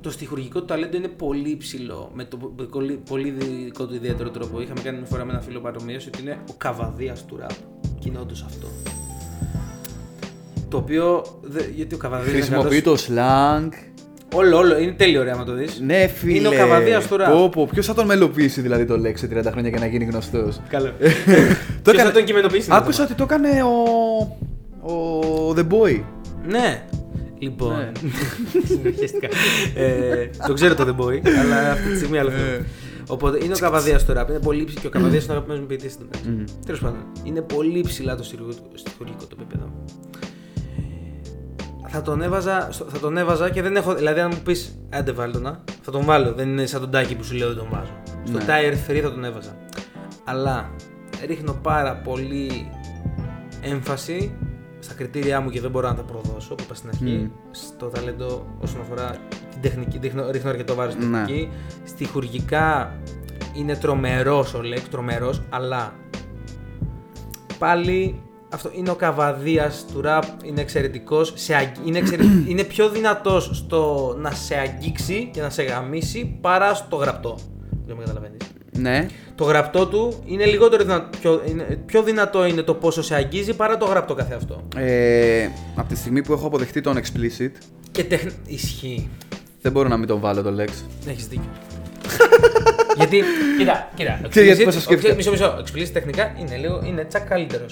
[0.00, 2.10] Το στοιχουργικό του ταλέντο είναι πολύ υψηλό.
[2.14, 3.30] Με το με πολύ, πολύ
[3.64, 4.60] δικό του ιδιαίτερο τρόπο.
[4.60, 7.50] Είχαμε κάνει μια φορά με ένα φίλο παρομοίωση ότι είναι ο καβαδίας του ραπ.
[7.98, 8.66] Και είναι όντω αυτό.
[10.68, 11.24] Το οποίο.
[11.42, 12.30] δε- γιατί ο καβαδίας.
[12.32, 13.68] Χρησιμοποιεί το slang.
[14.34, 14.78] Όλο, όλο.
[14.78, 15.80] Είναι τέλειο ρε άμα το δεις.
[15.80, 16.36] Ναι, φίλε.
[16.38, 17.32] Είναι ο καβαδίας του ραπ.
[17.32, 17.66] Πω, πω.
[17.72, 20.86] Ποιος θα τον μελοποιήσει δηλαδή το Lex σε 30 χρόνια και να γίνει γνωστός; Καλό.
[20.86, 20.92] Το
[21.82, 22.66] Ποιος έκανε- θα τον κειμενοποιήσει.
[22.66, 23.72] είναι το Άκουσα ότι το έκανε ο.
[24.92, 26.00] ο The Boy.
[26.48, 26.82] Ναι.
[27.40, 27.76] Λοιπόν.
[27.76, 27.92] Ναι.
[28.74, 29.28] Συνεχίστηκα.
[29.74, 32.42] ε, το ξέρω το The Boy, αλλά αυτή τη στιγμή άλλο θέμα.
[32.42, 32.64] Ε.
[33.08, 34.28] Οπότε είναι ο καβαδίας του ραπ.
[34.28, 36.44] Είναι πολύ ψηλό και ο καβαδίας είναι ο αγαπημένο μου ποιητή στην Μμμ.
[36.66, 39.72] Τέλος πάντων, είναι πολύ ψηλά το στοιχουργικό- στοιχουργικό το επίπεδο.
[41.88, 43.94] Θα τον, έβαζα, στο- θα τον έβαζα και δεν έχω.
[43.94, 46.32] Δηλαδή, αν μου πεις άντε βάλω τον, α», θα τον βάλω.
[46.32, 47.92] Δεν είναι σαν τον τάκι που σου λέω δεν τον βάζω.
[48.24, 48.44] Στο Ναι.
[48.46, 49.56] Tier 3 θα τον έβαζα.
[50.24, 50.70] Αλλά
[51.26, 52.68] ρίχνω πάρα πολύ
[53.60, 54.32] έμφαση
[54.80, 57.04] στα κριτήριά μου και δεν μπορώ να τα προδώσω που είπα στην αρχή.
[57.04, 57.28] Μμ.
[57.50, 59.16] Στο ταλέντο όσον αφορά
[59.50, 61.18] την τεχνική, ρίχνω, ρίχνω αρκετό βάρος στην Ναι.
[61.18, 61.48] τεχνική.
[61.84, 62.98] Στοιχουργικά
[63.56, 65.92] είναι τρομερός ο Λέξ, τρομερός, αλλά
[67.58, 68.20] πάλι
[68.52, 71.34] αυτό είναι ο καβαδίας του ραπ, είναι εξαιρετικός.
[71.84, 76.96] Είναι, εξαιρε- είναι πιο δυνατός στο να σε αγγίξει και να σε γαμίσει παρά στο
[76.96, 77.38] γραπτό.
[77.86, 78.36] Δεν με καταλαβαίνεις.
[78.72, 79.06] Ναι.
[79.34, 81.08] Το γραπτό του είναι λιγότερο δυνατό.
[81.20, 84.62] Πιο, είναι, πιο δυνατό είναι το πόσο σε αγγίζει παρά το γραπτό καθεαυτό.
[84.76, 87.50] Ε, από τη στιγμή που έχω αποδεχτεί τον explicit,
[87.90, 88.22] Και τεχ...
[88.46, 89.08] Ισχύει.
[89.62, 90.68] δεν μπορώ να μην τον βάλω το Lex.
[91.08, 91.50] Έχεις δίκιο.
[92.96, 93.22] γιατί,
[93.58, 94.20] κοίτα, κοίτα.
[94.28, 95.12] Ξέρεις γιατί explicit- πώς το σκέφτηκα.
[95.12, 95.62] ο- Μισό, μισό.
[95.64, 97.64] Explicit τεχνικά είναι λίγο, είναι τσακ καλύτερο.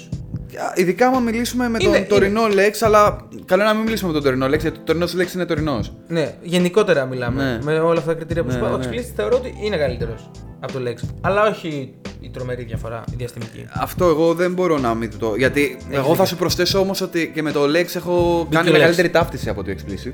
[0.74, 4.14] Ειδικά άμα μιλήσουμε με τον Είναι- τωρινό Lex, αλλά καλό είναι να μην μιλήσουμε με
[4.20, 5.92] τον τωρινό Lex, γιατί το τωρινός Lex είναι τωρινός.
[6.08, 7.42] Ναι, γενικότερα μιλάμε.
[7.44, 7.58] Ναι.
[7.72, 8.70] Με όλα αυτά τα κριτήρια που Ναι, σου είπα.
[8.72, 8.86] Ο ναι.
[8.86, 10.30] Explicit θεωρώ ότι είναι καλύτερος
[10.60, 10.94] από το Lex.
[11.20, 13.66] Αλλά όχι η τρομερή διαφορά, η διαστημική.
[13.72, 15.34] Αυτό εγώ δεν μπορώ να μην το.
[15.36, 16.14] Γιατί εγώ δίκιο.
[16.14, 18.72] θα σου προσθέσω όμως ότι και με το Lex έχω κάνει Lex.
[18.72, 20.12] μεγαλύτερη ταύτιση από το explicit.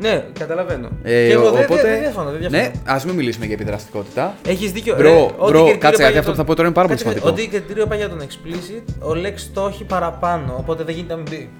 [0.00, 0.88] Ναι, καταλαβαίνω.
[1.02, 2.30] Ε, και εγώ δεν οπότε, δεν- δεν διαφωνώ.
[2.30, 2.62] Δεν διαφωνώ.
[2.62, 4.34] ναι, ας μην μιλήσουμε για επιδραστικότητα.
[4.46, 4.94] Έχεις δίκιο.
[4.96, 6.66] Bro, ρε, ό,τι bro, κριτήριο κάτσε, πάει γιατί για αυτό που τον- θα πω τώρα
[6.68, 7.28] είναι πάρα πολύ Κάτσε, σημαντικό.
[7.28, 10.54] Ό,τι κριτήριο πάει για τον explicit, ο Lex το έχει παραπάνω.
[10.58, 11.50] Οπότε δεν γίνεται να μην μπει.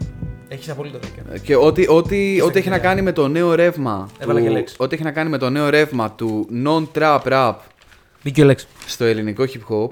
[0.48, 1.22] Έχεις απολύτω δίκιο.
[1.42, 2.78] Και ό,τι, ό,τι, ό,τι έχει να κριτήρια.
[2.78, 4.08] κάνει με το νέο ρεύμα.
[4.18, 4.72] Έβαλα του- και Lex.
[4.76, 7.54] Ό,τι έχει να κάνει με το νέο ρεύμα του non-trap rap
[8.22, 8.56] Δίκιο Lex.
[8.86, 9.88] στο ελληνικό hip hop.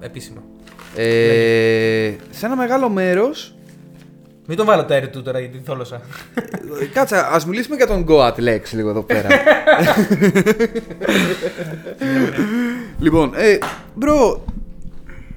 [0.00, 0.42] Επίσημα.
[0.96, 3.54] Ε, σε ένα μεγάλο μέρος.
[4.46, 6.00] Μην τον βάλω τα αέρι του τώρα γιατί θόλωσα.
[6.92, 9.28] Κάτσε, ας μιλήσουμε για τον Goat Lex λίγο εδώ πέρα.
[12.98, 13.58] λοιπόν, ε,
[14.00, 14.38] bro,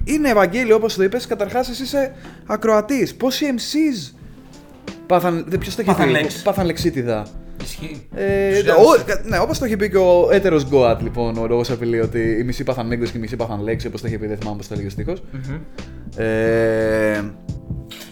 [0.04, 2.12] είναι Ευαγγέλιο όπως το είπες, καταρχάς εσύ είσαι
[2.46, 3.14] ακροατής.
[3.14, 4.12] Πόσοι MCs
[5.06, 6.40] πάθαν, δεν ποιος το έχει Πάθαν πει, Lex.
[6.44, 7.26] πάθαν λεξίτιδα.
[7.64, 8.06] Ισχύει.
[8.14, 9.04] Ε, Τους ο, γάμισε.
[9.06, 12.36] κα- ναι, όπως το είχε πει και ο έτερος Goat λοιπόν, ο λόγος απειλεί ότι
[12.40, 14.56] οι μισοί πάθαν Μέγκος και οι μισοί πάθαν Lex, όπως το είχε πει, δεν θυμάμαι
[14.56, 15.22] πώς το έλεγε ο στίχος.
[15.32, 15.54] Μμμ.
[16.16, 17.30] Ε,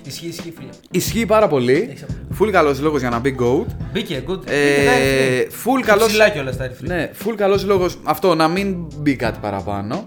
[0.07, 0.69] Ισχύει, ισχύει, φίλε.
[0.91, 1.87] ισχύει πάρα πολύ.
[1.91, 2.25] Έχεις απόλυτο.
[2.35, 3.67] Φουλ καλός λόγος για να μπει Goat.
[3.93, 4.47] Μπήκε, good.
[4.51, 6.07] Ε, full καλός...
[6.07, 6.95] Ψηλά κιόλας τα αέρι, φίλε.
[6.95, 10.05] Ναι, full καλός λόγος αυτό, να μην μπει κάτι παραπάνω.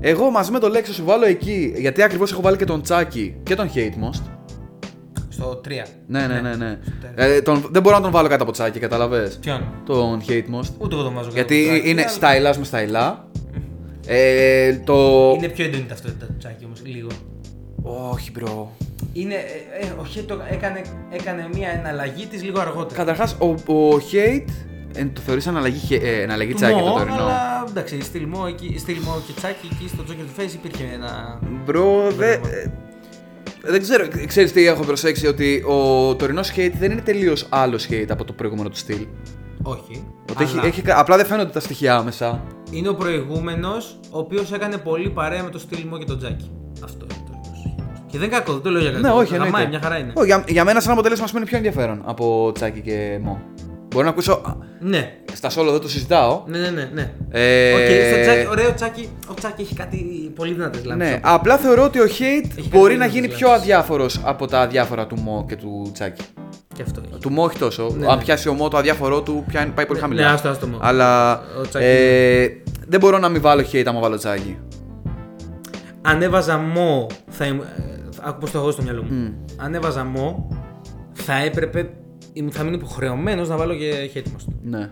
[0.00, 2.82] Εγώ μαζί με τον Lex θα σου βάλω εκεί, γιατί ακριβώς έχω βάλει και τον
[2.82, 4.22] Τσάκι και τον Hate Most.
[5.28, 5.68] Στο 3.
[6.06, 6.54] Ναι, ναι, ναι.
[6.54, 6.78] ναι.
[6.82, 7.36] στο τέλος.
[7.36, 9.38] Ε, τον, δεν μπορώ να τον βάλω κάτω από Τσάκι, καταλαβες.
[9.40, 10.68] Ποιον; Τον Hate Most.
[10.78, 13.28] Ούτε εγώ το βάζω κάτω Γιατί από το τσάκι, είναι αλλά- σταϊλάς με σταϊλά.
[14.06, 14.94] Ε, το...
[15.36, 17.08] Είναι πιο έντονη η ταυτότητα του τσάκι όμως, λίγο.
[18.12, 18.66] Όχι, bro.
[19.12, 20.80] Είναι, ε, ε, ο Χέτ το έκανε,
[21.10, 22.94] έκανε μια εναλλαγή της λίγο αργότερα.
[22.94, 24.44] Καταρχάς, ο, ο Hate
[24.94, 28.24] ε, το θεωρείς αναλλαγή, χε- ε, αναλλαγή Του Τσάκι το Μω, τωρινό; Αλλά εντάξει, στυλ
[28.26, 31.38] Μω, εκεί, στυλ Μω και τσάκι εκεί στο Joker του Face υπήρχε ένα.
[31.64, 32.54] Μπρο, δε, Μπράβο.
[32.56, 32.72] ε,
[33.62, 38.06] δεν ξέρω, ξέρεις τι έχω προσέξει, ότι ο τωρινός hate δεν είναι τελείως άλλος hate
[38.08, 39.06] από το προηγούμενο του στυλ.
[39.62, 40.04] Όχι.
[40.30, 42.42] Ότι έχει, αλλά έχει, απλά δεν φαίνονται τα στοιχεία άμεσα.
[42.70, 46.50] Είναι ο προηγούμενος, ο οποίος έκανε πολύ παρέα με το στυλ Μω και τον Τζάκι.
[46.84, 47.29] Αυτό είναι το Ρινός.
[48.10, 49.02] Και δεν είναι κακό, δεν το λέω για κακό.
[49.02, 49.68] Ναι, όχι, Γαμάει, εννοείται.
[49.68, 50.12] μια χαρά είναι.
[50.14, 53.40] Όχι, για, για μένα σαν αποτέλεσμα ας πούμε είναι πιο ενδιαφέρον από Τσάκι και Μο.
[53.92, 54.56] Μπορώ να ακούσω.
[54.80, 55.12] Ναι.
[55.32, 56.42] Στα solo δεν το συζητάω.
[56.46, 56.90] Ναι, ναι, ναι.
[56.94, 57.12] ναι.
[57.30, 59.08] Ε, Οκ, στο Τσάκι, ωραίο Τσάκι.
[59.30, 59.96] Ο Τσάκι έχει κάτι
[60.34, 61.04] πολύ δυνατές λάμπε.
[61.04, 63.36] Ναι, απλά θεωρώ ότι ο Hate κάτι μπορεί να λίγες γίνει λάμπες.
[63.38, 66.22] πιο αδιάφορος από τα αδιάφορα του Μο και του Τσάκι.
[66.74, 67.20] Και αυτό έχει.
[67.20, 67.94] Του Μο όχι τόσο.
[67.98, 68.22] Ναι, Αν ναι.
[68.24, 70.26] πιάσει ο Μο το αδιάφορό του, πιάνει, πάει πολύ Ναι, χαμηλά.
[70.26, 70.78] ναι, άστο, άστο Μο.
[70.80, 72.48] Αλλά Ο Τσάκι ε,
[72.88, 74.58] δεν μπορώ να μην βάλω Hate άμα βάλω Τσάκι.
[76.02, 77.64] Αν έβαζα μο, θα ήμουν.
[78.22, 79.34] Άκου πώς το έχω στο μυαλό μου.
[79.56, 80.48] Αν έβαζα μο,
[81.12, 81.90] θα έπρεπε.
[82.50, 84.46] Θα μείνω υποχρεωμένος να βάλω και χέρι μας.
[84.62, 84.88] Ναι.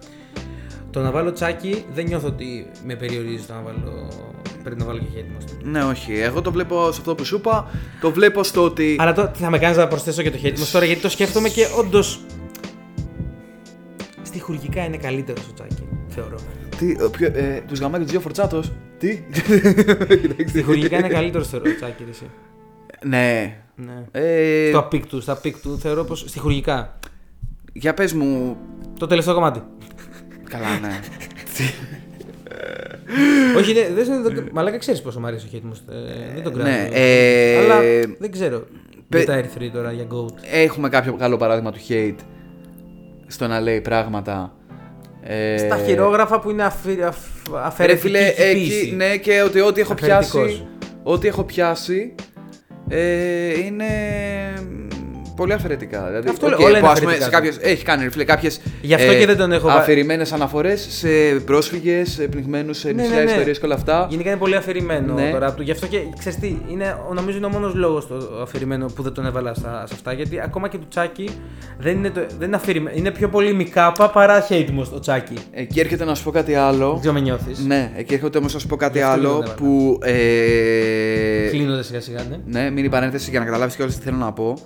[0.90, 4.08] Το να βάλω τσάκι δεν νιώθω ότι με περιορίζει το να βάλω.
[4.62, 5.44] Πρέπει να βάλω και χέρι μας.
[5.62, 6.12] Ναι, όχι.
[6.12, 7.70] Εγώ το βλέπω σε αυτό που σου είπα.
[8.00, 8.96] Το βλέπω στο ότι.
[8.98, 11.08] Αλλά τώρα τι θα με κάνεις να προσθέσω και το χέρι μας τώρα γιατί το
[11.08, 12.20] σκέφτομαι και όντως.
[14.22, 16.36] Στοιχουργικά είναι καλύτερο ο τσάκι, θεωρώ.
[16.78, 18.72] Τι, ε, ποιο, ε, τους γαμάει τους δύο φορτσάτος.
[18.98, 19.22] Τι;
[20.46, 22.30] Στοιχουργικά είναι καλύτερο θεωρώ ο τσάκι, ρε, εσύ.
[23.04, 23.56] Ναι.
[23.76, 24.04] Ναι.
[24.20, 26.98] Ε, Στο πικ του, στα πικ του θεωρώ πως στοιχουργικά.
[27.72, 28.56] Για πες μου.
[28.98, 29.62] Το τελευταίο κομμάτι.
[30.50, 31.00] Καλά, ναι.
[33.56, 35.78] Όχι, ναι, δεν δεν- Μαλάκα ξέρεις πόσο μου αρέσει ο Χέιτμος.
[35.78, 36.70] Ε, δεν τον κράζω.
[36.70, 37.80] Ναι, ε, Αλλά
[38.18, 38.66] δεν ξέρω.
[39.08, 40.32] πε- Με τα Air 3 τώρα για GOAT.
[40.52, 42.14] Έχουμε κάποιο καλό παράδειγμα του hate
[43.26, 44.52] στο να λέει πράγματα.
[45.22, 47.02] Ε, Στα χειρόγραφα που είναι αφι...
[47.02, 47.16] αφ...
[47.52, 48.78] Ρε αφαιρετική φίλε, ποίηση.
[48.78, 50.30] εκεί, ναι, και ότι ό,τι έχω Αφαιρετικός.
[50.46, 50.66] πιάσει.
[51.02, 52.14] Ό,τι έχω πιάσει
[52.88, 53.86] ε, είναι
[54.60, 54.97] μ,
[55.38, 56.04] πολύ αφαιρετικά.
[56.06, 58.10] Δηλαδή, Αυτό οκ, λέω, όλα που, είναι ας πούμε, αφαιρετικά σε κάποιες, έχει κάνει ρε
[58.10, 61.08] φίλε κάποιες Γι' αυτό και δεν τον έχω βα- αφηρημένες αναφορές σε
[61.44, 63.30] πρόσφυγες, σε πνιγμένους, σε Ναι, νησιά ναι, ναι.
[63.30, 64.06] ιστορίες και όλα αυτά.
[64.10, 65.30] Γενικά είναι πολύ αφηρημένο Ναι.
[65.30, 65.62] το rap του.
[65.62, 69.12] Γι' αυτό και ξέρεις τι, είναι, νομίζω είναι ο μόνος λόγος το αφηρημένο που δεν
[69.12, 70.12] τον έβαλα στα, σε αυτά.
[70.12, 71.28] Γιατί ακόμα και του Τσάκι
[71.78, 72.96] δεν είναι, το, δεν είναι αφηρημένο.
[72.98, 75.34] Είναι πιο πολύ μικάπα παρά Χέιτμος το Τσάκι.
[75.52, 76.90] Εκεί έρχεται να σου πω κάτι άλλο.
[76.90, 77.58] Δεν ξέρω με νιώθεις.
[77.66, 79.54] Ναι, εκεί έρχεται όμως να σου πω κάτι Γι' αυτό και άλλο δεν έβαλα.
[79.54, 79.98] που.
[80.02, 82.60] Ε, Κλείνονται σιγά σιγά, ναι.
[82.60, 84.58] Ναι, μείνει παρένθεση για να καταλάβεις και όλες τι θέλω να πω.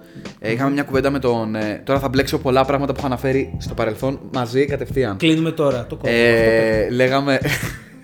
[0.62, 1.54] Ε, είχαμε μια κουβέντα με τον.
[1.54, 5.16] Ε, τώρα θα μπλέξω πολλά πράγματα που έχω αναφέρει στο παρελθόν μαζί κατευθείαν.
[5.16, 6.14] Κλείνουμε τώρα το κόμμα.
[6.14, 7.38] Ε, λέγαμε.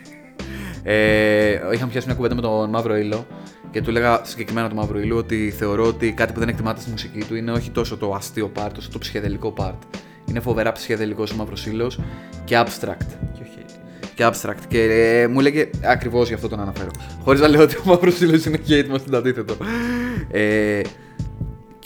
[0.83, 3.27] ε, είχαμε πιάσει μια κουβέντα με τον Μαύρο Ήλο
[3.71, 6.91] και του έλεγα συγκεκριμένα του Μαύρο Ήλου ότι θεωρώ ότι κάτι που δεν εκτιμάται στη
[6.91, 9.97] μουσική του είναι όχι τόσο το αστείο part, όσο το ψυχεδελικό part.
[10.25, 11.93] Είναι φοβερά ψυχεδελικός ο Μαύρος Ήλο
[12.45, 13.07] και abstract.
[13.35, 13.71] Και ο hate.
[14.15, 14.63] Και abstract.
[14.69, 16.91] Και ε, μου έλεγε ακριβώς γι' αυτό τον αναφέρω.
[17.25, 19.57] Χωρίς να λέω ότι ο Μαύρος Ήλιος είναι hate μα στο αντίθετο.
[20.31, 20.81] Ε,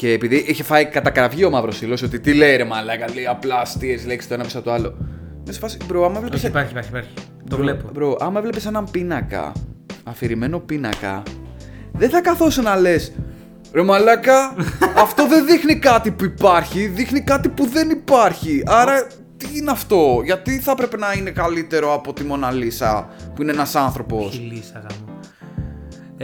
[0.03, 3.61] και επειδή είχε φάει κατακραυγή ο Μαύρος Ήλιος, ότι τι λέει ρε Μαλάκα, λέει απλά
[3.61, 4.97] αστείες λέξεις το ένα πίσω από το άλλο.
[5.47, 6.37] Με σε φάση, bro, άμα έβλεπε.
[6.37, 7.11] Όχι, υπάρχει, υπάρχει, υπάρχει.
[7.51, 7.91] Το Bro, βλέπω.
[7.99, 9.53] Bro, άμα έβλεπε έναν πίνακα,
[10.05, 11.23] αφηρημένο πίνακα,
[11.93, 13.13] δεν θα καθόσαι να λες.
[13.73, 14.55] Ρε μαλάκα,
[15.05, 18.63] αυτό δεν δείχνει κάτι που υπάρχει, δείχνει κάτι που δεν υπάρχει.
[18.67, 19.07] Άρα,
[19.37, 23.53] τι είναι αυτό, γιατί θα έπρεπε να είναι καλύτερο από τη Μόνα Λίσα, που είναι
[23.53, 25.12] ένας άνθρωπος; Όχι λύσα γάμο.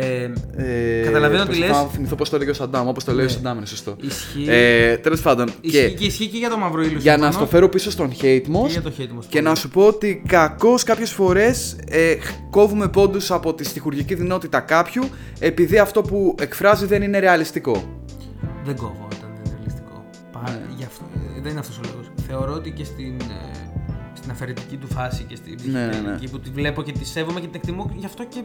[0.01, 1.83] Ε, Ε, Καταλαβαίνω τι προσπαθώ λες.
[1.85, 3.33] Να θυμηθώ πώς το έλεγε ο Σαντάμ, όπως το λέει ο Ναι.
[3.35, 3.97] Σαντάμ, είναι σωστό.
[4.01, 4.45] Ισχύει.
[4.49, 6.05] Ε, Τέλος πάντων, ισχύει, και και...
[6.05, 6.99] ισχύει και για το μαύρο ήλιο.
[6.99, 7.33] για να συμφωνώ.
[7.33, 9.21] στο φέρω πίσω στον hate Και most, για το hate μου.
[9.29, 12.15] Και να σου πω ότι κακώς κάποιες φορές ε,
[12.51, 15.03] κόβουμε πόντους από τη στοιχουργική δυνότητα κάποιου
[15.39, 17.99] επειδή αυτό που εκφράζει δεν είναι ρεαλιστικό.
[18.65, 20.05] Δεν κόβω όταν δεν είναι ρεαλιστικό.
[20.33, 20.41] Πα...
[20.51, 20.61] Ναι.
[20.77, 21.05] Γι αυτό,
[21.37, 22.07] ε, δεν είναι αυτός ο λόγος.
[22.27, 23.69] Θεωρώ ότι και στην, ε,
[24.15, 25.91] στην αφαιρετική του φάση και στην Ναι, ναι, ναι.
[25.93, 28.41] ψυχολογική που τη βλέπω και τη σέβομαι και την εκτιμώ, γι' αυτό και.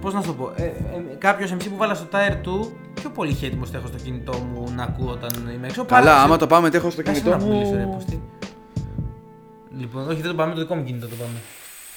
[0.00, 0.52] Πώς να σου το πω.
[0.56, 0.72] Ε, ε,
[1.18, 4.82] Κάποιος MC που βάλα στο tire του, πιο πολύ χέτιμο έχω στο κινητό μου να
[4.82, 5.84] ακούω όταν είμαι έξω.
[5.84, 7.94] Καλά, παρά σε- άμα το πάμε, έχω στο Κάτσε κινητό να μιλήσω, ρε, μου.
[7.94, 8.18] πώς τι.
[9.78, 11.38] Λοιπόν, όχι, δεν το πάμε, το δικό μου κινητό το πάμε.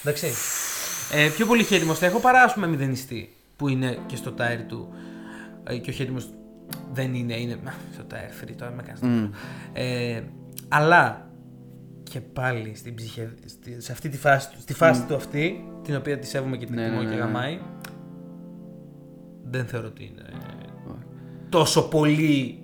[0.04, 0.28] Εντάξει.
[1.12, 4.64] Ε, πιο πολύ χέτιμο θα έχω παρά ας πούμε μηδενιστή που είναι και στο tire
[4.68, 4.88] του.
[5.64, 6.18] Ε, και ο χέτιμο
[6.94, 7.54] δεν είναι, είναι.
[7.54, 9.30] α, Στο tire free, τώρα με κάνεις.
[9.74, 10.22] Ε,
[10.68, 11.28] αλλά
[12.04, 15.96] και πάλι στην ψυχε, στη, σε αυτή τη φάση, του- στη φάση του αυτή, την
[15.96, 17.26] οποία τη σέβομαι και την Ναι, εκτιμώ ναι, και ναι, ναι.
[17.26, 17.60] γαμάει,
[19.58, 20.24] δεν θεωρώ ότι είναι
[21.50, 22.58] τόσο πολύ,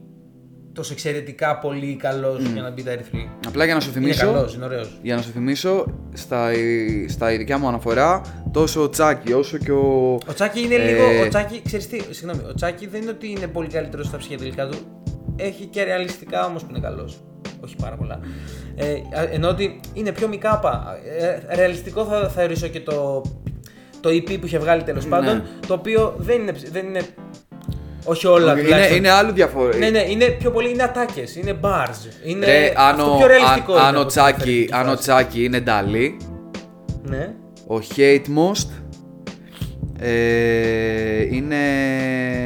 [0.74, 3.30] τόσο εξαιρετικά πολύ καλός για να μπει τα ερυθρή.
[3.48, 4.26] Απλά για να σου Είναι θυμίσω.
[4.26, 5.00] καλός, είναι ωραίος.
[5.02, 6.50] Για να σου θυμίσω, στα,
[7.08, 8.22] στα ειδικά μου αναφορά,
[8.54, 10.14] τόσο ο Τσάκη όσο και ο.
[10.28, 11.26] Ο Τσάκη είναι Ε, λίγο.
[11.26, 12.42] Ο Τσάκη, ξέρεις τι, συγγνώμη.
[12.50, 14.78] Ο Τσάκη δεν είναι ότι είναι πολύ καλύτερος στα ψυχεδελικά του.
[15.36, 17.22] Έχει και ρεαλιστικά όμως που είναι καλός.
[17.64, 18.20] Όχι πάρα πολλά.
[18.76, 18.86] Ε,
[19.20, 20.98] α- ενώ ότι είναι πιο μικάπα.
[21.50, 23.22] Ε, ρεαλιστικό θα θα θεωρήσω και το,
[24.02, 25.36] το EP που είχε βγάλει τέλος πάντων.
[25.36, 25.44] Ναι.
[25.68, 26.52] Το οποίο δεν είναι.
[26.52, 27.02] ψ- Δεν είναι
[28.04, 28.98] όχι όλα είναι, τουλάχιστον.
[28.98, 29.84] είναι άλλο διαφορετικό.
[29.84, 32.26] Ναι, ναι, είναι πιο πολύ είναι ατάκες, είναι bars.
[32.26, 34.74] Είναι Ρε, αν αυτό ο, πιο ρεαλιστικό αν, είναι αν ο από την Τσάκη, αφαιρετική
[34.74, 35.02] αν ο φάση.
[35.02, 36.18] Τσάκη είναι νταλή,
[37.04, 37.34] Ναι.
[37.68, 38.68] ο Hate Most
[40.00, 41.56] ε, είναι.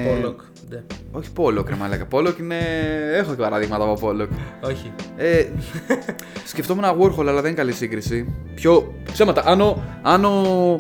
[0.08, 0.36] Pollock.
[0.70, 0.84] Ναι.
[1.12, 2.08] Όχι Pollock, ρε μαλάκα.
[2.12, 2.58] Pollock είναι.
[3.14, 4.28] Έχω και παραδείγματα από Pollock.
[4.70, 4.92] Όχι.
[5.18, 5.46] Ε,
[6.46, 8.34] σκεφτόμουν ένα Warhol, αλλά δεν είναι καλή σύγκριση.
[8.56, 8.94] Πιο.
[9.12, 9.44] Ψέματα.
[9.46, 9.84] Αν ο.
[10.02, 10.76] Αν ο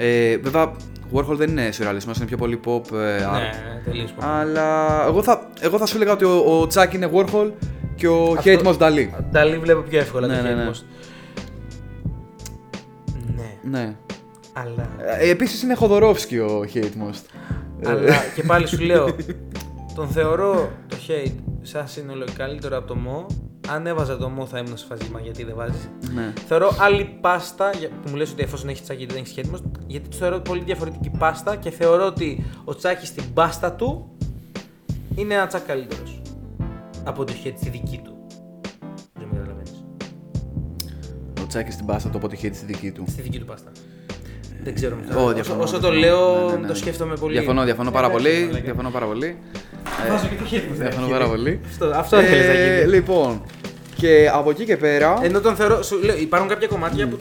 [0.00, 0.72] ε, βέβαια,
[1.14, 2.92] Warhol δεν είναι σουρεαλισμός, είναι πιο πολύ pop.
[2.92, 3.32] Ε, art.
[3.32, 4.08] Ναι, τελείω.
[4.18, 7.50] Αλλά εγώ θα, εγώ θα σου έλεγα ότι ο, ο Τσάκ είναι Warhol
[7.94, 9.08] και ο Αυτό- Hate Most Dali.
[9.30, 10.70] Νταλή βλέπω πιο εύκολα Ναι, το ναι, hate ναι.
[10.70, 10.82] most.
[13.36, 13.94] Ναι, Ναι.
[14.52, 14.88] αλλά.
[15.20, 17.22] Ε, Επίσης είναι Χοδωρόφσκι ο Hate Most.
[17.80, 19.06] Ε, Αλλά και πάλι σου λέω,
[19.98, 23.34] τον θεωρώ το hate σαν σύνολο καλύτερο από το Mo.
[23.68, 26.32] Αν έβαζα το Mo θα ήμουν σε φάση «Μα γιατί δεν βάζεις; Ναι.
[26.46, 29.62] Θεωρώ άλλη πάστα για- που μου λες ότι εφόσον έχεις τσάκι δεν έχεις hate most,
[29.86, 34.16] γιατί του θεωρώ πολύ διαφορετική πάστα και θεωρώ ότι ο τσάκι στην πάστα του
[35.14, 36.22] είναι ένα τσάκι καλύτερος
[37.04, 38.16] από το hate στη δική του.
[39.14, 39.84] Δεν με καταλαβαίνεις.
[41.42, 43.04] Ο Τσάκη στην πάστα το οπότε Hate στη δική του.
[43.08, 43.70] Στη δική του πάστα.
[44.64, 44.96] Δεν ξέρω.
[45.16, 46.00] Ω, όσο, διαφωνώ, όσο το διαφωνώ.
[46.00, 46.66] λέω, Ναι, ναι, ναι.
[46.66, 47.32] το σκέφτομαι πολύ.
[47.32, 48.44] Διαφωνώ, διαφωνώ Ε, πάρα εντάξει, πολύ.
[48.44, 48.64] μαλάκα.
[48.64, 49.36] Διαφωνώ πάρα πολύ.
[50.08, 50.78] Βάζω και το hate most.
[50.78, 51.36] Διαφωνώ ρε, πάρα κύριε.
[51.36, 51.60] πολύ.
[51.66, 52.92] Αυτό, αυτό θέλεις να Ε, γίνει.
[52.94, 53.42] Λοιπόν,
[53.96, 55.18] και από εκεί και πέρα.
[55.22, 55.82] Ενώ τον θεωρώ.
[55.82, 57.16] Σου, λέω, υπάρχουν κάποια κομμάτια που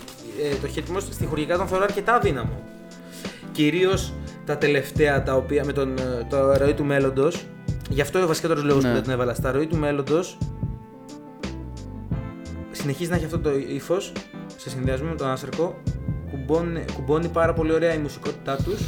[0.51, 2.59] ε, το χαιρετισμό στοιχουργικά τον θεωρώ αρκετά αδύναμο.
[3.51, 4.13] Κυρίως
[4.45, 7.45] τα τελευταία τα οποία με τον, ε, το ροή του μέλλοντος.
[7.89, 8.87] Γι' αυτό είναι ο βασικότερο λόγο Ναι.
[8.87, 9.33] που δεν τον έβαλα.
[9.33, 10.37] Στα ροή του μέλλοντος
[12.71, 14.11] συνεχίζει να έχει αυτό το ύφος
[14.57, 15.81] σε συνδυασμό με τον Άσερκο.
[16.47, 18.79] Κουμπώνει, κουμπώνει πάρα πολύ ωραία η μουσικότητά τους.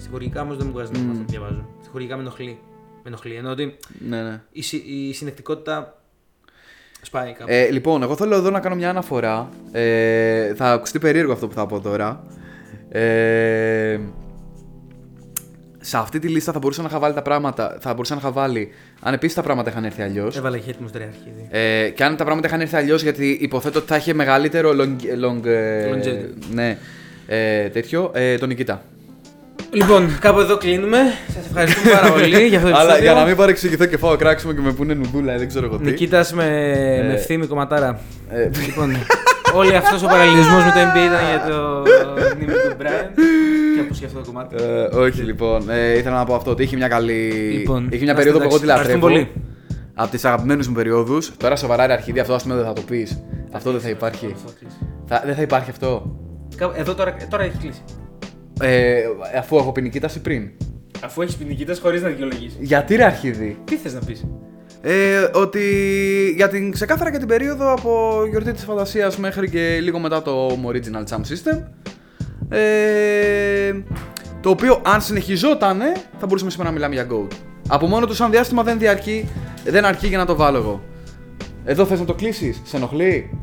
[0.00, 1.12] Στοιχουργικά όμως δεν μου βγάζει νόημα Μμμ.
[1.12, 1.66] αυτό που διαβάζω.
[1.80, 2.58] Στοιχουργικά με ενοχλεί.
[2.94, 3.34] Με ενοχλεί.
[3.34, 3.76] Ενώ ότι
[4.08, 4.40] Ναι, ναι.
[4.52, 6.00] η, συ- η συνεκτικότητα
[7.02, 7.44] σπάει κάπου.
[7.52, 9.48] Ε, λοιπόν, εγώ θέλω εδώ να κάνω μια αναφορά.
[9.72, 12.22] Ε, θα ακουστεί περίεργο αυτό που θα πω τώρα.
[12.88, 14.00] Ε,
[15.86, 17.76] σε αυτή τη λίστα θα μπορούσα να είχα βάλει τα πράγματα.
[17.80, 20.36] Θα μπορούσα να είχα βάλει αν επίσης τα πράγματα είχαν έρθει αλλιώς.
[20.36, 21.46] Έβαλε hate μου τρία αρχίδι.
[21.50, 24.96] Ε, και αν τα πράγματα είχαν έρθει αλλιώς, γιατί υποθέτω ότι θα είχε μεγαλύτερο long,
[25.28, 26.28] long, ε, Longevity.
[26.52, 26.78] ναι,
[27.26, 28.82] ε, τέτοιο, ε, τον Νικητά.
[29.70, 30.98] Λοιπόν, κάπου εδώ κλείνουμε.
[31.34, 33.12] Σας ευχαριστούμε πάρα πολύ για αυτό το Αλλά επεισόδιο.
[33.12, 35.84] για να μην παρεξηγηθώ και φάω κράξιμο και με πούνε νουδούλα, δεν ξέρω εγώ τι.
[35.84, 36.44] Νικήτας με,
[37.00, 38.00] Ε, με ευθύμη κομματάρα.
[38.30, 38.96] Ε, λοιπόν,
[39.54, 41.82] όλη αυτός ο παραλληλισμός με το NBA ήταν για το
[42.36, 43.06] μνήμη του Brian.
[43.74, 44.56] Και από αυτό το κομμάτι.
[44.58, 45.70] Ε, όχι λοιπόν.
[45.70, 47.30] Ε, ήθελα να πω αυτό ότι είχε μια καλή.
[47.30, 48.82] Λοιπόν, είχε μια να περίοδο που είστε εγώ τη εντάξει.
[48.90, 49.06] λατρεύω.
[49.08, 49.42] Ευχαριστούμε
[49.94, 51.36] Από τις αγαπημένε μου περιόδους.
[51.36, 53.22] Τώρα σοβαρά ρε αρχίδι, αυτό ας πούμε δεν θα το πεις.
[53.52, 54.34] Αυτό δεν θα υπάρχει.
[55.06, 56.16] Θα, δεν θα υπάρχει αυτό.
[56.56, 57.82] Κάπου- Εδώ τώρα, τώρα έχει κλείσει.
[58.60, 59.02] Ε,
[59.38, 60.50] αφού έχω ποινική τάση πριν.
[61.04, 62.56] Αφού έχεις ποινικίτα χωρίς να δικαιολογήσεις.
[62.60, 63.58] Γιατί ρε αρχίδι.
[63.64, 64.24] Τι θες να πεις;
[64.82, 65.60] Ε, ότι
[66.36, 70.46] για την, ξεκάθαρα για την περίοδο από γιορτή της φαντασίας μέχρι και λίγο μετά το
[70.48, 71.62] Home Original Jam System
[72.48, 73.72] ε,
[74.40, 75.80] το οποίο αν συνεχιζόταν
[76.18, 77.32] θα μπορούσαμε σήμερα να μιλάμε για GOAT.
[77.68, 79.28] Από μόνο του σαν διάστημα δεν διαρκεί
[79.64, 80.82] δεν αρκεί για να το βάλω εγώ.
[81.64, 83.38] Εδώ θες να το κλείσεις, σε ενοχλεί;